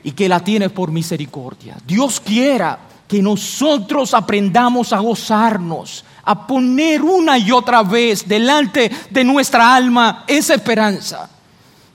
y 0.04 0.12
que 0.12 0.28
la 0.28 0.42
tiene 0.42 0.70
por 0.70 0.92
misericordia. 0.92 1.78
Dios 1.88 2.20
quiera 2.20 2.80
que 3.08 3.22
nosotros 3.22 4.14
aprendamos 4.14 4.92
a 4.92 5.00
gozarnos, 5.00 6.04
a 6.26 6.48
poner 6.48 7.02
una 7.02 7.38
y 7.38 7.52
otra 7.52 7.84
vez 7.84 8.28
delante 8.28 8.90
de 9.10 9.24
nuestra 9.24 9.76
alma 9.76 10.24
esa 10.28 10.56
esperanza, 10.56 11.30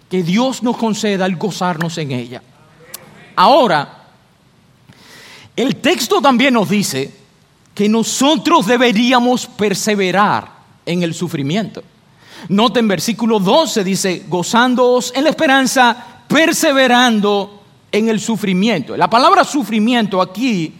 que 0.08 0.22
Dios 0.22 0.62
nos 0.62 0.76
conceda 0.76 1.26
el 1.26 1.36
gozarnos 1.36 1.96
en 1.98 2.12
ella. 2.12 2.42
Ahora, 3.36 4.06
el 5.56 5.76
texto 5.76 6.20
también 6.20 6.54
nos 6.54 6.68
dice 6.68 7.12
que 7.74 7.88
nosotros 7.88 8.66
deberíamos 8.66 9.46
perseverar 9.46 10.50
en 10.84 11.02
el 11.02 11.14
sufrimiento. 11.14 11.82
Noten 12.48 12.86
versículo 12.86 13.40
12 13.40 13.84
dice, 13.84 14.24
gozándoos 14.28 15.12
en 15.14 15.24
la 15.24 15.30
esperanza, 15.30 15.96
perseverando 16.28 17.62
en 17.90 18.08
el 18.08 18.20
sufrimiento. 18.20 18.96
La 18.96 19.08
palabra 19.08 19.44
sufrimiento 19.44 20.20
aquí 20.20 20.74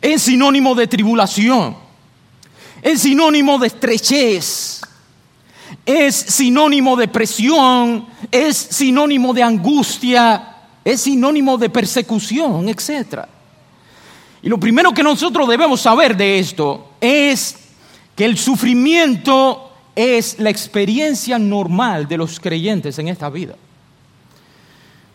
es 0.00 0.22
sinónimo 0.22 0.74
de 0.74 0.86
tribulación, 0.86 1.76
es 2.82 3.00
sinónimo 3.00 3.58
de 3.58 3.66
estrechez, 3.68 4.80
es 5.84 6.14
sinónimo 6.14 6.96
de 6.96 7.08
presión, 7.08 8.06
es 8.30 8.56
sinónimo 8.56 9.32
de 9.32 9.42
angustia, 9.42 10.56
es 10.84 11.00
sinónimo 11.00 11.58
de 11.58 11.70
persecución, 11.70 12.68
etc. 12.68 13.24
Y 14.42 14.48
lo 14.48 14.58
primero 14.58 14.92
que 14.92 15.02
nosotros 15.02 15.48
debemos 15.48 15.80
saber 15.80 16.16
de 16.16 16.38
esto 16.38 16.92
es 17.00 17.56
que 18.14 18.24
el 18.24 18.38
sufrimiento 18.38 19.72
es 19.94 20.38
la 20.38 20.50
experiencia 20.50 21.38
normal 21.38 22.06
de 22.06 22.18
los 22.18 22.38
creyentes 22.38 22.98
en 22.98 23.08
esta 23.08 23.30
vida. 23.30 23.56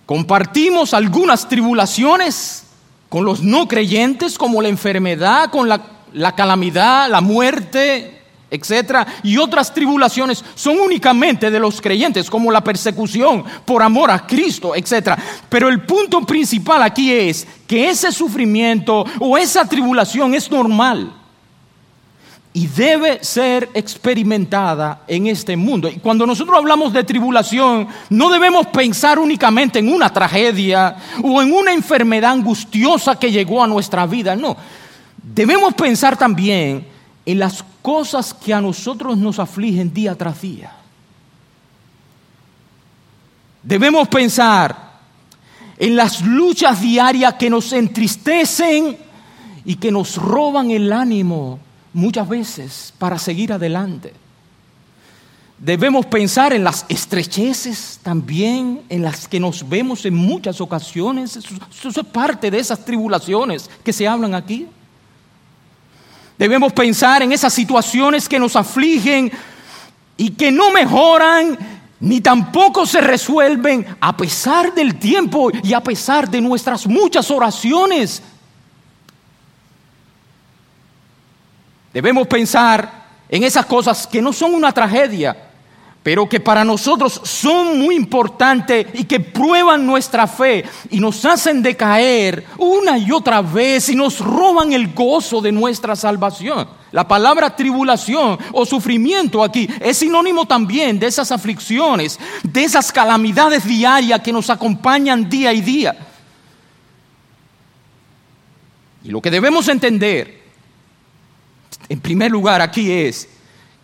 Compartimos 0.05 0.93
algunas 0.93 1.47
tribulaciones 1.47 2.63
con 3.07 3.23
los 3.23 3.41
no 3.41 3.67
creyentes, 3.67 4.37
como 4.37 4.61
la 4.61 4.69
enfermedad, 4.69 5.49
con 5.51 5.69
la, 5.69 5.81
la 6.13 6.33
calamidad, 6.33 7.09
la 7.09 7.21
muerte, 7.21 8.21
etcétera, 8.51 9.07
y 9.23 9.37
otras 9.37 9.73
tribulaciones 9.73 10.43
son 10.55 10.77
únicamente 10.79 11.49
de 11.49 11.59
los 11.59 11.79
creyentes, 11.79 12.29
como 12.29 12.51
la 12.51 12.61
persecución 12.61 13.45
por 13.63 13.81
amor 13.81 14.11
a 14.11 14.27
Cristo, 14.27 14.75
etcétera. 14.75 15.17
Pero 15.47 15.69
el 15.69 15.81
punto 15.85 16.21
principal 16.21 16.83
aquí 16.83 17.11
es 17.13 17.47
que 17.65 17.89
ese 17.89 18.11
sufrimiento 18.11 19.05
o 19.19 19.37
esa 19.37 19.67
tribulación 19.67 20.33
es 20.33 20.51
normal 20.51 21.13
y 22.53 22.67
debe 22.67 23.23
ser 23.23 23.69
experimentada 23.73 25.03
en 25.07 25.27
este 25.27 25.55
mundo. 25.55 25.87
Y 25.87 25.99
cuando 25.99 26.25
nosotros 26.25 26.57
hablamos 26.57 26.91
de 26.91 27.05
tribulación, 27.05 27.87
no 28.09 28.29
debemos 28.29 28.67
pensar 28.67 29.17
únicamente 29.17 29.79
en 29.79 29.93
una 29.93 30.11
tragedia 30.11 30.97
o 31.23 31.41
en 31.41 31.53
una 31.53 31.71
enfermedad 31.71 32.31
angustiosa 32.31 33.17
que 33.17 33.31
llegó 33.31 33.63
a 33.63 33.67
nuestra 33.67 34.05
vida, 34.05 34.35
no. 34.35 34.57
Debemos 35.23 35.73
pensar 35.73 36.17
también 36.17 36.87
en 37.25 37.39
las 37.39 37.63
cosas 37.81 38.33
que 38.33 38.53
a 38.53 38.61
nosotros 38.61 39.17
nos 39.17 39.39
afligen 39.39 39.93
día 39.93 40.15
tras 40.15 40.41
día. 40.41 40.73
Debemos 43.63 44.07
pensar 44.07 44.91
en 45.77 45.95
las 45.95 46.21
luchas 46.21 46.81
diarias 46.81 47.35
que 47.35 47.49
nos 47.49 47.71
entristecen 47.73 48.97
y 49.65 49.75
que 49.75 49.91
nos 49.91 50.17
roban 50.17 50.71
el 50.71 50.91
ánimo 50.91 51.59
muchas 51.93 52.27
veces 52.27 52.93
para 52.97 53.19
seguir 53.19 53.53
adelante. 53.53 54.13
Debemos 55.57 56.07
pensar 56.07 56.53
en 56.53 56.63
las 56.63 56.85
estrecheces 56.89 57.99
también 58.01 58.81
en 58.89 59.03
las 59.03 59.27
que 59.27 59.39
nos 59.39 59.67
vemos 59.69 60.05
en 60.05 60.15
muchas 60.15 60.59
ocasiones. 60.59 61.37
Eso, 61.37 61.89
es 61.89 62.07
parte 62.07 62.49
de 62.49 62.57
esas 62.57 62.83
tribulaciones 62.83 63.69
que 63.83 63.93
se 63.93 64.07
hablan 64.07 64.33
aquí. 64.33 64.67
Debemos 66.41 66.73
pensar 66.73 67.21
en 67.21 67.31
esas 67.31 67.53
situaciones 67.53 68.27
que 68.27 68.39
nos 68.39 68.55
afligen 68.55 69.31
y 70.17 70.31
que 70.31 70.51
no 70.51 70.71
mejoran 70.71 71.55
ni 71.99 72.19
tampoco 72.19 72.87
se 72.87 72.99
resuelven 72.99 73.85
a 73.99 74.17
pesar 74.17 74.73
del 74.73 74.97
tiempo 74.97 75.51
y 75.61 75.71
a 75.73 75.83
pesar 75.83 76.27
de 76.27 76.41
nuestras 76.41 76.87
muchas 76.87 77.29
oraciones. 77.29 78.23
Debemos 81.93 82.25
pensar 82.25 82.91
en 83.29 83.43
esas 83.43 83.67
cosas 83.67 84.07
que 84.07 84.19
no 84.19 84.33
son 84.33 84.55
una 84.55 84.71
tragedia, 84.71 85.50
pero 86.03 86.27
que 86.27 86.39
para 86.39 86.63
nosotros 86.63 87.21
son 87.23 87.79
muy 87.79 87.95
importantes 87.95 88.87
y 88.93 89.03
que 89.03 89.19
prueban 89.19 89.85
nuestra 89.85 90.25
fe 90.25 90.65
y 90.89 90.99
nos 90.99 91.23
hacen 91.25 91.61
decaer 91.61 92.43
una 92.57 92.97
y 92.97 93.11
otra 93.11 93.41
vez 93.41 93.89
y 93.89 93.95
nos 93.95 94.19
roban 94.19 94.73
el 94.73 94.93
gozo 94.93 95.41
de 95.41 95.51
nuestra 95.51 95.95
salvación. 95.95 96.67
La 96.91 97.07
palabra 97.07 97.55
tribulación 97.55 98.37
o 98.51 98.65
sufrimiento 98.65 99.43
aquí 99.43 99.69
es 99.79 99.97
sinónimo 99.97 100.45
también 100.45 100.97
de 100.97 101.07
esas 101.07 101.31
aflicciones, 101.31 102.19
de 102.43 102.63
esas 102.63 102.91
calamidades 102.91 103.63
diarias 103.63 104.21
que 104.21 104.33
nos 104.33 104.49
acompañan 104.49 105.29
día 105.29 105.53
y 105.53 105.61
día. 105.61 105.95
Y 109.03 109.09
lo 109.09 109.21
que 109.21 109.31
debemos 109.31 109.67
entender, 109.67 110.41
en 111.89 111.99
primer 111.99 112.31
lugar, 112.31 112.61
aquí 112.61 112.91
es 112.91 113.29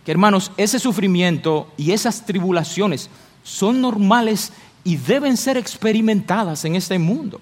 que 0.08 0.12
hermanos, 0.12 0.54
ese 0.56 0.80
sufrimiento 0.80 1.68
y 1.76 1.92
esas 1.92 2.26
tribulaciones 2.26 3.10
son 3.44 3.82
normales 3.82 4.54
y 4.86 4.96
deben 4.96 5.36
ser 5.36 5.58
experimentadas 5.58 6.64
en 6.64 6.78
este 6.78 6.98
mundo. 6.98 7.42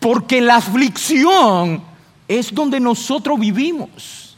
Porque 0.00 0.40
la 0.40 0.56
aflicción 0.56 1.82
es 2.26 2.54
donde 2.54 2.80
nosotros 2.80 3.38
vivimos. 3.38 4.34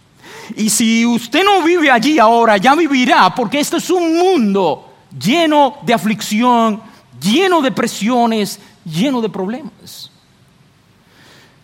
Y 0.56 0.70
si 0.70 1.06
usted 1.06 1.44
no 1.44 1.62
vive 1.62 1.88
allí 1.88 2.18
ahora, 2.18 2.56
ya 2.56 2.74
vivirá, 2.74 3.32
porque 3.32 3.60
este 3.60 3.76
es 3.76 3.90
un 3.90 4.18
mundo 4.18 4.92
lleno 5.16 5.76
de 5.82 5.94
aflicción, 5.94 6.82
lleno 7.22 7.62
de 7.62 7.70
presiones, 7.70 8.58
lleno 8.84 9.20
de 9.20 9.28
problemas. 9.28 10.09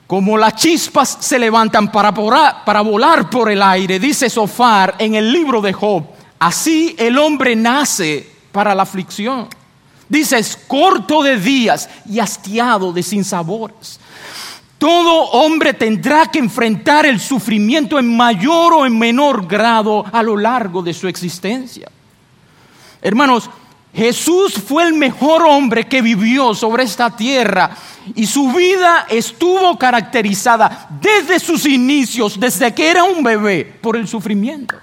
Como 0.06 0.38
las 0.38 0.54
chispas 0.54 1.18
se 1.20 1.38
levantan 1.38 1.90
para, 1.90 2.10
volar 2.10 3.28
por 3.28 3.50
el 3.50 3.60
aire, 3.60 3.98
dice 3.98 4.30
Sofar 4.30 4.94
en 4.98 5.16
el 5.16 5.32
libro 5.32 5.60
de 5.60 5.72
Job, 5.72 6.04
así 6.38 6.94
el 6.96 7.18
hombre 7.18 7.56
nace 7.56 8.28
para 8.52 8.74
la 8.74 8.84
aflicción. 8.84 9.48
Dice, 10.08 10.38
es 10.38 10.56
corto 10.56 11.22
de 11.24 11.40
días 11.40 11.88
y 12.08 12.20
hastiado 12.20 12.92
de 12.92 13.02
sinsabores. 13.02 13.98
Todo 14.78 15.24
hombre 15.30 15.74
tendrá 15.74 16.26
que 16.26 16.38
enfrentar 16.38 17.06
el 17.06 17.18
sufrimiento 17.18 17.98
en 17.98 18.16
mayor 18.16 18.74
o 18.74 18.86
en 18.86 18.96
menor 18.96 19.48
grado 19.48 20.04
a 20.12 20.22
lo 20.22 20.36
largo 20.36 20.82
de 20.82 20.94
su 20.94 21.08
existencia. 21.08 21.90
Hermanos, 23.02 23.50
Jesús 23.92 24.54
fue 24.54 24.84
el 24.84 24.92
mejor 24.92 25.42
hombre 25.42 25.88
que 25.88 26.02
vivió 26.02 26.54
sobre 26.54 26.84
esta 26.84 27.10
tierra 27.16 27.70
y 28.14 28.26
su 28.26 28.52
vida 28.52 29.06
estuvo 29.08 29.76
caracterizada 29.78 30.88
desde 31.00 31.40
sus 31.40 31.66
inicios, 31.66 32.38
desde 32.38 32.72
que 32.72 32.90
era 32.90 33.04
un 33.04 33.22
bebé, 33.22 33.64
por 33.64 33.96
el 33.96 34.06
sufrimiento. 34.06 34.76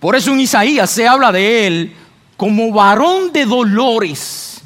Por 0.00 0.16
eso 0.16 0.32
en 0.32 0.40
Isaías 0.40 0.90
se 0.90 1.06
habla 1.06 1.30
de 1.30 1.66
él 1.66 1.96
como 2.36 2.72
varón 2.72 3.32
de 3.32 3.44
dolores, 3.44 4.62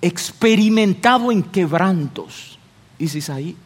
experimentado 0.00 1.30
en 1.30 1.42
quebrantos, 1.42 2.58
Isaías. 2.98 3.56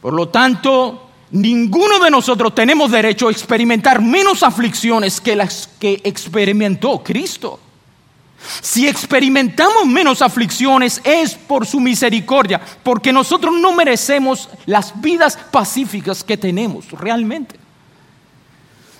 Por 0.00 0.14
lo 0.14 0.28
tanto, 0.28 1.12
Ninguno 1.32 1.98
de 1.98 2.10
nosotros 2.10 2.54
tenemos 2.54 2.90
derecho 2.90 3.28
a 3.28 3.30
experimentar 3.30 4.02
menos 4.02 4.42
aflicciones 4.42 5.18
que 5.18 5.34
las 5.34 5.66
que 5.80 5.98
experimentó 6.04 7.02
Cristo. 7.02 7.58
Si 8.60 8.88
experimentamos 8.88 9.86
menos 9.86 10.22
aflicciones 10.22 11.00
es 11.04 11.34
por 11.34 11.66
su 11.66 11.80
misericordia, 11.80 12.60
porque 12.82 13.12
nosotros 13.12 13.54
no 13.60 13.72
merecemos 13.72 14.48
las 14.66 15.00
vidas 15.00 15.38
pacíficas 15.50 16.24
que 16.24 16.36
tenemos 16.36 16.90
realmente. 16.90 17.56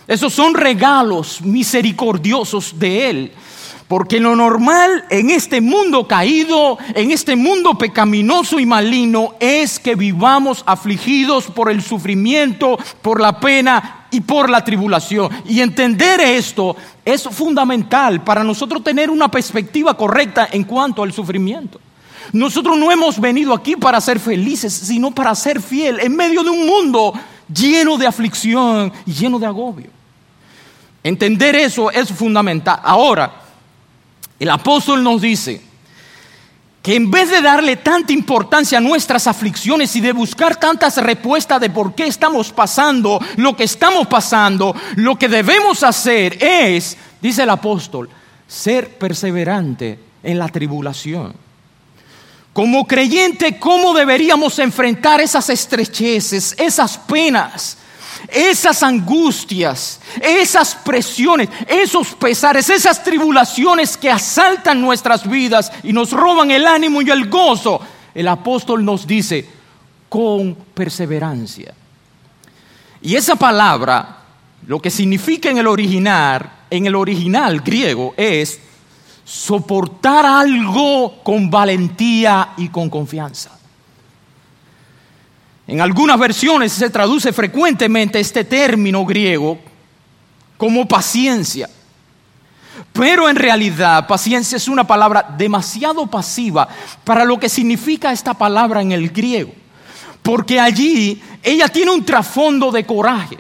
Esos 0.07 0.33
son 0.33 0.55
regalos 0.55 1.41
misericordiosos 1.43 2.79
de 2.79 3.11
Él. 3.11 3.33
Porque 3.89 4.21
lo 4.21 4.35
normal 4.35 5.05
en 5.11 5.29
este 5.29 5.61
mundo 5.61 6.09
caído, 6.09 6.79
en 6.95 7.11
este 7.11 7.37
mundo 7.37 7.77
pecaminoso 7.77 8.59
y 8.59 8.65
maligno, 8.65 9.35
es 9.39 9.79
que 9.79 9.95
vivamos 9.97 10.63
afligidos 10.65 11.45
por 11.45 11.71
el 11.71 11.83
sufrimiento, 11.83 12.79
por 13.03 13.21
la 13.21 13.39
pena 13.39 14.02
y 14.13 14.21
por 14.21 14.49
la 14.49 14.63
tribulación. 14.63 15.29
Y 15.49 15.61
entender 15.61 16.21
esto 16.21 16.77
es 17.05 17.25
fundamental 17.25 18.23
para 18.23 18.45
nosotros 18.45 18.85
tener 18.85 19.11
una 19.11 19.29
perspectiva 19.29 19.97
correcta 19.97 20.49
en 20.53 20.63
cuanto 20.63 21.03
al 21.03 21.13
sufrimiento. 21.13 21.81
Nosotros 22.33 22.79
no 22.79 22.93
hemos 22.93 23.21
venido 23.21 23.53
aquí 23.53 23.75
para 23.75 24.01
ser 24.01 24.21
felices, 24.21 24.73
sino 24.73 25.11
para 25.11 25.35
ser 25.35 25.61
fiel 25.61 25.99
en 25.99 26.15
medio 26.15 26.45
de 26.45 26.51
un 26.51 26.67
mundo 26.67 27.13
lleno 27.53 27.99
de 27.99 28.07
aflicción 28.07 28.93
y 29.05 29.13
lleno 29.13 29.39
de 29.39 29.47
agobio. 29.47 29.91
Entender 31.03 31.57
eso 31.57 31.91
es 31.91 32.13
fundamental. 32.13 32.79
Ahora, 32.85 33.33
el 34.39 34.51
apóstol 34.51 35.03
nos 35.03 35.21
dice 35.21 35.72
que 36.83 36.97
en 36.97 37.11
vez 37.11 37.31
de 37.31 37.41
darle 37.41 37.77
tanta 37.77 38.13
importancia 38.13 38.79
a 38.79 38.81
nuestras 38.81 39.29
aflicciones 39.29 39.95
y 39.95 40.01
de 40.01 40.13
buscar 40.13 40.57
tantas 40.57 40.97
respuestas 40.97 41.61
de 41.61 41.71
por 41.71 41.95
qué 41.95 42.09
estamos 42.09 42.53
pasando 42.53 43.21
lo 43.37 43.57
que 43.57 43.65
estamos 43.65 44.09
pasando, 44.09 44.75
lo 44.97 45.17
que 45.17 45.29
debemos 45.29 45.85
hacer 45.85 46.43
es, 46.43 46.97
dice 47.21 47.45
el 47.45 47.51
apóstol, 47.51 48.11
ser 48.49 48.99
perseverante 48.99 49.99
en 50.25 50.39
la 50.39 50.49
tribulación. 50.49 51.35
Como 52.53 52.87
creyente, 52.87 53.59
¿cómo 53.59 53.95
deberíamos 53.95 54.59
enfrentar 54.59 55.21
esas 55.21 55.49
estrecheces, 55.51 56.55
esas 56.59 56.99
penas? 56.99 57.79
Esas 58.33 58.83
angustias, 58.83 60.01
esas 60.21 60.75
presiones, 60.75 61.49
esos 61.67 62.15
pesares, 62.15 62.69
esas 62.71 63.03
tribulaciones 63.03 63.97
que 63.97 64.11
asaltan 64.11 64.81
nuestras 64.81 65.29
vidas 65.29 65.71
y 65.83 65.93
nos 65.93 66.13
roban 66.13 66.51
el 66.51 66.67
ánimo 66.67 67.03
y 67.03 67.11
el 67.11 67.29
gozo, 67.29 67.81
el 68.15 68.29
apóstol 68.29 68.85
nos 68.85 69.07
dice, 69.07 69.47
con 70.09 70.55
perseverancia. 70.75 71.75
Y 73.01 73.17
esa 73.17 73.37
palabra, 73.37 74.19
lo 74.67 74.81
que 74.81 74.91
significa 74.91 75.51
en 75.51 75.59
el 75.59 75.67
original, 75.67 76.51
en 76.71 76.87
el 76.87 76.95
original 76.95 77.61
griego 77.61 78.15
es 78.17 78.61
soportar 79.25 80.27
algo 80.27 81.23
con 81.23 81.51
valentía 81.51 82.51
y 82.57 82.69
con 82.69 82.91
confianza. 82.91 83.62
En 85.67 85.81
algunas 85.81 86.19
versiones 86.19 86.73
se 86.73 86.91
traduce 86.91 87.33
frecuentemente 87.33 88.19
este 88.19 88.45
término 88.45 89.05
griego 89.05 89.59
como 90.57 90.87
paciencia. 90.87 91.69
Pero 92.93 93.29
en 93.29 93.37
realidad, 93.37 94.07
paciencia 94.07 94.57
es 94.57 94.69
una 94.69 94.87
palabra 94.87 95.35
demasiado 95.37 96.07
pasiva 96.07 96.69
para 97.05 97.25
lo 97.25 97.39
que 97.39 97.49
significa 97.49 98.13
esta 98.13 98.35
palabra 98.35 98.83
en 98.83 98.93
el 98.93 99.11
griego. 99.11 99.53
Porque 100.23 100.59
allí 100.59 101.23
ella 101.43 101.69
tiene 101.69 101.91
un 101.91 102.05
trasfondo 102.05 102.71
de 102.71 102.85
coraje. 102.85 103.39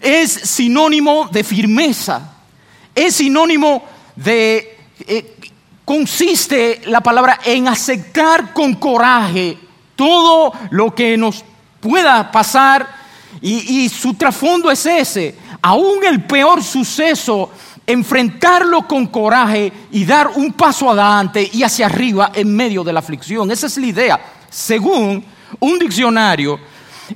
Es 0.00 0.32
sinónimo 0.32 1.28
de 1.30 1.44
firmeza. 1.44 2.32
Es 2.94 3.16
sinónimo 3.16 3.84
de... 4.14 4.78
Eh, 5.06 5.36
consiste 5.84 6.82
la 6.86 7.00
palabra 7.00 7.40
en 7.44 7.68
aceptar 7.68 8.52
con 8.52 8.74
coraje 8.74 9.56
todo 9.96 10.52
lo 10.70 10.94
que 10.94 11.16
nos 11.16 11.44
pueda 11.80 12.30
pasar 12.30 12.86
y, 13.40 13.88
su 13.88 14.14
trasfondo 14.14 14.70
es 14.70 14.86
ese. 14.86 15.34
Aún 15.62 16.04
el 16.04 16.24
peor 16.24 16.62
suceso 16.62 17.50
enfrentarlo 17.86 18.86
con 18.86 19.06
coraje 19.06 19.72
y 19.92 20.04
dar 20.04 20.28
un 20.34 20.52
paso 20.52 20.90
adelante 20.90 21.48
y 21.52 21.62
hacia 21.62 21.86
arriba 21.86 22.32
en 22.34 22.54
medio 22.54 22.82
de 22.84 22.92
la 22.92 23.00
aflicción. 23.00 23.50
Esa 23.50 23.66
es 23.66 23.76
la 23.76 23.86
idea. 23.86 24.20
Según 24.50 25.24
un 25.60 25.78
diccionario, 25.78 26.58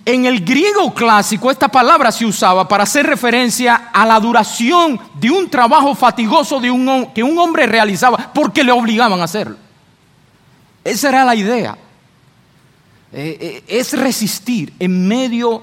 en 0.04 0.26
el 0.26 0.44
griego 0.44 0.94
clásico 0.94 1.50
esta 1.50 1.68
palabra 1.68 2.12
se 2.12 2.24
usaba 2.24 2.68
para 2.68 2.84
hacer 2.84 3.06
referencia 3.06 3.90
a 3.92 4.06
la 4.06 4.20
duración 4.20 5.00
de 5.14 5.30
un 5.30 5.50
trabajo 5.50 5.94
fatigoso 5.94 6.60
de 6.60 6.70
un, 6.70 7.08
que 7.12 7.22
un 7.22 7.36
hombre 7.38 7.66
realizaba 7.66 8.30
porque 8.32 8.62
le 8.62 8.70
obligaban 8.70 9.20
a 9.20 9.24
hacerlo. 9.24 9.56
Esa 10.84 11.08
era 11.08 11.24
la 11.24 11.34
idea. 11.34 11.76
Eh, 13.12 13.36
eh, 13.40 13.64
es 13.66 13.92
resistir 13.92 14.72
en 14.78 15.08
medio 15.08 15.62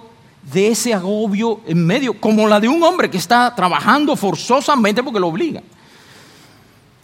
de 0.51 0.69
ese 0.69 0.93
agobio 0.93 1.61
en 1.65 1.85
medio, 1.85 2.19
como 2.19 2.47
la 2.47 2.59
de 2.59 2.67
un 2.67 2.81
hombre 2.83 3.09
que 3.09 3.17
está 3.17 3.53
trabajando 3.55 4.15
forzosamente 4.15 5.03
porque 5.03 5.19
lo 5.19 5.27
obliga. 5.27 5.61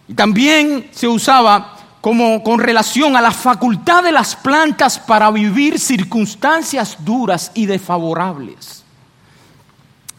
Y 0.08 0.14
también 0.14 0.90
se 0.92 1.08
usaba 1.08 1.76
como 2.00 2.42
con 2.42 2.58
relación 2.58 3.16
a 3.16 3.22
la 3.22 3.30
facultad 3.30 4.02
de 4.02 4.12
las 4.12 4.36
plantas 4.36 4.98
para 4.98 5.30
vivir 5.30 5.78
circunstancias 5.78 6.98
duras 7.00 7.50
y 7.54 7.64
desfavorables. 7.64 8.84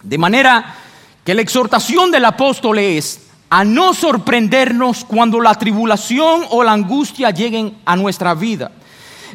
De 0.01 0.17
manera 0.17 0.75
que 1.23 1.35
la 1.35 1.41
exhortación 1.41 2.09
del 2.09 2.25
apóstol 2.25 2.79
es 2.79 3.21
a 3.49 3.63
no 3.63 3.93
sorprendernos 3.93 5.05
cuando 5.05 5.39
la 5.39 5.53
tribulación 5.53 6.43
o 6.49 6.63
la 6.63 6.73
angustia 6.73 7.29
lleguen 7.29 7.77
a 7.85 7.95
nuestra 7.95 8.33
vida 8.33 8.71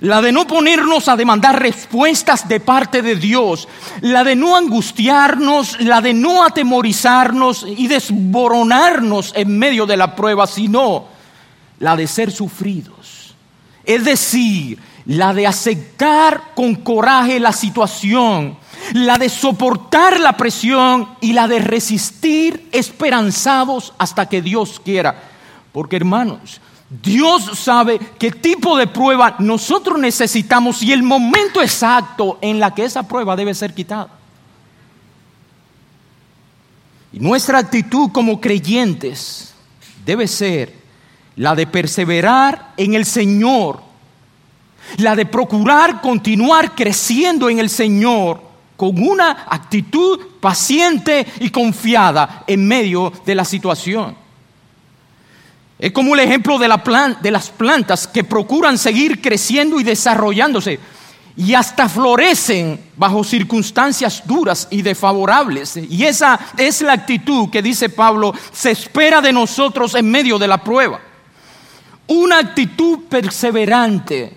la 0.00 0.22
de 0.22 0.32
no 0.32 0.46
ponernos 0.46 1.08
a 1.08 1.16
demandar 1.16 1.60
respuestas 1.60 2.48
de 2.48 2.60
parte 2.60 3.02
de 3.02 3.16
Dios, 3.16 3.68
la 4.00 4.24
de 4.24 4.34
no 4.34 4.56
angustiarnos, 4.56 5.80
la 5.80 6.00
de 6.00 6.14
no 6.14 6.44
atemorizarnos 6.44 7.66
y 7.76 7.86
desboronarnos 7.86 9.32
en 9.36 9.58
medio 9.58 9.86
de 9.86 9.96
la 9.96 10.16
prueba, 10.16 10.46
sino 10.46 11.06
la 11.78 11.96
de 11.96 12.06
ser 12.06 12.30
sufridos. 12.30 13.34
Es 13.84 14.04
decir, 14.04 14.78
la 15.06 15.34
de 15.34 15.46
aceptar 15.46 16.54
con 16.54 16.76
coraje 16.76 17.40
la 17.40 17.52
situación, 17.52 18.56
la 18.92 19.18
de 19.18 19.28
soportar 19.28 20.20
la 20.20 20.36
presión 20.36 21.08
y 21.20 21.32
la 21.32 21.48
de 21.48 21.58
resistir 21.58 22.68
esperanzados 22.72 23.92
hasta 23.98 24.28
que 24.28 24.40
Dios 24.42 24.80
quiera. 24.82 25.22
Porque 25.72 25.96
hermanos, 25.96 26.60
Dios 26.90 27.57
sabe 27.57 28.00
qué 28.18 28.33
tipo 28.33 28.76
de 28.76 28.88
prueba 28.88 29.37
nosotros 29.38 29.96
necesitamos 29.98 30.83
y 30.83 30.92
el 30.92 31.05
momento 31.05 31.62
exacto 31.62 32.38
en 32.40 32.59
la 32.59 32.74
que 32.74 32.85
esa 32.85 33.07
prueba 33.07 33.37
debe 33.37 33.55
ser 33.55 33.72
quitada. 33.72 34.09
Y 37.12 37.20
nuestra 37.20 37.59
actitud 37.59 38.11
como 38.11 38.40
creyentes 38.40 39.55
debe 40.05 40.26
ser 40.26 40.74
la 41.37 41.55
de 41.55 41.68
perseverar 41.68 42.74
en 42.76 42.94
el 42.94 43.05
Señor, 43.05 43.81
la 44.96 45.14
de 45.14 45.26
procurar 45.26 46.00
continuar 46.00 46.74
creciendo 46.74 47.48
en 47.48 47.61
el 47.61 47.70
Señor 47.70 48.42
con 48.76 49.00
una 49.00 49.44
actitud 49.48 50.18
paciente 50.40 51.24
y 51.38 51.50
confiada 51.50 52.42
en 52.48 52.66
medio 52.66 53.12
de 53.24 53.35
la 53.37 53.44
situación. 53.44 54.19
Es 55.81 55.93
como 55.93 56.14
el 56.14 56.21
ejemplo 56.21 56.59
de, 56.59 56.69
la 56.69 57.16
de 57.23 57.31
las 57.31 57.49
plantas 57.49 58.07
que 58.07 58.23
procuran 58.23 58.77
seguir 58.77 59.23
creciendo 59.23 59.81
y 59.81 59.83
desarrollándose 59.83 60.79
y 61.37 61.55
hasta 61.55 61.88
florecen 61.88 62.79
bajo 62.97 63.25
circunstancias 63.25 64.23
duras 64.27 64.69
y 64.71 64.83
desfavorables. 64.83 65.79
Y 65.79 66.05
esa 66.05 66.38
es 66.59 66.83
la 66.83 66.93
actitud 66.93 67.49
que 67.49 67.62
dice 67.62 67.88
Pablo, 67.88 68.35
se 68.53 68.73
espera 68.73 69.23
de 69.23 69.33
nosotros 69.33 69.95
en 69.95 70.11
medio 70.11 70.38
de 70.38 70.49
la 70.49 70.62
prueba. 70.62 71.01
Una 72.09 72.38
actitud 72.40 73.05
perseverante, 73.09 74.37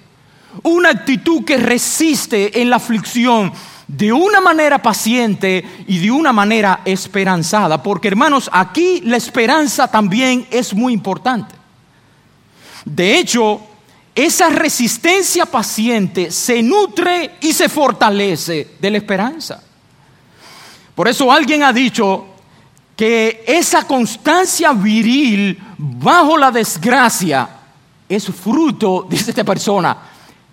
una 0.62 0.92
actitud 0.92 1.44
que 1.44 1.58
resiste 1.58 2.62
en 2.62 2.70
la 2.70 2.78
aflicción, 2.78 3.52
de 3.96 4.12
una 4.12 4.42
manera 4.42 4.82
paciente 4.82 5.64
y 5.88 6.00
de 6.00 6.10
una 6.10 6.34
manera 6.34 6.82
esperanzada. 6.84 7.82
Porque 7.84 8.08
hermanos, 8.08 8.50
aquí 8.52 9.02
la 9.02 9.18
esperanza 9.18 9.88
también 9.88 10.48
es 10.50 10.74
muy 10.74 10.94
importante. 10.94 11.54
De 12.86 13.20
hecho, 13.20 13.62
esa 14.16 14.50
resistencia 14.50 15.46
paciente 15.46 16.32
se 16.32 16.64
nutre 16.64 17.36
y 17.42 17.54
se 17.54 17.70
fortalece 17.70 18.76
de 18.80 18.90
la 18.90 18.98
esperanza. 18.98 19.62
Por 20.96 21.08
eso 21.08 21.32
alguien 21.32 21.62
ha 21.62 21.72
dicho 21.72 22.26
que 22.96 23.44
esa 23.48 23.86
constancia 23.86 24.74
viril 24.74 25.60
bajo 25.78 26.36
la 26.38 26.52
desgracia 26.52 27.48
es 28.10 28.26
fruto, 28.26 29.06
dice 29.08 29.32
esta 29.32 29.44
persona, 29.44 29.98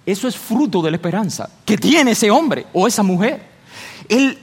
eso 0.06 0.28
es 0.28 0.36
fruto 0.36 0.82
de 0.82 0.90
la 0.90 0.96
esperanza 0.96 1.48
que 1.64 1.76
tiene 1.76 2.12
ese 2.12 2.30
hombre 2.30 2.66
o 2.72 2.86
esa 2.86 3.02
mujer. 3.02 3.42
El, 4.08 4.38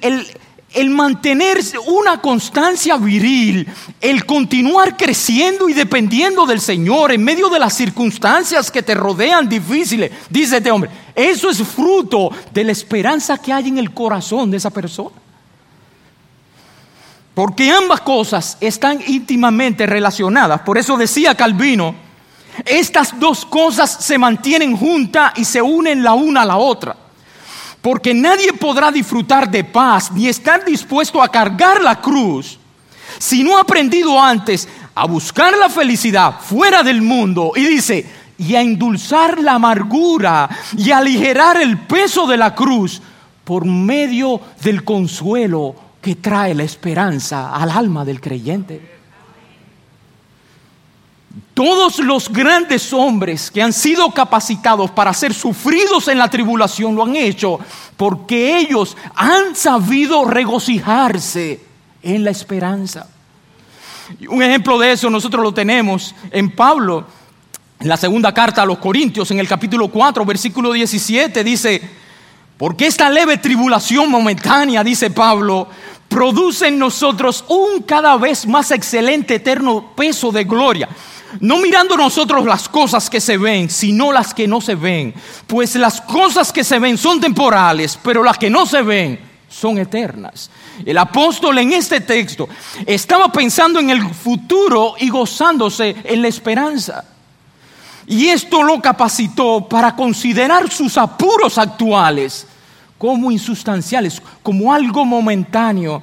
el, 0.74 0.89
mantener 0.91 1.60
una 1.88 2.22
constancia 2.22 2.96
viril, 2.98 3.67
el 4.00 4.26
continuar 4.26 4.96
creciendo 4.96 5.67
y 5.67 5.74
dependiendo 5.74 6.46
del 6.46 6.62
Señor 6.62 7.12
en 7.12 7.24
medio 7.24 7.50
de 7.50 7.60
las 7.60 7.74
circunstancias 7.74 8.70
que 8.72 8.84
te 8.84 8.93
rodean 8.93 9.50
difíciles, 9.50 10.12
dice 10.30 10.58
este 10.58 10.72
hombre, 10.72 10.91
eso 11.15 11.50
es 11.50 11.62
fruto 11.63 12.30
de 12.54 12.63
la 12.63 12.72
esperanza 12.72 13.38
que 13.38 13.52
hay 13.52 13.67
en 13.67 13.80
el 13.80 13.93
corazón 13.93 14.52
de 14.52 14.58
esa 14.58 14.70
persona. 14.70 15.15
Porque 17.34 17.72
ambas 17.72 18.02
cosas 18.02 18.58
están 18.62 19.00
íntimamente 19.06 19.86
relacionadas. 19.86 20.62
Por 20.62 20.78
eso 20.78 20.98
decía 20.98 21.36
Calvino, 21.36 22.07
estas 22.65 23.20
dos 23.20 23.46
cosas 23.46 23.98
se 24.00 24.17
mantienen 24.17 24.76
juntas 24.76 25.34
y 25.36 25.46
se 25.46 25.62
unen 25.62 26.04
la 26.04 26.13
una 26.13 26.41
a 26.41 26.46
la 26.46 26.58
otra. 26.58 26.96
Porque 27.82 28.13
nadie 28.13 28.54
podrá 28.54 28.91
disfrutar 28.91 29.50
de 29.50 29.63
paz 29.63 30.12
ni 30.12 30.28
estar 30.28 30.65
dispuesto 30.65 31.22
a 31.22 31.30
cargar 31.30 31.82
la 31.82 32.02
cruz 32.02 32.60
si 33.20 33.43
no 33.43 33.58
ha 33.58 33.62
aprendido 33.62 34.22
antes 34.22 34.67
a 34.93 35.06
buscar 35.06 35.56
la 35.58 35.70
felicidad 35.70 36.39
fuera 36.39 36.84
del 36.84 37.02
mundo. 37.02 37.54
Y 37.56 37.65
dice, 37.65 38.06
y 38.38 38.56
a 38.56 38.62
endulzar 38.62 39.41
la 39.41 39.54
amargura 39.54 40.50
y 40.78 40.91
aligerar 40.91 41.62
el 41.62 41.80
peso 41.80 42.28
de 42.28 42.38
la 42.38 42.54
cruz 42.54 43.02
por 43.43 43.65
medio 43.65 44.41
del 44.62 44.84
consuelo 44.84 45.76
que 46.02 46.15
trae 46.15 46.54
la 46.54 46.63
esperanza 46.63 47.56
al 47.56 47.72
alma 47.72 48.06
del 48.06 48.22
creyente. 48.22 48.97
Todos 51.54 52.00
los 52.00 52.32
grandes 52.32 52.93
hombres 52.93 53.52
que 53.52 53.62
han 53.62 53.73
sido 53.73 54.12
capacitados 54.12 54.91
para 54.91 55.13
ser 55.13 55.34
sufridos 55.34 56.08
en 56.08 56.17
la 56.17 56.30
tribulación 56.30 56.95
lo 56.95 57.04
han 57.04 57.15
hecho 57.15 57.60
porque 57.95 58.58
ellos 58.58 58.95
han 59.15 59.56
sabido 59.56 60.26
regocijarse 60.26 61.62
en 62.01 62.24
la 62.24 62.32
esperanza. 62.32 63.07
Un 64.30 64.41
ejemplo 64.41 64.80
de 64.80 64.93
eso 64.93 65.09
nosotros 65.09 65.43
lo 65.43 65.53
tenemos 65.53 66.16
en 66.32 66.55
Pablo, 66.55 67.05
en 67.80 67.88
la 67.89 67.97
segunda 67.97 68.34
carta 68.34 68.62
a 68.62 68.66
los 68.66 68.78
Corintios, 68.78 69.30
en 69.32 69.39
el 69.39 69.47
capítulo 69.47 69.89
4, 69.89 70.26
versículo 70.26 70.72
17, 70.72 71.43
dice, 71.43 71.82
porque 72.57 72.88
esta 72.88 73.09
leve 73.09 73.38
tribulación 73.38 74.09
momentánea, 74.09 74.84
dice 74.84 75.12
Pablo, 75.12 75.68
produce 76.07 76.68
en 76.68 76.80
nosotros 76.80 77.43
un 77.49 77.84
cada 77.84 78.16
vez 78.18 78.47
más 78.47 78.72
excelente 78.72 79.36
eterno 79.36 79.91
peso 79.95 80.32
de 80.32 80.45
gloria 80.45 80.88
no 81.39 81.57
mirando 81.57 81.97
nosotros 81.97 82.45
las 82.45 82.69
cosas 82.69 83.09
que 83.09 83.21
se 83.21 83.38
ven, 83.38 83.69
sino 83.69 84.11
las 84.11 84.34
que 84.34 84.47
no 84.47 84.61
se 84.61 84.75
ven. 84.75 85.13
Pues 85.45 85.75
las 85.75 86.01
cosas 86.01 86.51
que 86.51 86.63
se 86.63 86.80
ven 86.80 86.97
son 86.97 87.19
temporales, 87.19 87.99
pero 88.01 88.23
las 88.23 88.38
que 88.38 88.49
no 88.49 88.65
se 88.65 88.82
ven 88.82 89.19
son 89.49 89.78
eternas. 89.78 90.49
El 90.86 90.97
apóstol 90.97 91.57
en 91.57 91.73
este 91.73 92.01
texto 92.01 92.47
estaba 92.86 93.32
pensando 93.32 93.80
en 93.80 93.89
el 93.89 94.07
futuro 94.13 94.95
y 94.99 95.09
gozándose 95.09 95.95
en 96.03 96.21
la 96.21 96.28
esperanza. 96.28 97.03
Y 98.07 98.28
esto 98.28 98.63
lo 98.63 98.82
capacitó 98.82 99.67
para 99.67 99.95
considerar 99.95 100.71
sus 100.71 100.97
apuros 100.97 101.57
actuales 101.57 102.47
como 102.97 103.32
insustanciales, 103.32 104.21
como 104.41 104.73
algo 104.73 105.05
momentáneo, 105.05 106.01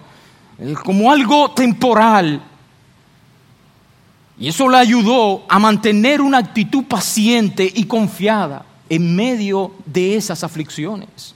como 0.85 1.11
algo 1.11 1.51
temporal 1.53 2.43
Y 4.39 4.49
eso 4.49 4.69
le 4.69 4.79
ayudó 4.79 5.45
a 5.49 5.59
mantener 5.59 6.21
una 6.21 6.39
actitud 6.39 6.85
paciente 6.85 7.71
y 7.73 7.85
confiada 7.85 8.65
en 8.89 9.15
medio 9.15 9.73
de 9.87 10.17
esas 10.17 10.43
aflicciones. 10.43 11.35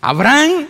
Abraham 0.00 0.66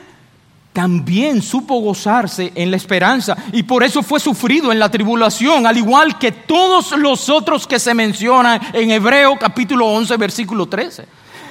también 0.73 1.41
supo 1.41 1.81
gozarse 1.81 2.53
en 2.55 2.71
la 2.71 2.77
esperanza 2.77 3.37
y 3.53 3.63
por 3.63 3.83
eso 3.83 4.03
fue 4.03 4.21
sufrido 4.21 4.73
en 4.73 4.79
la 4.79 4.91
tribulación, 4.91 5.67
al 5.67 5.79
igual 5.79 6.19
que 6.19 6.33
todos 6.33 6.93
los 6.99 7.31
otros 7.31 7.67
que 7.67 7.79
se 7.79 7.95
mencionan 7.95 8.61
en 8.75 8.91
Hebreo 8.91 9.39
capítulo 9.39 9.87
11, 9.87 10.17
versículo 10.19 10.67
13. 10.67 11.07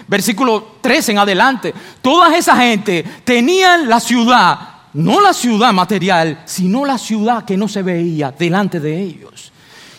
Versículo 0.07 0.75
13 0.81 1.13
en 1.13 1.17
adelante. 1.17 1.73
Toda 2.03 2.37
esa 2.37 2.55
gente 2.55 3.03
tenían 3.23 3.89
la 3.89 3.99
ciudad, 3.99 4.74
no 4.95 5.19
la 5.19 5.33
ciudad 5.33 5.73
material, 5.73 6.41
sino 6.45 6.85
la 6.85 6.97
ciudad 6.97 7.43
que 7.43 7.57
no 7.57 7.67
se 7.67 7.83
veía 7.83 8.31
delante 8.31 8.79
de 8.79 8.97
ellos. 9.01 9.51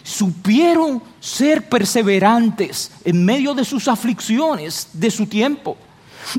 Supieron 0.03 1.03
ser 1.21 1.69
perseverantes 1.69 2.91
en 3.05 3.23
medio 3.23 3.53
de 3.53 3.65
sus 3.65 3.89
aflicciones 3.89 4.89
de 4.95 5.11
su 5.11 5.27
tiempo. 5.27 5.77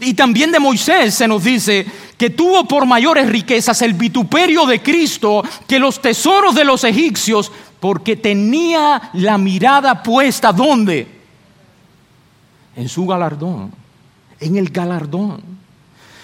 Y 0.02 0.16
también 0.16 0.52
de 0.52 0.60
Moisés 0.60 1.14
se 1.14 1.28
nos 1.28 1.44
dice 1.44 1.86
que 2.18 2.32
tuvo 2.32 2.68
por 2.68 2.88
mayores 2.88 3.30
riquezas 3.30 3.80
el 3.84 3.94
vituperio 3.94 4.66
de 4.66 4.82
Cristo 4.82 5.44
que 5.68 5.78
los 5.78 6.02
tesoros 6.02 6.56
de 6.56 6.66
los 6.66 6.84
egipcios, 6.84 7.52
porque 7.80 8.16
tenía 8.16 9.12
la 9.14 9.38
mirada 9.38 10.02
puesta 10.02 10.52
¿dónde? 10.52 11.08
En 12.76 12.90
su 12.90 13.06
galardón, 13.06 13.72
en 14.40 14.58
el 14.58 14.70
galardón. 14.70 15.57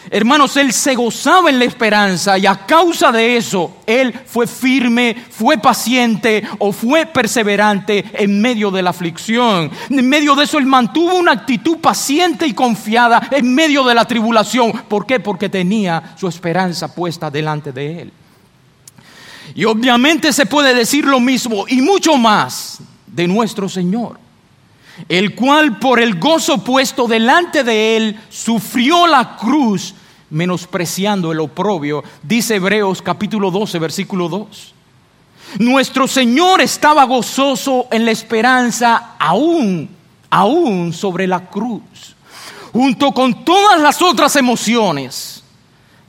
Hermanos, 0.09 0.57
él 0.57 0.73
se 0.73 0.95
gozaba 0.95 1.49
en 1.49 1.59
la 1.59 1.65
esperanza 1.65 2.37
y 2.37 2.45
a 2.45 2.65
causa 2.65 3.11
de 3.11 3.37
eso, 3.37 3.77
él 3.85 4.13
fue 4.25 4.47
firme, 4.47 5.15
fue 5.29 5.57
paciente 5.57 6.43
o 6.59 6.71
fue 6.71 7.05
perseverante 7.05 8.03
en 8.13 8.41
medio 8.41 8.69
de 8.69 8.81
la 8.81 8.89
aflicción. 8.89 9.71
En 9.89 10.09
medio 10.09 10.35
de 10.35 10.43
eso, 10.43 10.57
él 10.57 10.65
mantuvo 10.65 11.15
una 11.15 11.31
actitud 11.31 11.77
paciente 11.77 12.45
y 12.45 12.53
confiada 12.53 13.29
en 13.31 13.53
medio 13.53 13.83
de 13.83 13.95
la 13.95 14.05
tribulación. 14.05 14.71
¿Por 14.87 15.05
qué? 15.05 15.19
Porque 15.19 15.49
tenía 15.49 16.15
su 16.17 16.27
esperanza 16.27 16.93
puesta 16.93 17.31
delante 17.31 17.71
de 17.71 18.01
él. 18.01 18.13
Y 19.55 19.65
obviamente 19.65 20.33
se 20.33 20.45
puede 20.45 20.73
decir 20.73 21.05
lo 21.05 21.19
mismo 21.19 21.65
y 21.67 21.81
mucho 21.81 22.17
más 22.17 22.79
de 23.07 23.27
nuestro 23.27 23.69
Señor 23.69 24.22
el 25.09 25.35
cual 25.35 25.79
por 25.79 25.99
el 25.99 26.19
gozo 26.19 26.63
puesto 26.63 27.07
delante 27.07 27.63
de 27.63 27.97
él 27.97 28.19
sufrió 28.29 29.07
la 29.07 29.35
cruz, 29.37 29.93
menospreciando 30.29 31.31
el 31.31 31.39
oprobio, 31.39 32.03
dice 32.21 32.55
Hebreos 32.55 33.01
capítulo 33.01 33.51
12, 33.51 33.79
versículo 33.79 34.29
2. 34.29 34.73
Nuestro 35.59 36.07
Señor 36.07 36.61
estaba 36.61 37.03
gozoso 37.03 37.87
en 37.91 38.05
la 38.05 38.11
esperanza 38.11 39.15
aún, 39.19 39.89
aún 40.29 40.93
sobre 40.93 41.27
la 41.27 41.47
cruz, 41.49 41.81
junto 42.71 43.11
con 43.11 43.45
todas 43.45 43.79
las 43.79 44.01
otras 44.01 44.35
emociones 44.35 45.42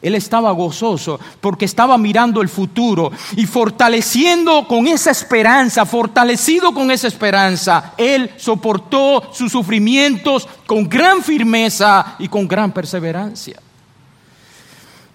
él 0.04 0.14
estaba 0.14 0.50
gozoso 0.50 1.18
porque 1.40 1.64
estaba 1.64 1.96
mirando 1.96 2.42
el 2.42 2.50
futuro 2.50 3.10
y 3.36 3.46
fortaleciendo 3.46 4.68
con 4.68 4.86
esa 4.86 5.10
esperanza, 5.10 5.86
fortalecido 5.86 6.74
con 6.74 6.90
esa 6.90 7.08
esperanza, 7.08 7.94
Él 7.96 8.30
soportó 8.36 9.32
sus 9.32 9.50
sufrimientos 9.50 10.46
con 10.66 10.90
gran 10.90 11.22
firmeza 11.22 12.16
y 12.18 12.28
con 12.28 12.46
gran 12.46 12.70
perseverancia. 12.72 13.58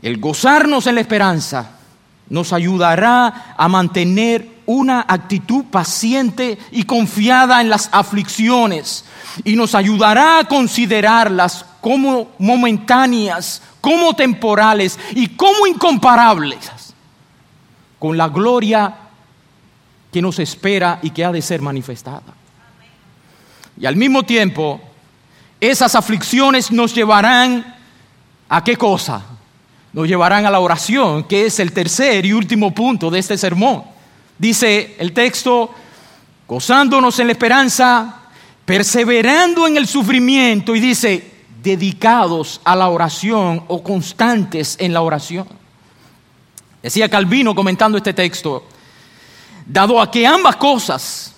El 0.02 0.20
gozarnos 0.20 0.88
en 0.88 0.96
la 0.96 1.02
esperanza 1.02 1.70
nos 2.28 2.52
ayudará 2.52 3.54
a 3.56 3.68
mantener 3.68 4.60
una 4.66 5.06
actitud 5.08 5.66
paciente 5.66 6.58
y 6.72 6.84
confiada 6.84 7.62
en 7.62 7.70
las 7.70 7.90
aflicciones 7.92 9.06
y 9.44 9.56
nos 9.56 9.76
ayudará 9.76 10.40
a 10.40 10.44
considerarlas 10.46 11.66
como 11.82 12.32
momentáneas 12.40 13.62
como 13.82 14.14
temporales 14.14 15.00
y 15.12 15.30
como 15.30 15.66
incomparables 15.66 16.94
con 17.98 18.18
la 18.18 18.30
gloria 18.30 18.94
que 20.12 20.22
nos 20.22 20.40
espera 20.40 21.00
y 21.02 21.12
que 21.12 21.24
ha 21.24 21.32
de 21.32 21.42
ser 21.42 21.62
manifestada. 21.62 22.34
Y 23.80 23.86
al 23.86 23.96
mismo 23.96 24.24
tiempo, 24.24 24.82
esas 25.60 25.96
aflicciones 25.96 26.72
nos 26.72 26.94
llevarán 26.96 27.76
a 28.48 28.64
qué 28.64 28.76
cosa? 28.76 29.24
Nos 29.94 30.08
llevarán 30.08 30.46
a 30.46 30.52
la 30.52 30.60
oración, 30.60 31.24
que 31.24 31.46
es 31.46 31.60
el 31.60 31.72
tercer 31.72 32.26
y 32.26 32.34
último 32.34 32.74
punto 32.74 33.10
de 33.10 33.20
este 33.20 33.38
sermón. 33.38 33.84
Dice 34.38 34.96
el 35.00 35.14
texto, 35.14 35.74
gozándonos 36.48 37.20
en 37.20 37.28
la 37.28 37.34
esperanza, 37.34 38.22
perseverando 38.66 39.68
en 39.68 39.78
el 39.78 39.88
sufrimiento, 39.88 40.76
y 40.76 40.80
dice, 40.80 41.29
dedicados 41.62 42.62
a 42.64 42.76
la 42.76 42.90
oración 42.90 43.64
o 43.68 43.84
constantes 43.84 44.76
en 44.80 44.94
la 44.94 45.02
oración. 45.02 45.48
Decía 46.82 47.10
Calvino 47.10 47.54
comentando 47.54 47.98
este 47.98 48.14
texto, 48.14 48.66
dado 49.66 50.02
a 50.02 50.10
que 50.10 50.26
ambas 50.26 50.56
cosas, 50.56 51.34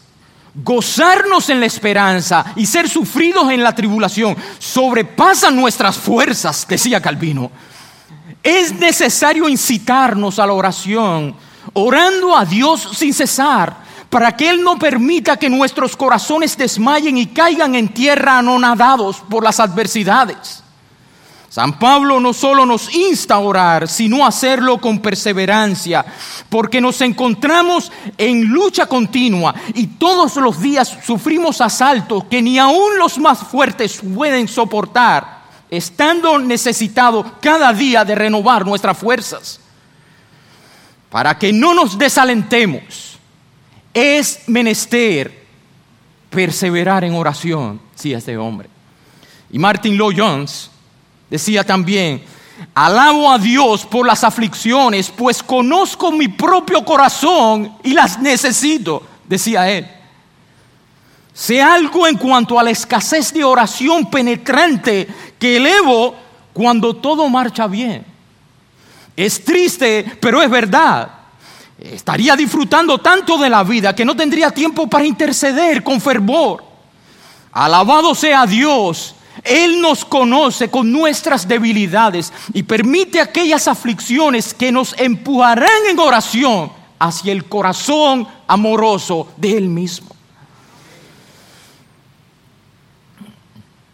gozarnos 0.54 1.50
en 1.50 1.60
la 1.60 1.66
esperanza 1.66 2.54
y 2.56 2.66
ser 2.66 2.88
sufridos 2.88 3.50
en 3.50 3.64
la 3.64 3.74
tribulación, 3.74 4.36
sobrepasan 4.60 5.56
nuestras 5.56 5.98
fuerzas, 5.98 6.66
decía 6.68 7.02
Calvino, 7.02 7.50
es 8.44 8.74
necesario 8.74 9.50
incitarnos 9.50 10.38
a 10.40 10.46
la 10.46 10.54
oración, 10.54 11.36
orando 11.74 12.36
a 12.36 12.46
Dios 12.46 12.90
sin 12.94 13.14
cesar 13.14 13.81
para 14.12 14.36
que 14.36 14.50
Él 14.50 14.62
no 14.62 14.78
permita 14.78 15.38
que 15.38 15.50
nuestros 15.50 15.96
corazones 15.96 16.58
desmayen 16.58 17.18
y 17.18 17.28
caigan 17.28 17.76
en 17.76 17.88
tierra 17.88 18.40
anonadados 18.40 19.24
por 19.30 19.42
las 19.42 19.62
adversidades. 19.62 20.62
San 21.48 21.80
Pablo 21.80 22.20
no 22.20 22.34
solo 22.34 22.66
nos 22.66 22.94
insta 22.94 23.36
a 23.36 23.40
orar, 23.40 23.88
sino 23.88 24.26
a 24.26 24.28
hacerlo 24.28 24.80
con 24.80 25.00
perseverancia, 25.00 26.06
porque 26.50 26.82
nos 26.82 27.00
encontramos 27.00 27.90
en 28.18 28.50
lucha 28.50 28.86
continua 28.86 29.56
y 29.74 29.88
todos 29.88 30.36
los 30.36 30.62
días 30.62 30.98
sufrimos 31.06 31.62
asaltos 31.62 32.26
que 32.26 32.42
ni 32.42 32.60
aun 32.60 32.98
los 33.00 33.18
más 33.18 33.40
fuertes 33.40 34.02
pueden 34.14 34.50
soportar, 34.50 35.44
estando 35.70 36.38
necesitados 36.38 37.26
cada 37.42 37.72
día 37.72 38.04
de 38.04 38.16
renovar 38.16 38.66
nuestras 38.66 38.98
fuerzas, 38.98 39.62
para 41.10 41.38
que 41.38 41.54
no 41.54 41.74
nos 41.74 41.98
desalentemos 41.98 43.11
es 43.94 44.42
menester 44.48 45.42
perseverar 46.30 47.04
en 47.04 47.14
oración, 47.14 47.82
sí, 47.96 48.14
este 48.14 48.38
hombre. 48.38 48.70
Y 49.52 49.60
Martin 49.60 49.96
Lloyd 49.96 50.18
Jones 50.18 50.72
decía 51.30 51.64
también, 51.64 52.24
alabo 52.74 53.32
a 53.32 53.38
Dios 53.38 53.86
por 53.86 54.08
las 54.08 54.24
aflicciones, 54.24 55.12
pues 55.12 55.44
conozco 55.44 56.12
mi 56.12 56.30
propio 56.30 56.86
corazón 56.86 57.78
y 57.84 57.94
las 57.94 58.20
necesito, 58.20 59.04
decía 59.28 59.70
él. 59.70 59.88
Sé 61.34 61.62
algo 61.62 62.08
en 62.08 62.18
cuanto 62.18 62.60
a 62.60 62.64
la 62.64 62.72
escasez 62.72 63.34
de 63.34 63.44
oración 63.44 64.10
penetrante 64.10 65.08
que 65.40 65.58
elevo 65.58 66.16
cuando 66.54 66.96
todo 66.96 67.28
marcha 67.30 67.68
bien. 67.68 68.06
Es 69.16 69.44
triste, 69.44 70.18
pero 70.22 70.42
es 70.42 70.50
verdad 70.50 71.21
estaría 71.82 72.36
disfrutando 72.36 73.00
tanto 73.00 73.38
de 73.38 73.50
la 73.50 73.64
vida 73.64 73.96
que 73.96 74.06
no 74.06 74.16
tendría 74.16 74.52
tiempo 74.52 74.88
para 74.88 75.06
interceder 75.06 75.84
con 75.84 76.00
fervor. 76.00 76.64
Alabado 77.52 78.14
sea 78.14 78.46
Dios. 78.46 79.16
Él 79.44 79.82
nos 79.82 80.06
conoce 80.06 80.70
con 80.70 80.92
nuestras 80.92 81.48
debilidades 81.48 82.32
y 82.54 82.64
permite 82.64 83.20
aquellas 83.20 83.68
aflicciones 83.68 84.54
que 84.54 84.72
nos 84.72 84.94
empujarán 85.00 85.70
en 85.90 85.98
oración 85.98 86.72
hacia 87.00 87.32
el 87.32 87.46
corazón 87.46 88.28
amoroso 88.46 89.30
de 89.38 89.58
Él 89.58 89.68
mismo. 89.68 90.10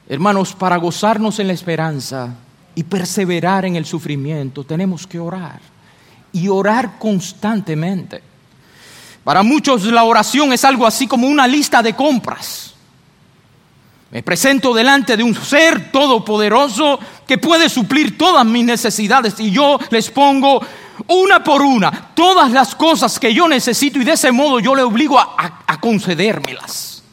Hermanos, 0.10 0.54
para 0.54 0.78
gozarnos 0.78 1.40
en 1.40 1.48
la 1.48 1.54
esperanza 1.54 2.36
y 2.76 2.84
perseverar 2.84 3.66
en 3.66 3.76
el 3.76 3.86
sufrimiento, 3.86 4.64
tenemos 4.64 5.08
que 5.08 5.20
orar 5.20 5.77
y 6.32 6.48
orar 6.48 6.98
constantemente. 7.00 8.22
Para 9.24 9.44
muchos 9.44 9.84
la 9.84 10.04
oración 10.04 10.54
es 10.54 10.64
algo 10.64 10.88
así 10.88 11.06
como 11.06 11.28
una 11.28 11.48
lista 11.48 11.84
de 11.84 11.94
compras. 11.94 12.74
Me 14.10 14.24
presento 14.24 14.74
delante 14.74 15.18
de 15.18 15.24
un 15.24 15.36
ser 15.36 15.92
todopoderoso 15.92 16.98
que 17.28 17.38
puede 17.38 17.68
suplir 17.68 18.18
todas 18.18 18.46
mis 18.46 18.64
necesidades 18.64 19.38
y 19.40 19.52
yo 19.52 19.78
les 19.90 20.10
pongo 20.10 20.62
una 21.10 21.44
por 21.44 21.62
una 21.62 22.12
todas 22.14 22.52
las 22.52 22.74
cosas 22.74 23.20
que 23.20 23.34
yo 23.34 23.50
necesito 23.50 24.00
y 24.00 24.06
de 24.06 24.14
ese 24.14 24.32
modo 24.32 24.62
yo 24.62 24.74
le 24.74 24.84
obligo 24.84 25.20
a, 25.20 25.64
a 25.68 25.80
concedérmelas. 25.82 27.04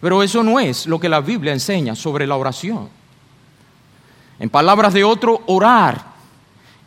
Pero 0.00 0.22
eso 0.24 0.42
no 0.42 0.58
es 0.58 0.86
lo 0.86 0.98
que 0.98 1.08
la 1.08 1.20
Biblia 1.20 1.52
enseña 1.52 1.94
sobre 1.94 2.26
la 2.26 2.36
oración. 2.36 2.88
En 4.40 4.50
palabras 4.50 4.92
de 4.92 5.04
otro, 5.04 5.42
orar 5.46 6.15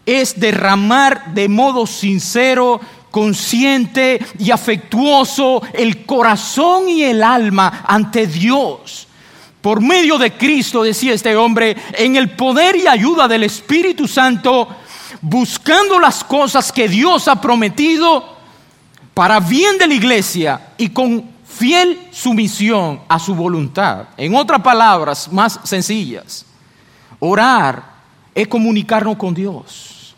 es 0.05 0.39
derramar 0.39 1.33
de 1.33 1.47
modo 1.47 1.85
sincero 1.85 2.79
consciente 3.11 4.19
y 4.37 4.51
afectuoso 4.51 5.61
el 5.73 6.05
corazón 6.05 6.89
y 6.89 7.03
el 7.03 7.23
alma 7.23 7.83
ante 7.87 8.27
Dios. 8.27 9.07
Por 9.61 9.81
medio 9.81 10.17
de 10.17 10.33
Cristo, 10.33 10.83
decía 10.83 11.13
este 11.13 11.35
hombre, 11.35 11.75
en 11.93 12.15
el 12.15 12.31
poder 12.31 12.77
y 12.77 12.87
ayuda 12.87 13.27
del 13.27 13.43
Espíritu 13.43 14.07
Santo, 14.07 14.67
buscando 15.21 15.99
las 15.99 16.23
cosas 16.23 16.71
que 16.71 16.87
Dios 16.87 17.27
ha 17.27 17.41
prometido 17.41 18.37
para 19.13 19.39
bien 19.41 19.77
de 19.77 19.87
la 19.87 19.93
iglesia 19.93 20.61
y 20.77 20.89
con 20.89 21.29
fiel 21.45 22.07
sumisión 22.11 23.01
a 23.09 23.19
su 23.19 23.35
voluntad. 23.35 24.05
En 24.15 24.33
otras 24.33 24.61
palabras 24.61 25.29
más 25.29 25.59
sencillas, 25.63 26.45
orar 27.19 27.88
es 28.33 28.47
comunicarnos 28.47 29.17
con 29.17 29.33
Dios. 29.33 30.15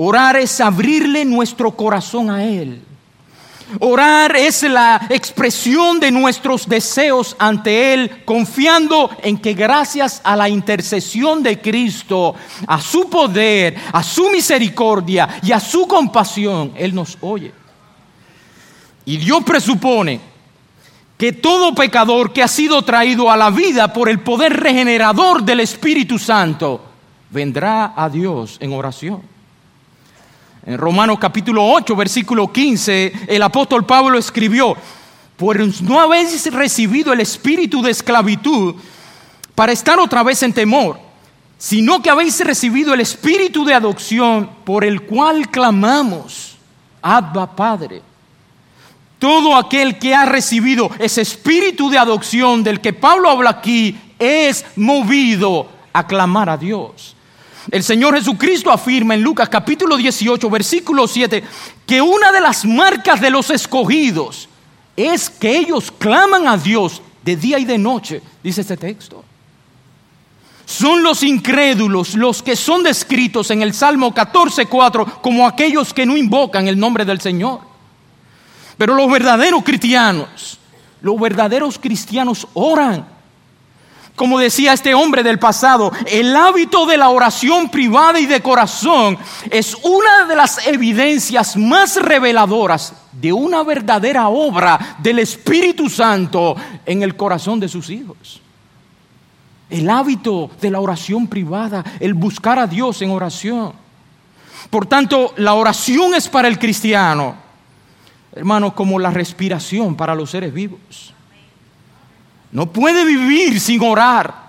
Orar 0.00 0.36
es 0.36 0.60
abrirle 0.60 1.24
nuestro 1.24 1.72
corazón 1.72 2.30
a 2.30 2.44
Él. 2.44 2.82
Orar 3.80 4.34
es 4.36 4.62
la 4.62 5.06
expresión 5.10 6.00
de 6.00 6.10
nuestros 6.10 6.66
deseos 6.66 7.36
ante 7.38 7.92
Él, 7.92 8.22
confiando 8.24 9.10
en 9.22 9.36
que 9.36 9.52
gracias 9.52 10.22
a 10.24 10.36
la 10.36 10.48
intercesión 10.48 11.42
de 11.42 11.60
Cristo, 11.60 12.34
a 12.66 12.80
su 12.80 13.10
poder, 13.10 13.76
a 13.92 14.02
su 14.02 14.30
misericordia 14.30 15.40
y 15.42 15.52
a 15.52 15.60
su 15.60 15.86
compasión, 15.86 16.72
Él 16.76 16.94
nos 16.94 17.18
oye. 17.20 17.52
Y 19.04 19.18
Dios 19.18 19.42
presupone 19.44 20.20
que 21.18 21.32
todo 21.32 21.74
pecador 21.74 22.32
que 22.32 22.42
ha 22.42 22.48
sido 22.48 22.82
traído 22.82 23.30
a 23.30 23.36
la 23.36 23.50
vida 23.50 23.92
por 23.92 24.08
el 24.08 24.20
poder 24.20 24.52
regenerador 24.62 25.42
del 25.42 25.60
Espíritu 25.60 26.18
Santo 26.18 26.87
vendrá 27.30 27.92
a 27.96 28.08
Dios 28.08 28.56
en 28.60 28.72
oración. 28.72 29.22
En 30.66 30.76
Romanos 30.76 31.18
capítulo 31.18 31.64
8, 31.64 31.96
versículo 31.96 32.52
15, 32.52 33.12
el 33.28 33.42
apóstol 33.42 33.86
Pablo 33.86 34.18
escribió, 34.18 34.76
pues 35.36 35.80
no 35.80 36.00
habéis 36.00 36.52
recibido 36.52 37.12
el 37.12 37.20
espíritu 37.20 37.80
de 37.80 37.90
esclavitud 37.90 38.74
para 39.54 39.72
estar 39.72 39.98
otra 39.98 40.22
vez 40.22 40.42
en 40.42 40.52
temor, 40.52 40.98
sino 41.56 42.02
que 42.02 42.10
habéis 42.10 42.38
recibido 42.44 42.92
el 42.92 43.00
espíritu 43.00 43.64
de 43.64 43.74
adopción 43.74 44.50
por 44.64 44.84
el 44.84 45.02
cual 45.02 45.48
clamamos, 45.48 46.56
Abba 47.00 47.54
Padre. 47.54 48.02
Todo 49.18 49.56
aquel 49.56 49.98
que 49.98 50.14
ha 50.14 50.26
recibido 50.26 50.90
ese 50.98 51.22
espíritu 51.22 51.90
de 51.90 51.98
adopción 51.98 52.62
del 52.62 52.80
que 52.80 52.92
Pablo 52.92 53.30
habla 53.30 53.50
aquí 53.50 53.98
es 54.18 54.64
movido 54.76 55.68
a 55.92 56.06
clamar 56.06 56.50
a 56.50 56.56
Dios. 56.56 57.16
El 57.70 57.82
Señor 57.82 58.14
Jesucristo 58.16 58.70
afirma 58.70 59.14
en 59.14 59.22
Lucas 59.22 59.48
capítulo 59.48 59.96
18, 59.96 60.48
versículo 60.48 61.06
7, 61.06 61.44
que 61.86 62.00
una 62.00 62.32
de 62.32 62.40
las 62.40 62.64
marcas 62.64 63.20
de 63.20 63.30
los 63.30 63.50
escogidos 63.50 64.48
es 64.96 65.28
que 65.28 65.58
ellos 65.58 65.90
claman 65.90 66.48
a 66.48 66.56
Dios 66.56 67.02
de 67.22 67.36
día 67.36 67.58
y 67.58 67.64
de 67.64 67.76
noche, 67.76 68.22
dice 68.42 68.62
este 68.62 68.76
texto. 68.76 69.22
Son 70.64 71.02
los 71.02 71.22
incrédulos 71.22 72.14
los 72.14 72.42
que 72.42 72.56
son 72.56 72.82
descritos 72.82 73.50
en 73.50 73.62
el 73.62 73.74
Salmo 73.74 74.12
14, 74.12 74.66
4 74.66 75.20
como 75.22 75.46
aquellos 75.46 75.92
que 75.92 76.06
no 76.06 76.16
invocan 76.16 76.68
el 76.68 76.78
nombre 76.78 77.04
del 77.04 77.20
Señor. 77.20 77.60
Pero 78.76 78.94
los 78.94 79.10
verdaderos 79.10 79.62
cristianos, 79.62 80.58
los 81.00 81.18
verdaderos 81.20 81.78
cristianos 81.78 82.46
oran 82.54 83.17
como 84.18 84.40
decía 84.40 84.72
este 84.72 84.94
hombre 84.94 85.22
del 85.22 85.38
pasado, 85.38 85.92
el 86.04 86.36
hábito 86.36 86.84
de 86.86 86.98
la 86.98 87.08
oración 87.08 87.70
privada 87.70 88.18
y 88.18 88.26
de 88.26 88.42
corazón 88.42 89.16
es 89.48 89.76
una 89.76 90.26
de 90.26 90.34
las 90.34 90.66
evidencias 90.66 91.56
más 91.56 91.96
reveladoras 91.96 92.92
de 93.12 93.32
una 93.32 93.62
verdadera 93.62 94.28
obra 94.28 94.96
del 94.98 95.20
Espíritu 95.20 95.88
Santo 95.88 96.56
en 96.84 97.02
el 97.02 97.16
corazón 97.16 97.60
de 97.60 97.68
sus 97.68 97.88
hijos. 97.90 98.42
El 99.70 99.88
hábito 99.88 100.50
de 100.60 100.70
la 100.72 100.80
oración 100.80 101.28
privada, 101.28 101.84
el 102.00 102.14
buscar 102.14 102.58
a 102.58 102.66
Dios 102.66 103.00
en 103.02 103.12
oración. 103.12 103.72
Por 104.68 104.86
tanto, 104.86 105.32
la 105.36 105.54
oración 105.54 106.14
es 106.14 106.28
para 106.28 106.48
el 106.48 106.58
cristiano, 106.58 107.36
hermano, 108.34 108.74
como 108.74 108.98
la 108.98 109.12
respiración 109.12 109.94
para 109.94 110.16
los 110.16 110.30
seres 110.30 110.52
vivos. 110.52 111.14
No 112.52 112.72
puede 112.72 113.04
vivir 113.04 113.60
sin 113.60 113.82
orar. 113.82 114.48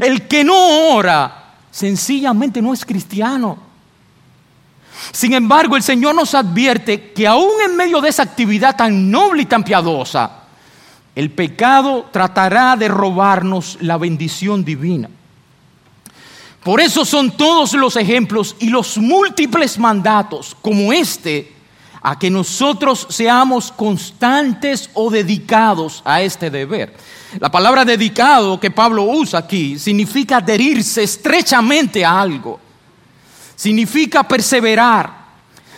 El 0.00 0.26
que 0.26 0.44
no 0.44 0.92
ora 0.94 1.54
sencillamente 1.70 2.60
no 2.62 2.72
es 2.72 2.84
cristiano. 2.84 3.58
Sin 5.12 5.32
embargo, 5.34 5.76
el 5.76 5.82
Señor 5.82 6.14
nos 6.14 6.34
advierte 6.34 7.12
que 7.12 7.26
aún 7.26 7.52
en 7.64 7.76
medio 7.76 8.00
de 8.00 8.08
esa 8.08 8.22
actividad 8.22 8.76
tan 8.76 9.10
noble 9.10 9.42
y 9.42 9.46
tan 9.46 9.64
piadosa, 9.64 10.44
el 11.14 11.30
pecado 11.30 12.08
tratará 12.12 12.76
de 12.76 12.88
robarnos 12.88 13.78
la 13.80 13.98
bendición 13.98 14.64
divina. 14.64 15.08
Por 16.62 16.80
eso 16.80 17.04
son 17.04 17.36
todos 17.36 17.74
los 17.74 17.96
ejemplos 17.96 18.56
y 18.58 18.70
los 18.70 18.96
múltiples 18.96 19.78
mandatos 19.78 20.56
como 20.62 20.92
este 20.92 21.52
a 22.06 22.18
que 22.18 22.28
nosotros 22.28 23.06
seamos 23.08 23.72
constantes 23.72 24.90
o 24.92 25.10
dedicados 25.10 26.02
a 26.04 26.20
este 26.20 26.50
deber. 26.50 26.94
La 27.40 27.50
palabra 27.50 27.82
dedicado 27.82 28.60
que 28.60 28.70
Pablo 28.70 29.04
usa 29.04 29.38
aquí 29.38 29.78
significa 29.78 30.36
adherirse 30.36 31.02
estrechamente 31.02 32.04
a 32.04 32.20
algo, 32.20 32.60
significa 33.56 34.22
perseverar, 34.22 35.24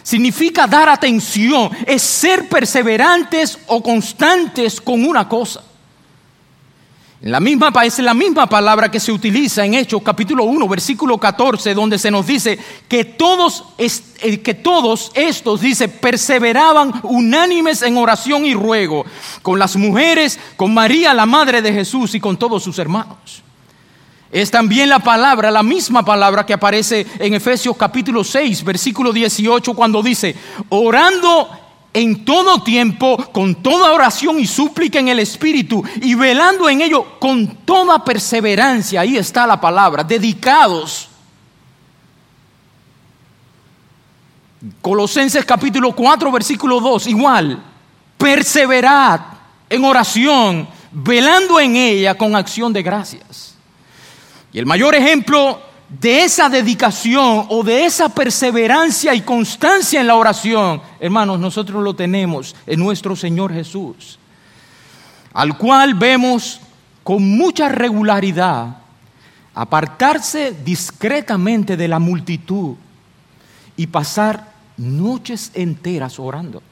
significa 0.03 0.67
dar 0.67 0.89
atención, 0.89 1.71
es 1.87 2.03
ser 2.03 2.49
perseverantes 2.49 3.57
o 3.69 3.81
constantes 3.81 4.81
con 4.81 5.05
una 5.05 5.29
cosa. 5.29 5.63
La 7.23 7.41
misma, 7.41 7.73
es 7.83 7.99
la 8.01 8.13
misma 8.13 8.47
palabra 8.47 8.91
que 8.91 9.01
se 9.01 9.11
utiliza 9.11 9.65
en 9.65 9.73
Hechos 9.73 10.03
capítulo 10.03 10.45
1, 10.45 10.69
versículo 10.69 11.17
14, 11.17 11.73
donde 11.73 11.99
se 11.99 12.11
nos 12.11 12.27
dice 12.27 12.59
que 12.87 13.05
todos, 13.05 13.65
eh, 13.79 14.41
que 14.43 14.53
todos 14.53 15.13
estos, 15.15 15.63
dice, 15.63 15.89
perseveraban 15.89 16.93
unánimes 17.05 17.81
en 17.81 17.97
oración 17.97 18.45
y 18.45 18.53
ruego, 18.53 19.07
con 19.41 19.59
las 19.59 19.77
mujeres, 19.77 20.39
con 20.59 20.75
María, 20.75 21.15
la 21.15 21.25
madre 21.25 21.63
de 21.63 21.73
Jesús, 21.73 22.15
y 22.15 22.21
con 22.21 22.37
todos 22.37 22.63
sus 22.63 22.79
hermanos. 22.79 23.43
Es 24.31 24.51
también 24.51 24.91
la 24.91 24.99
palabra, 24.99 25.51
la 25.51 25.63
misma 25.63 26.05
palabra 26.05 26.45
que 26.45 26.53
aparece 26.53 27.07
en 27.19 27.33
Efesios 27.33 27.79
capítulo 27.79 28.25
6, 28.25 28.63
versículo 28.63 29.11
18, 29.11 29.73
cuando 29.73 30.03
dice, 30.03 30.37
orando 30.69 31.49
en 31.97 32.27
todo 32.27 32.63
tiempo, 32.63 33.17
con 33.33 33.55
toda 33.55 33.91
oración 33.91 34.39
y 34.39 34.47
súplica 34.47 34.99
en 34.99 35.09
el 35.09 35.19
Espíritu, 35.19 35.83
y 36.03 36.15
velando 36.15 36.69
en 36.69 36.83
ello 36.83 37.19
con 37.19 37.65
toda 37.65 38.05
perseverancia, 38.05 39.01
ahí 39.01 39.17
está 39.17 39.47
la 39.47 39.59
palabra, 39.59 40.05
dedicados. 40.05 41.09
Colosenses 44.83 45.43
capítulo 45.47 45.93
4, 45.93 46.31
versículo 46.31 46.81
2, 46.81 47.07
igual, 47.07 47.63
perseverad 48.19 49.21
en 49.71 49.83
oración, 49.83 50.69
velando 50.93 51.59
en 51.59 51.77
ella 51.77 52.15
con 52.15 52.37
acción 52.37 52.75
de 52.75 52.83
gracias. 52.83 53.55
Y 54.53 54.59
el 54.59 54.67
mayor 54.67 54.95
ejemplo 54.95 55.63
de 55.89 56.25
esa 56.25 56.49
dedicación 56.49 57.47
o 57.49 57.63
de 57.63 57.85
esa 57.85 58.09
perseverancia 58.09 59.15
y 59.15 59.21
constancia 59.21 60.01
en 60.01 60.09
la 60.09 60.17
oración, 60.17 60.83
hermanos, 60.99 61.39
nosotros 61.39 61.83
lo 61.83 61.95
tenemos 61.95 62.57
en 62.67 62.81
nuestro 62.81 63.15
Señor 63.15 63.53
Jesús, 63.53 64.19
al 65.33 65.57
cual 65.57 65.95
vemos 65.95 66.61
con 67.05 67.37
mucha 67.37 67.69
regularidad 67.69 68.79
apartarse 69.55 70.53
discretamente 70.65 71.77
de 71.77 71.89
la 71.89 71.99
multitud 71.99 72.75
y 73.77 73.87
pasar 73.87 74.53
noches 74.77 75.53
enteras 75.55 76.19
orando. 76.19 76.63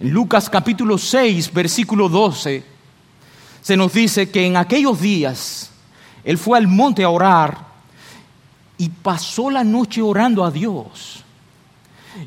En 0.00 0.10
Lucas 0.10 0.50
capítulo 0.50 0.98
6, 0.98 1.52
versículo 1.54 2.08
12, 2.08 2.62
se 3.62 3.76
nos 3.76 3.92
dice 3.92 4.30
que 4.30 4.44
en 4.44 4.56
aquellos 4.56 5.00
días, 5.00 5.70
él 6.26 6.38
fue 6.38 6.58
al 6.58 6.66
monte 6.66 7.04
a 7.04 7.08
orar 7.08 7.56
y 8.76 8.88
pasó 8.88 9.48
la 9.48 9.62
noche 9.62 10.02
orando 10.02 10.44
a 10.44 10.50
Dios. 10.50 11.22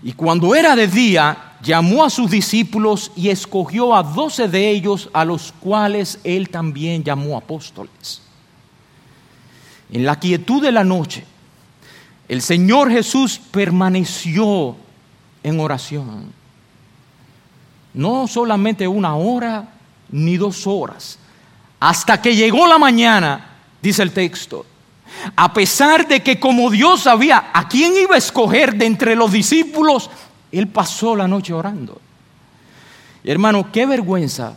Y 0.02 0.14
cuando 0.14 0.56
era 0.56 0.74
de 0.74 0.88
día, 0.88 1.56
llamó 1.62 2.06
a 2.06 2.10
sus 2.10 2.32
discípulos 2.32 3.12
y 3.18 3.28
escogió 3.28 3.93
a 3.93 4.02
doce 4.02 4.47
de 4.47 4.70
ellos, 4.70 5.10
a 5.12 5.26
los 5.26 5.52
cuales 5.52 6.18
él 6.24 6.47
también 6.47 7.04
llamó 7.04 7.36
apóstoles. 7.36 8.22
En 9.91 10.06
la 10.06 10.18
quietud 10.18 10.64
de 10.64 10.72
la 10.72 10.86
noche, 10.86 11.26
el 12.30 12.41
Señor 12.41 12.89
Jesús 12.89 13.38
permaneció 13.52 14.78
en 15.43 15.60
oración. 15.60 16.32
No 17.93 18.30
solamente 18.30 18.88
una 18.88 19.16
hora 19.16 19.74
ni 20.10 20.38
dos 20.38 20.66
horas, 20.66 21.20
hasta 21.82 22.22
que 22.22 22.34
llegó 22.34 22.66
la 22.66 22.78
mañana 22.78 23.49
dice 23.82 24.03
el 24.03 24.11
texto. 24.11 24.65
A 25.36 25.53
pesar 25.53 26.07
de 26.07 26.21
que 26.21 26.39
como 26.39 26.69
Dios 26.69 27.01
sabía 27.01 27.49
a 27.53 27.67
quién 27.67 27.93
iba 27.95 28.15
a 28.15 28.19
escoger 28.19 28.75
de 28.75 28.86
entre 28.86 29.15
los 29.15 29.32
discípulos, 29.32 30.09
él 30.51 30.67
pasó 30.67 31.15
la 31.15 31.27
noche 31.27 31.53
orando. 31.53 31.99
hermano, 33.23 33.71
qué 33.71 33.86
vergüenza 33.86 34.55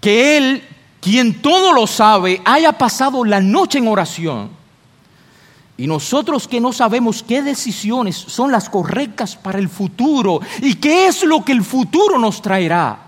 que 0.00 0.36
él, 0.36 0.62
quien 1.00 1.40
todo 1.40 1.72
lo 1.72 1.86
sabe, 1.86 2.40
haya 2.44 2.72
pasado 2.72 3.24
la 3.24 3.40
noche 3.40 3.78
en 3.78 3.88
oración. 3.88 4.50
Y 5.76 5.86
nosotros 5.86 6.46
que 6.46 6.60
no 6.60 6.72
sabemos 6.72 7.22
qué 7.22 7.42
decisiones 7.42 8.14
son 8.14 8.52
las 8.52 8.68
correctas 8.68 9.34
para 9.34 9.58
el 9.58 9.68
futuro 9.68 10.40
y 10.60 10.74
qué 10.74 11.08
es 11.08 11.24
lo 11.24 11.44
que 11.44 11.52
el 11.52 11.64
futuro 11.64 12.18
nos 12.18 12.42
traerá, 12.42 12.98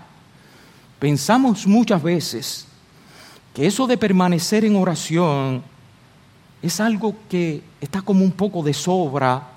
pensamos 0.99 1.65
muchas 1.65 2.01
veces 2.01 2.66
que 3.57 3.65
eso 3.65 3.87
de 3.87 3.97
permanecer 3.97 4.63
en 4.65 4.75
oración 4.75 5.63
es 6.61 6.79
algo 6.79 7.15
que 7.27 7.63
está 7.81 8.03
como 8.03 8.23
un 8.23 8.31
poco 8.31 8.61
de 8.61 8.71
sobra 8.71 9.47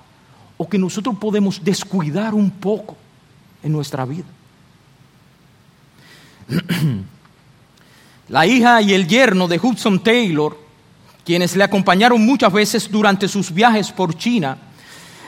o 0.57 0.67
que 0.67 0.79
nosotros 0.79 1.17
podemos 1.21 1.63
descuidar 1.63 2.33
un 2.33 2.51
poco 2.51 2.97
en 3.63 3.73
nuestra 3.73 4.07
vida. 4.07 4.25
La 8.31 8.47
hija 8.47 8.81
y 8.81 8.95
el 8.95 9.07
yerno 9.07 9.47
de 9.47 9.61
Hudson 9.63 10.03
Taylor, 10.03 10.59
quienes 11.23 11.55
le 11.55 11.65
acompañaron 11.65 12.25
muchas 12.25 12.51
veces 12.51 12.91
durante 12.91 13.29
sus 13.29 13.53
viajes 13.53 13.93
por 13.93 14.17
China, 14.17 14.57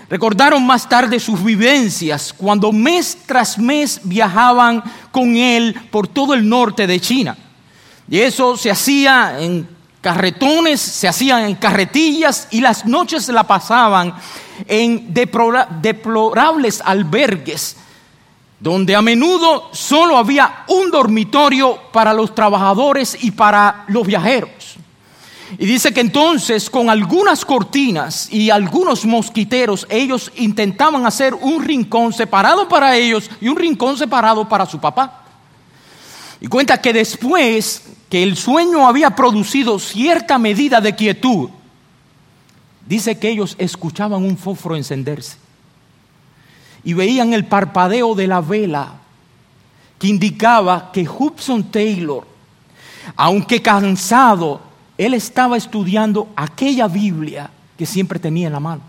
recordaron 0.09 0.67
más 0.67 0.89
tarde 0.89 1.21
sus 1.21 1.45
vivencias 1.45 2.33
cuando 2.33 2.73
mes 2.73 3.19
tras 3.27 3.59
mes 3.59 4.01
viajaban 4.03 4.83
con 5.11 5.37
él 5.37 5.79
por 5.91 6.09
todo 6.09 6.33
el 6.33 6.49
norte 6.49 6.87
de 6.87 6.99
China. 6.99 7.37
Y 8.13 8.21
eso 8.21 8.59
se 8.59 8.71
hacía 8.71 9.41
en 9.41 9.67
carretones, 10.03 10.83
se 10.83 11.09
hacían 11.09 11.45
en 11.45 11.55
carretillas 11.55 12.47
y 12.51 12.61
las 12.61 12.85
noches 12.85 13.27
la 13.29 13.45
pasaban 13.45 14.15
en 14.69 15.15
deplorables 15.15 16.83
albergues, 16.85 17.75
donde 18.61 18.95
a 18.95 19.01
menudo 19.01 19.71
solo 19.73 20.19
había 20.19 20.65
un 20.69 20.91
dormitorio 20.91 21.79
para 21.91 22.13
los 22.13 22.35
trabajadores 22.35 23.17
y 23.19 23.31
para 23.31 23.87
los 23.89 24.07
viajeros. 24.07 24.75
Y 25.57 25.65
dice 25.65 25.95
que 25.95 26.01
entonces 26.01 26.69
con 26.69 26.91
algunas 26.91 27.47
cortinas 27.47 28.31
y 28.31 28.51
algunos 28.51 29.07
mosquiteros 29.07 29.87
ellos 29.89 30.31
intentaban 30.37 31.07
hacer 31.07 31.33
un 31.33 31.65
rincón 31.65 32.13
separado 32.13 32.69
para 32.69 32.95
ellos 32.95 33.31
y 33.41 33.49
un 33.49 33.57
rincón 33.57 33.97
separado 33.97 34.47
para 34.47 34.67
su 34.67 34.79
papá. 34.79 35.21
Y 36.43 36.49
cuenta 36.49 36.79
que 36.79 36.93
después 36.93 37.85
que 38.13 38.23
el 38.23 38.37
sueño 38.37 38.87
había 38.87 39.17
producido 39.17 39.79
cierta 39.79 40.39
medida 40.39 40.83
de 40.83 40.95
quietud, 40.95 41.49
dice 42.87 43.19
que 43.19 43.31
ellos 43.31 43.55
escuchaban 43.57 44.23
un 44.23 44.37
fósforo 44.37 44.77
encenderse 44.77 45.39
y 46.85 46.93
veían 46.93 47.33
el 47.33 47.47
parpadeo 47.47 48.15
de 48.15 48.27
la 48.27 48.43
vela 48.43 48.97
que 49.99 50.09
indicaba 50.09 50.93
que 50.93 51.09
Hudson 51.09 51.71
Taylor, 51.71 52.27
aunque 53.17 53.63
cansado, 53.63 54.61
él 54.99 55.15
estaba 55.15 55.57
estudiando 55.57 56.29
aquella 56.37 56.89
Biblia 56.89 57.49
que 57.79 57.87
siempre 57.87 58.19
tenía 58.19 58.49
en 58.49 58.53
la 58.53 58.61
mano. 58.61 58.83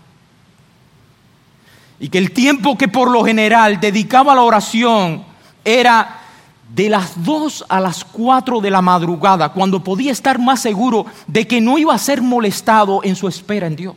Y 1.98 2.10
que 2.10 2.18
el 2.18 2.32
tiempo 2.32 2.76
que 2.76 2.88
por 2.88 3.10
lo 3.10 3.24
general 3.24 3.80
dedicaba 3.80 4.32
a 4.32 4.36
la 4.36 4.42
oración 4.42 5.24
era 5.64 6.23
de 6.74 6.88
las 6.88 7.22
2 7.22 7.66
a 7.68 7.78
las 7.78 8.04
4 8.04 8.60
de 8.60 8.70
la 8.70 8.82
madrugada, 8.82 9.50
cuando 9.50 9.84
podía 9.84 10.10
estar 10.10 10.40
más 10.40 10.60
seguro 10.60 11.06
de 11.28 11.46
que 11.46 11.60
no 11.60 11.78
iba 11.78 11.94
a 11.94 11.98
ser 11.98 12.20
molestado 12.20 13.00
en 13.04 13.14
su 13.14 13.28
espera 13.28 13.68
en 13.68 13.76
Dios. 13.76 13.94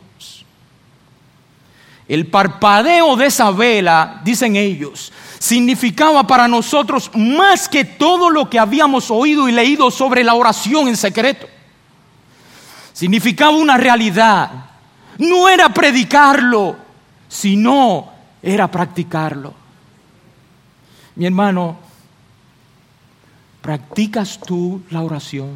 El 2.06 2.28
parpadeo 2.28 3.16
de 3.16 3.26
esa 3.26 3.50
vela, 3.50 4.20
dicen 4.22 4.54
ellos, 4.54 5.12
significaba 5.40 6.24
para 6.26 6.46
nosotros 6.46 7.10
más 7.14 7.68
que 7.68 7.84
todo 7.84 8.30
lo 8.30 8.48
que 8.48 8.60
habíamos 8.60 9.10
oído 9.10 9.48
y 9.48 9.52
leído 9.52 9.90
sobre 9.90 10.22
la 10.22 10.34
oración 10.34 10.86
en 10.86 10.96
secreto. 10.96 11.48
Significaba 12.92 13.56
una 13.56 13.76
realidad. 13.76 14.50
No 15.18 15.48
era 15.48 15.68
predicarlo, 15.68 16.76
sino 17.28 18.08
era 18.40 18.70
practicarlo. 18.70 19.52
Mi 21.16 21.26
hermano, 21.26 21.87
¿Practicas 23.68 24.40
tú 24.40 24.80
la 24.88 25.02
oración? 25.02 25.50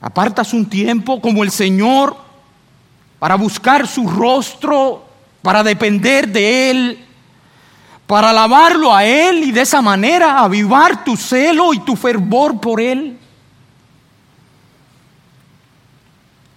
¿Apartas 0.00 0.52
un 0.52 0.68
tiempo 0.68 1.20
como 1.20 1.44
el 1.44 1.52
Señor 1.52 2.16
para 3.20 3.36
buscar 3.36 3.86
su 3.86 4.08
rostro, 4.08 5.06
para 5.42 5.62
depender 5.62 6.26
de 6.26 6.70
Él, 6.72 7.04
para 8.04 8.30
alabarlo 8.30 8.92
a 8.92 9.04
Él 9.04 9.44
y 9.44 9.52
de 9.52 9.60
esa 9.60 9.80
manera 9.80 10.40
avivar 10.40 11.04
tu 11.04 11.16
celo 11.16 11.72
y 11.72 11.78
tu 11.78 11.94
fervor 11.94 12.60
por 12.60 12.80
Él? 12.80 13.16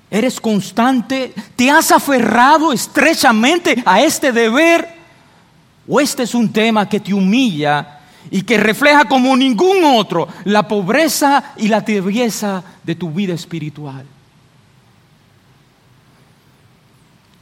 ¿Eres 0.10 0.42
constante? 0.42 1.36
¿Te 1.56 1.70
has 1.70 1.92
aferrado 1.92 2.74
estrechamente 2.74 3.84
a 3.86 4.02
este 4.02 4.32
deber? 4.32 4.90
¿O 5.88 6.00
este 6.02 6.24
es 6.24 6.34
un 6.34 6.52
tema 6.52 6.90
que 6.90 7.00
te 7.00 7.14
humilla 7.14 7.94
y 8.32 8.42
que 8.42 8.58
refleja 8.58 9.06
como 9.06 9.36
ningún 9.36 9.84
otro 9.84 10.28
la 10.46 10.68
pobreza 10.68 11.54
y 11.58 11.68
la 11.68 11.84
tibieza 11.84 12.64
de 12.84 12.96
tu 12.96 13.12
vida 13.12 13.34
espiritual. 13.34 14.06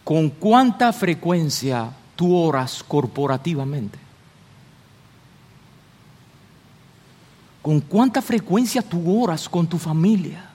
¿Con 0.04 0.30
cuánta 0.30 0.94
frecuencia 0.94 1.90
tú 2.16 2.36
oras 2.36 2.84
corporativamente? 2.88 3.98
¿Con 7.62 7.82
cuánta 7.82 8.22
frecuencia 8.22 8.84
tú 8.84 9.24
oras 9.24 9.50
con 9.50 9.66
tu 9.66 9.80
familia? 9.80 10.52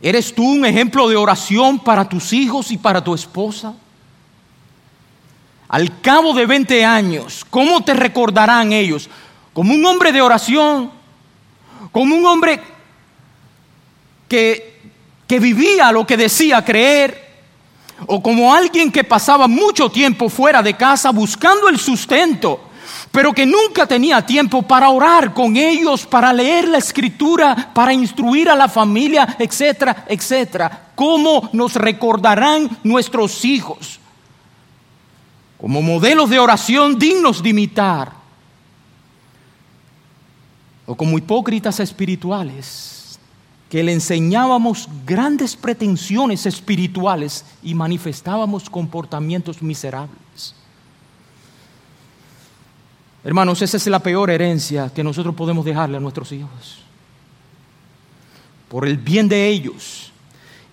¿Eres 0.00 0.32
tú 0.32 0.44
un 0.44 0.64
ejemplo 0.64 1.08
de 1.08 1.16
oración 1.16 1.78
para 1.80 2.08
tus 2.08 2.32
hijos 2.32 2.70
y 2.70 2.78
para 2.78 3.02
tu 3.02 3.12
esposa? 3.12 3.74
Al 5.70 6.00
cabo 6.00 6.34
de 6.34 6.46
20 6.46 6.84
años, 6.84 7.46
¿cómo 7.48 7.80
te 7.82 7.94
recordarán 7.94 8.72
ellos? 8.72 9.08
Como 9.52 9.72
un 9.72 9.86
hombre 9.86 10.10
de 10.10 10.20
oración, 10.20 10.90
como 11.92 12.16
un 12.16 12.26
hombre 12.26 12.60
que, 14.26 14.80
que 15.28 15.38
vivía 15.38 15.92
lo 15.92 16.04
que 16.04 16.16
decía 16.16 16.64
creer, 16.64 17.30
o 18.08 18.20
como 18.20 18.52
alguien 18.52 18.90
que 18.90 19.04
pasaba 19.04 19.46
mucho 19.46 19.88
tiempo 19.90 20.28
fuera 20.28 20.60
de 20.60 20.74
casa 20.74 21.10
buscando 21.10 21.68
el 21.68 21.78
sustento, 21.78 22.60
pero 23.12 23.32
que 23.32 23.46
nunca 23.46 23.86
tenía 23.86 24.26
tiempo 24.26 24.62
para 24.62 24.88
orar 24.88 25.32
con 25.32 25.56
ellos, 25.56 26.04
para 26.04 26.32
leer 26.32 26.66
la 26.66 26.78
escritura, 26.78 27.70
para 27.72 27.92
instruir 27.92 28.50
a 28.50 28.56
la 28.56 28.68
familia, 28.68 29.36
etcétera, 29.38 30.04
etcétera. 30.08 30.88
¿Cómo 30.96 31.48
nos 31.52 31.76
recordarán 31.76 32.68
nuestros 32.82 33.44
hijos? 33.44 33.99
Como 35.60 35.82
modelos 35.82 36.30
de 36.30 36.38
oración 36.38 36.98
dignos 36.98 37.42
de 37.42 37.50
imitar, 37.50 38.12
o 40.86 40.94
como 40.94 41.18
hipócritas 41.18 41.78
espirituales, 41.80 43.18
que 43.68 43.82
le 43.82 43.92
enseñábamos 43.92 44.88
grandes 45.06 45.54
pretensiones 45.54 46.46
espirituales 46.46 47.44
y 47.62 47.74
manifestábamos 47.74 48.68
comportamientos 48.68 49.62
miserables. 49.62 50.54
Hermanos, 53.22 53.60
esa 53.60 53.76
es 53.76 53.86
la 53.86 54.00
peor 54.00 54.30
herencia 54.30 54.90
que 54.92 55.04
nosotros 55.04 55.34
podemos 55.34 55.64
dejarle 55.64 55.98
a 55.98 56.00
nuestros 56.00 56.32
hijos. 56.32 56.78
Por 58.68 58.88
el 58.88 58.96
bien 58.96 59.28
de 59.28 59.46
ellos 59.46 60.10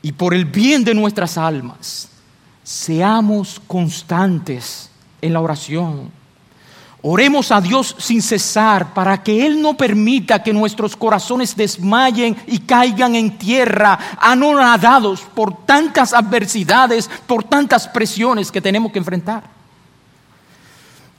y 0.02 0.14
por 0.14 0.34
el 0.34 0.46
bien 0.46 0.84
de 0.86 0.96
nuestras 0.96 1.38
almas 1.38 2.10
seamos 2.68 3.62
constantes 3.66 4.90
en 5.22 5.32
la 5.32 5.40
oración. 5.40 6.12
Oremos 7.02 7.50
a 7.54 7.62
Dios 7.62 7.96
sin 7.98 8.22
cesar 8.22 8.94
para 8.94 9.24
que 9.24 9.46
Él 9.46 9.62
no 9.62 9.78
permita 9.78 10.44
que 10.44 10.52
nuestros 10.52 10.94
corazones 10.98 11.56
desmayen 11.56 12.36
y 12.46 12.60
caigan 12.60 13.16
en 13.16 13.38
tierra, 13.38 13.98
anonadados 14.20 15.22
por 15.22 15.66
tantas 15.66 16.12
adversidades, 16.12 17.10
por 17.26 17.46
tantas 17.46 17.88
presiones 17.88 18.52
que 18.52 18.60
tenemos 18.60 18.92
que 18.92 19.00
enfrentar. 19.00 19.44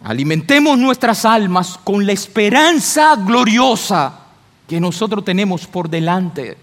Alimentemos 0.04 0.76
nuestras 0.76 1.24
almas 1.24 1.78
con 1.82 2.04
la 2.04 2.12
esperanza 2.12 3.16
gloriosa 3.16 4.20
que 4.66 4.78
nosotros 4.78 5.24
tenemos 5.24 5.66
por 5.66 5.88
delante. 5.88 6.58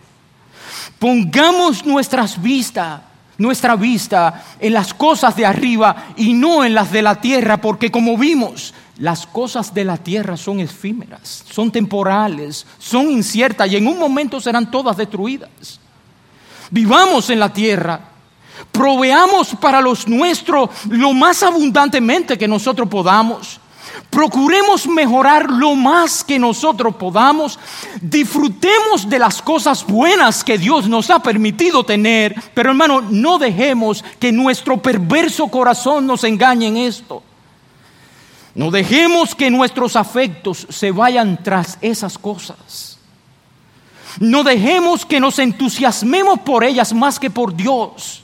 Pongamos 0.99 1.83
nuestras 1.87 2.39
vistas 2.39 3.01
nuestra 3.37 3.75
vista 3.75 4.43
en 4.59 4.73
las 4.73 4.93
cosas 4.93 5.35
de 5.35 5.45
arriba 5.45 6.07
y 6.15 6.33
no 6.33 6.63
en 6.63 6.73
las 6.73 6.91
de 6.91 7.01
la 7.01 7.19
tierra, 7.19 7.57
porque 7.57 7.91
como 7.91 8.17
vimos, 8.17 8.73
las 8.97 9.27
cosas 9.27 9.73
de 9.73 9.83
la 9.83 9.97
tierra 9.97 10.37
son 10.37 10.59
efímeras, 10.59 11.43
son 11.49 11.71
temporales, 11.71 12.65
son 12.79 13.11
inciertas 13.11 13.69
y 13.69 13.75
en 13.75 13.87
un 13.87 13.99
momento 13.99 14.39
serán 14.39 14.71
todas 14.71 14.95
destruidas. 14.95 15.79
Vivamos 16.71 17.29
en 17.29 17.39
la 17.39 17.51
tierra, 17.51 17.99
proveamos 18.71 19.55
para 19.55 19.81
los 19.81 20.07
nuestros 20.07 20.69
lo 20.89 21.13
más 21.13 21.43
abundantemente 21.43 22.37
que 22.37 22.47
nosotros 22.47 22.87
podamos. 22.87 23.59
Procuremos 24.09 24.87
mejorar 24.87 25.49
lo 25.49 25.75
más 25.75 26.23
que 26.23 26.39
nosotros 26.39 26.95
podamos. 26.95 27.59
Disfrutemos 28.01 29.09
de 29.09 29.19
las 29.19 29.41
cosas 29.41 29.85
buenas 29.85 30.43
que 30.43 30.57
Dios 30.57 30.87
nos 30.87 31.09
ha 31.09 31.19
permitido 31.19 31.83
tener. 31.83 32.35
Pero 32.53 32.69
hermano, 32.69 33.01
no 33.01 33.37
dejemos 33.37 34.03
que 34.19 34.31
nuestro 34.31 34.77
perverso 34.77 35.47
corazón 35.47 36.07
nos 36.07 36.23
engañe 36.23 36.67
en 36.67 36.77
esto. 36.77 37.23
No 38.53 38.71
dejemos 38.71 39.35
que 39.35 39.51
nuestros 39.51 39.95
afectos 39.95 40.65
se 40.69 40.91
vayan 40.91 41.43
tras 41.43 41.77
esas 41.81 42.17
cosas. 42.17 42.97
No 44.19 44.43
dejemos 44.43 45.05
que 45.05 45.19
nos 45.19 45.39
entusiasmemos 45.39 46.39
por 46.39 46.63
ellas 46.63 46.93
más 46.93 47.19
que 47.19 47.29
por 47.29 47.53
Dios. 47.53 48.23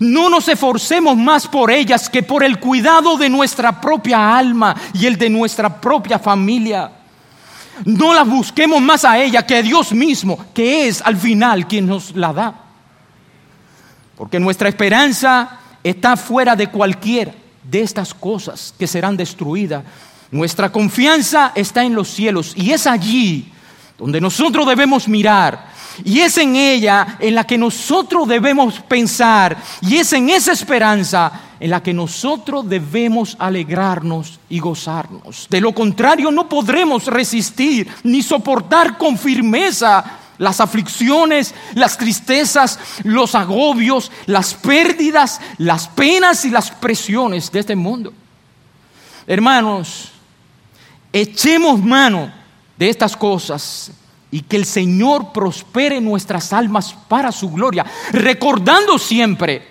No 0.00 0.28
nos 0.28 0.48
esforcemos 0.48 1.16
más 1.16 1.46
por 1.46 1.70
ellas 1.70 2.08
que 2.08 2.22
por 2.22 2.42
el 2.42 2.58
cuidado 2.58 3.16
de 3.16 3.28
nuestra 3.28 3.80
propia 3.80 4.36
alma 4.36 4.74
y 4.92 5.06
el 5.06 5.16
de 5.16 5.30
nuestra 5.30 5.80
propia 5.80 6.18
familia. 6.18 6.90
No 7.84 8.14
las 8.14 8.28
busquemos 8.28 8.80
más 8.80 9.04
a 9.04 9.18
ella 9.18 9.46
que 9.46 9.56
a 9.56 9.62
Dios 9.62 9.92
mismo, 9.92 10.46
que 10.54 10.86
es 10.88 11.02
al 11.02 11.16
final 11.16 11.66
quien 11.66 11.86
nos 11.86 12.14
la 12.14 12.32
da. 12.32 12.54
Porque 14.16 14.38
nuestra 14.38 14.68
esperanza 14.68 15.58
está 15.82 16.16
fuera 16.16 16.54
de 16.54 16.68
cualquiera 16.68 17.32
de 17.62 17.80
estas 17.82 18.14
cosas 18.14 18.74
que 18.78 18.86
serán 18.86 19.16
destruidas. 19.16 19.84
Nuestra 20.30 20.70
confianza 20.70 21.52
está 21.54 21.84
en 21.84 21.94
los 21.94 22.08
cielos 22.08 22.52
y 22.56 22.72
es 22.72 22.86
allí 22.86 23.52
donde 23.98 24.20
nosotros 24.20 24.66
debemos 24.66 25.08
mirar. 25.08 25.73
Y 26.02 26.20
es 26.20 26.38
en 26.38 26.56
ella 26.56 27.18
en 27.20 27.34
la 27.34 27.44
que 27.44 27.58
nosotros 27.58 28.26
debemos 28.26 28.80
pensar. 28.80 29.56
Y 29.82 29.96
es 29.96 30.12
en 30.12 30.30
esa 30.30 30.52
esperanza 30.52 31.40
en 31.60 31.70
la 31.70 31.82
que 31.82 31.94
nosotros 31.94 32.68
debemos 32.68 33.36
alegrarnos 33.38 34.40
y 34.48 34.58
gozarnos. 34.58 35.46
De 35.48 35.60
lo 35.60 35.72
contrario, 35.72 36.30
no 36.30 36.48
podremos 36.48 37.06
resistir 37.06 37.88
ni 38.02 38.22
soportar 38.22 38.98
con 38.98 39.16
firmeza 39.16 40.04
las 40.38 40.60
aflicciones, 40.60 41.54
las 41.74 41.96
tristezas, 41.96 42.78
los 43.04 43.34
agobios, 43.34 44.10
las 44.26 44.54
pérdidas, 44.54 45.40
las 45.58 45.88
penas 45.88 46.44
y 46.44 46.50
las 46.50 46.70
presiones 46.70 47.50
de 47.52 47.60
este 47.60 47.76
mundo. 47.76 48.12
Hermanos, 49.26 50.10
echemos 51.12 51.80
mano 51.82 52.32
de 52.76 52.90
estas 52.90 53.16
cosas 53.16 53.92
y 54.34 54.40
que 54.40 54.56
el 54.56 54.64
Señor 54.64 55.30
prospere 55.32 56.00
nuestras 56.00 56.52
almas 56.52 56.92
para 57.06 57.30
su 57.30 57.50
gloria, 57.50 57.86
recordando 58.10 58.98
siempre 58.98 59.64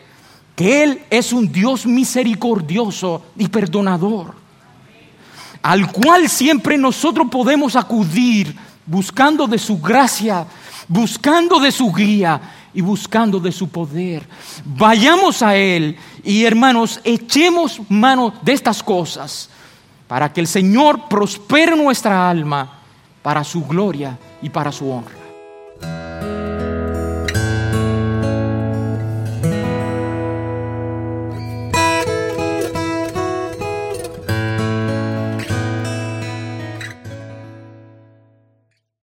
que 0.56 0.84
Él 0.84 1.02
es 1.10 1.34
un 1.34 1.52
Dios 1.52 1.86
misericordioso 1.86 3.26
y 3.36 3.50
perdonador, 3.50 4.34
al 5.62 5.92
cual 5.92 6.30
siempre 6.30 6.78
nosotros 6.78 7.28
podemos 7.30 7.76
acudir 7.76 8.56
buscando 8.86 9.48
de 9.48 9.60
su 9.60 9.82
gracia, 9.82 10.48
buscando 10.88 11.60
de 11.60 11.70
su 11.70 11.92
guía 11.92 12.40
y 12.74 12.80
buscando 12.80 13.42
de 13.42 13.52
su 13.52 13.68
poder. 13.68 14.26
Vayamos 14.64 15.42
a 15.42 15.58
Él 15.58 15.98
y 16.24 16.46
hermanos, 16.46 17.02
echemos 17.04 17.82
mano 17.90 18.34
de 18.42 18.54
estas 18.54 18.82
cosas 18.82 19.50
para 20.08 20.32
que 20.32 20.40
el 20.40 20.48
Señor 20.48 21.10
prospere 21.10 21.76
nuestra 21.76 22.30
alma 22.30 22.80
para 23.22 23.44
su 23.44 23.66
gloria 23.66 24.18
y 24.44 24.50
para 24.50 24.72
su 24.72 24.92
honra. 24.92 25.23